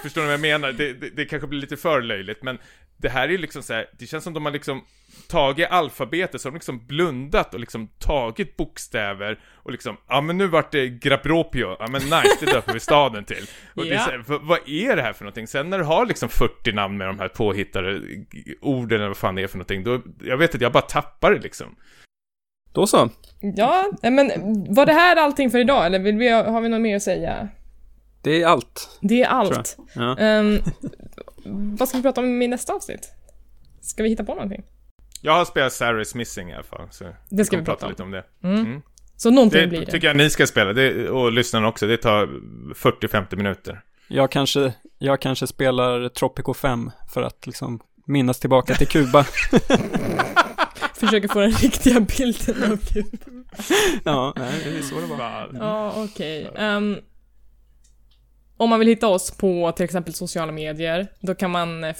[0.04, 0.72] Förstår ni vad jag menar?
[0.72, 2.58] Det, det, det kanske blir lite för löjligt men
[2.98, 4.86] det här är ju liksom så här, det känns som de har liksom
[5.28, 10.38] tagit alfabetet, så har de liksom blundat och liksom tagit bokstäver och liksom, ja men
[10.38, 13.50] nu vart det Grapropio, ja men nice, det döper vi staden till.
[13.76, 15.48] Och det är så vad, är det här för någonting?
[15.48, 18.02] Sen när du har liksom 40 namn med de här påhittade
[18.62, 21.32] orden eller vad fan det är för någonting, då, jag vet inte, jag bara tappar
[21.32, 21.76] det liksom.
[22.74, 23.10] Då så.
[23.40, 24.32] Ja, men
[24.74, 27.50] var det här allting för idag eller vill vi, har vi något mer att säga?
[28.22, 29.00] Det är allt.
[29.02, 29.78] Det är allt.
[29.96, 30.18] Ja.
[30.18, 30.60] Ehm,
[31.78, 33.14] vad ska vi prata om i nästa avsnitt?
[33.82, 34.64] Ska vi hitta på någonting?
[35.22, 37.92] Jag har spelat Sarah's Missing i alla fall, så Det ska vi prata om.
[37.92, 38.24] lite om det.
[38.44, 38.82] Mm.
[39.18, 39.92] Så någonting Det blir det.
[39.92, 42.26] tycker jag ni ska spela, det, och lyssnarna också, det tar
[42.76, 43.82] 40-50 minuter.
[44.08, 49.24] Jag kanske, jag kanske spelar Tropico 5 för att liksom minnas tillbaka till Kuba.
[50.94, 53.18] Försöker få den riktiga bilden av Kuba.
[54.04, 55.50] ja, nej, det är så det var.
[55.60, 56.52] Ja, okej.
[56.56, 56.98] Ehm,
[58.58, 61.94] om man vill hitta oss på till exempel sociala medier, då kan man eh,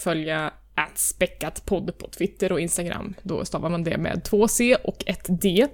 [0.94, 3.14] späckat podd på Twitter och Instagram.
[3.22, 5.66] Då stavar man det med två C och ett D.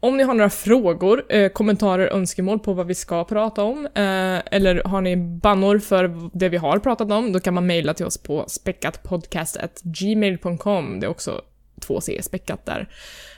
[0.00, 4.40] Om ni har några frågor, eh, kommentarer, önskemål på vad vi ska prata om, eh,
[4.50, 8.06] eller har ni bannor för det vi har pratat om, då kan man mejla till
[8.06, 11.00] oss på späckatpodcastgmail.com.
[11.00, 11.42] Det är också
[11.80, 12.88] två C späckat där.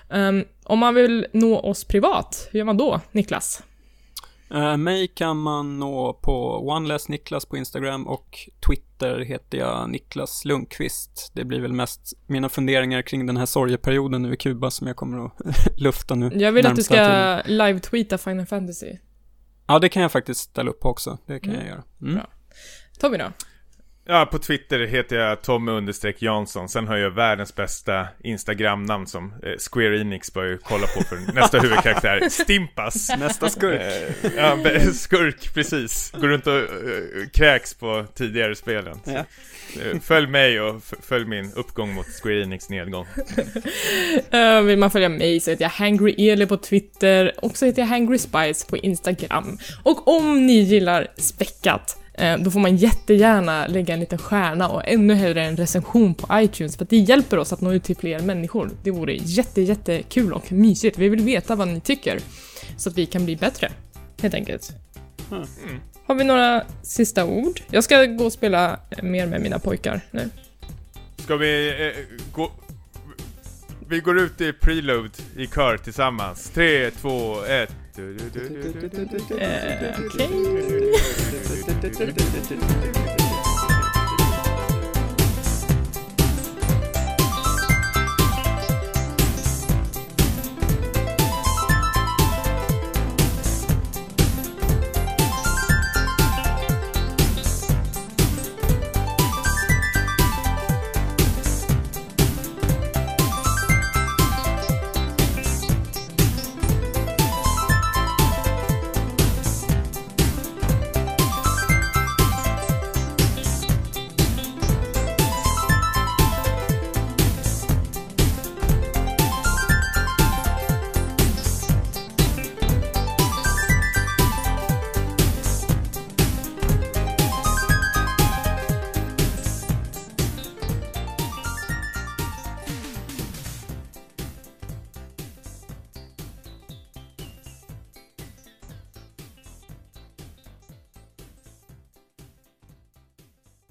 [0.09, 3.63] Um, om man vill nå oss privat, hur gör man då, Niklas?
[4.55, 11.31] Uh, mig kan man nå på OneLessNiklas på Instagram och Twitter heter jag Niklas Lundqvist.
[11.35, 14.97] Det blir väl mest mina funderingar kring den här sorgeperioden nu i Kuba som jag
[14.97, 15.33] kommer att
[15.77, 16.31] lufta nu.
[16.35, 16.97] Jag vill att du ska
[17.45, 18.97] live-tweeta Final Fantasy.
[19.67, 21.19] Ja, det kan jag faktiskt ställa upp på också.
[21.27, 21.61] Det kan Mm.
[21.67, 21.85] jag göra.
[22.03, 22.15] Mm.
[22.15, 22.27] Bra.
[22.99, 23.33] Tommy då?
[24.07, 26.69] Ja, på Twitter heter jag Tommy understreck Jansson.
[26.69, 31.33] Sen har jag världens bästa Instagram-namn som eh, Square Enix bör ju kolla på för
[31.35, 32.29] nästa huvudkaraktär.
[32.31, 33.09] Stimpas.
[33.19, 33.81] Nästa skurk.
[33.81, 34.59] Eh, ja,
[34.95, 36.11] skurk, precis.
[36.21, 38.99] Går runt och eh, kräks på tidigare spelen.
[39.05, 39.25] Så, Ja.
[39.83, 43.07] eh, Följ mig och följ min uppgång mot Square Enix nedgång.
[44.35, 47.83] Uh, vill man följa mig så heter jag Hangry Eli på Twitter och så heter
[47.83, 49.59] jag Hangry Spice på Instagram.
[49.83, 51.99] Och om ni gillar späckat
[52.39, 56.77] då får man jättegärna lägga en liten stjärna och ännu hellre en recension på iTunes
[56.77, 58.71] för att det hjälper oss att nå ut till fler människor.
[58.83, 60.99] Det vore jätte, jättekul och mysigt.
[60.99, 62.19] Vi vill veta vad ni tycker
[62.77, 63.73] så att vi kan bli bättre,
[64.23, 64.73] helt enkelt.
[65.31, 65.47] Mm.
[66.07, 67.61] Har vi några sista ord?
[67.71, 70.31] Jag ska gå och spela eh, mer med mina pojkar nu.
[71.17, 72.53] Ska vi eh, gå...
[73.89, 76.51] Vi går ut i preload i kör tillsammans.
[76.51, 77.75] Tre, två, ett.
[77.99, 78.05] Eh,
[80.07, 80.29] okej.
[81.85, 83.24] Okay.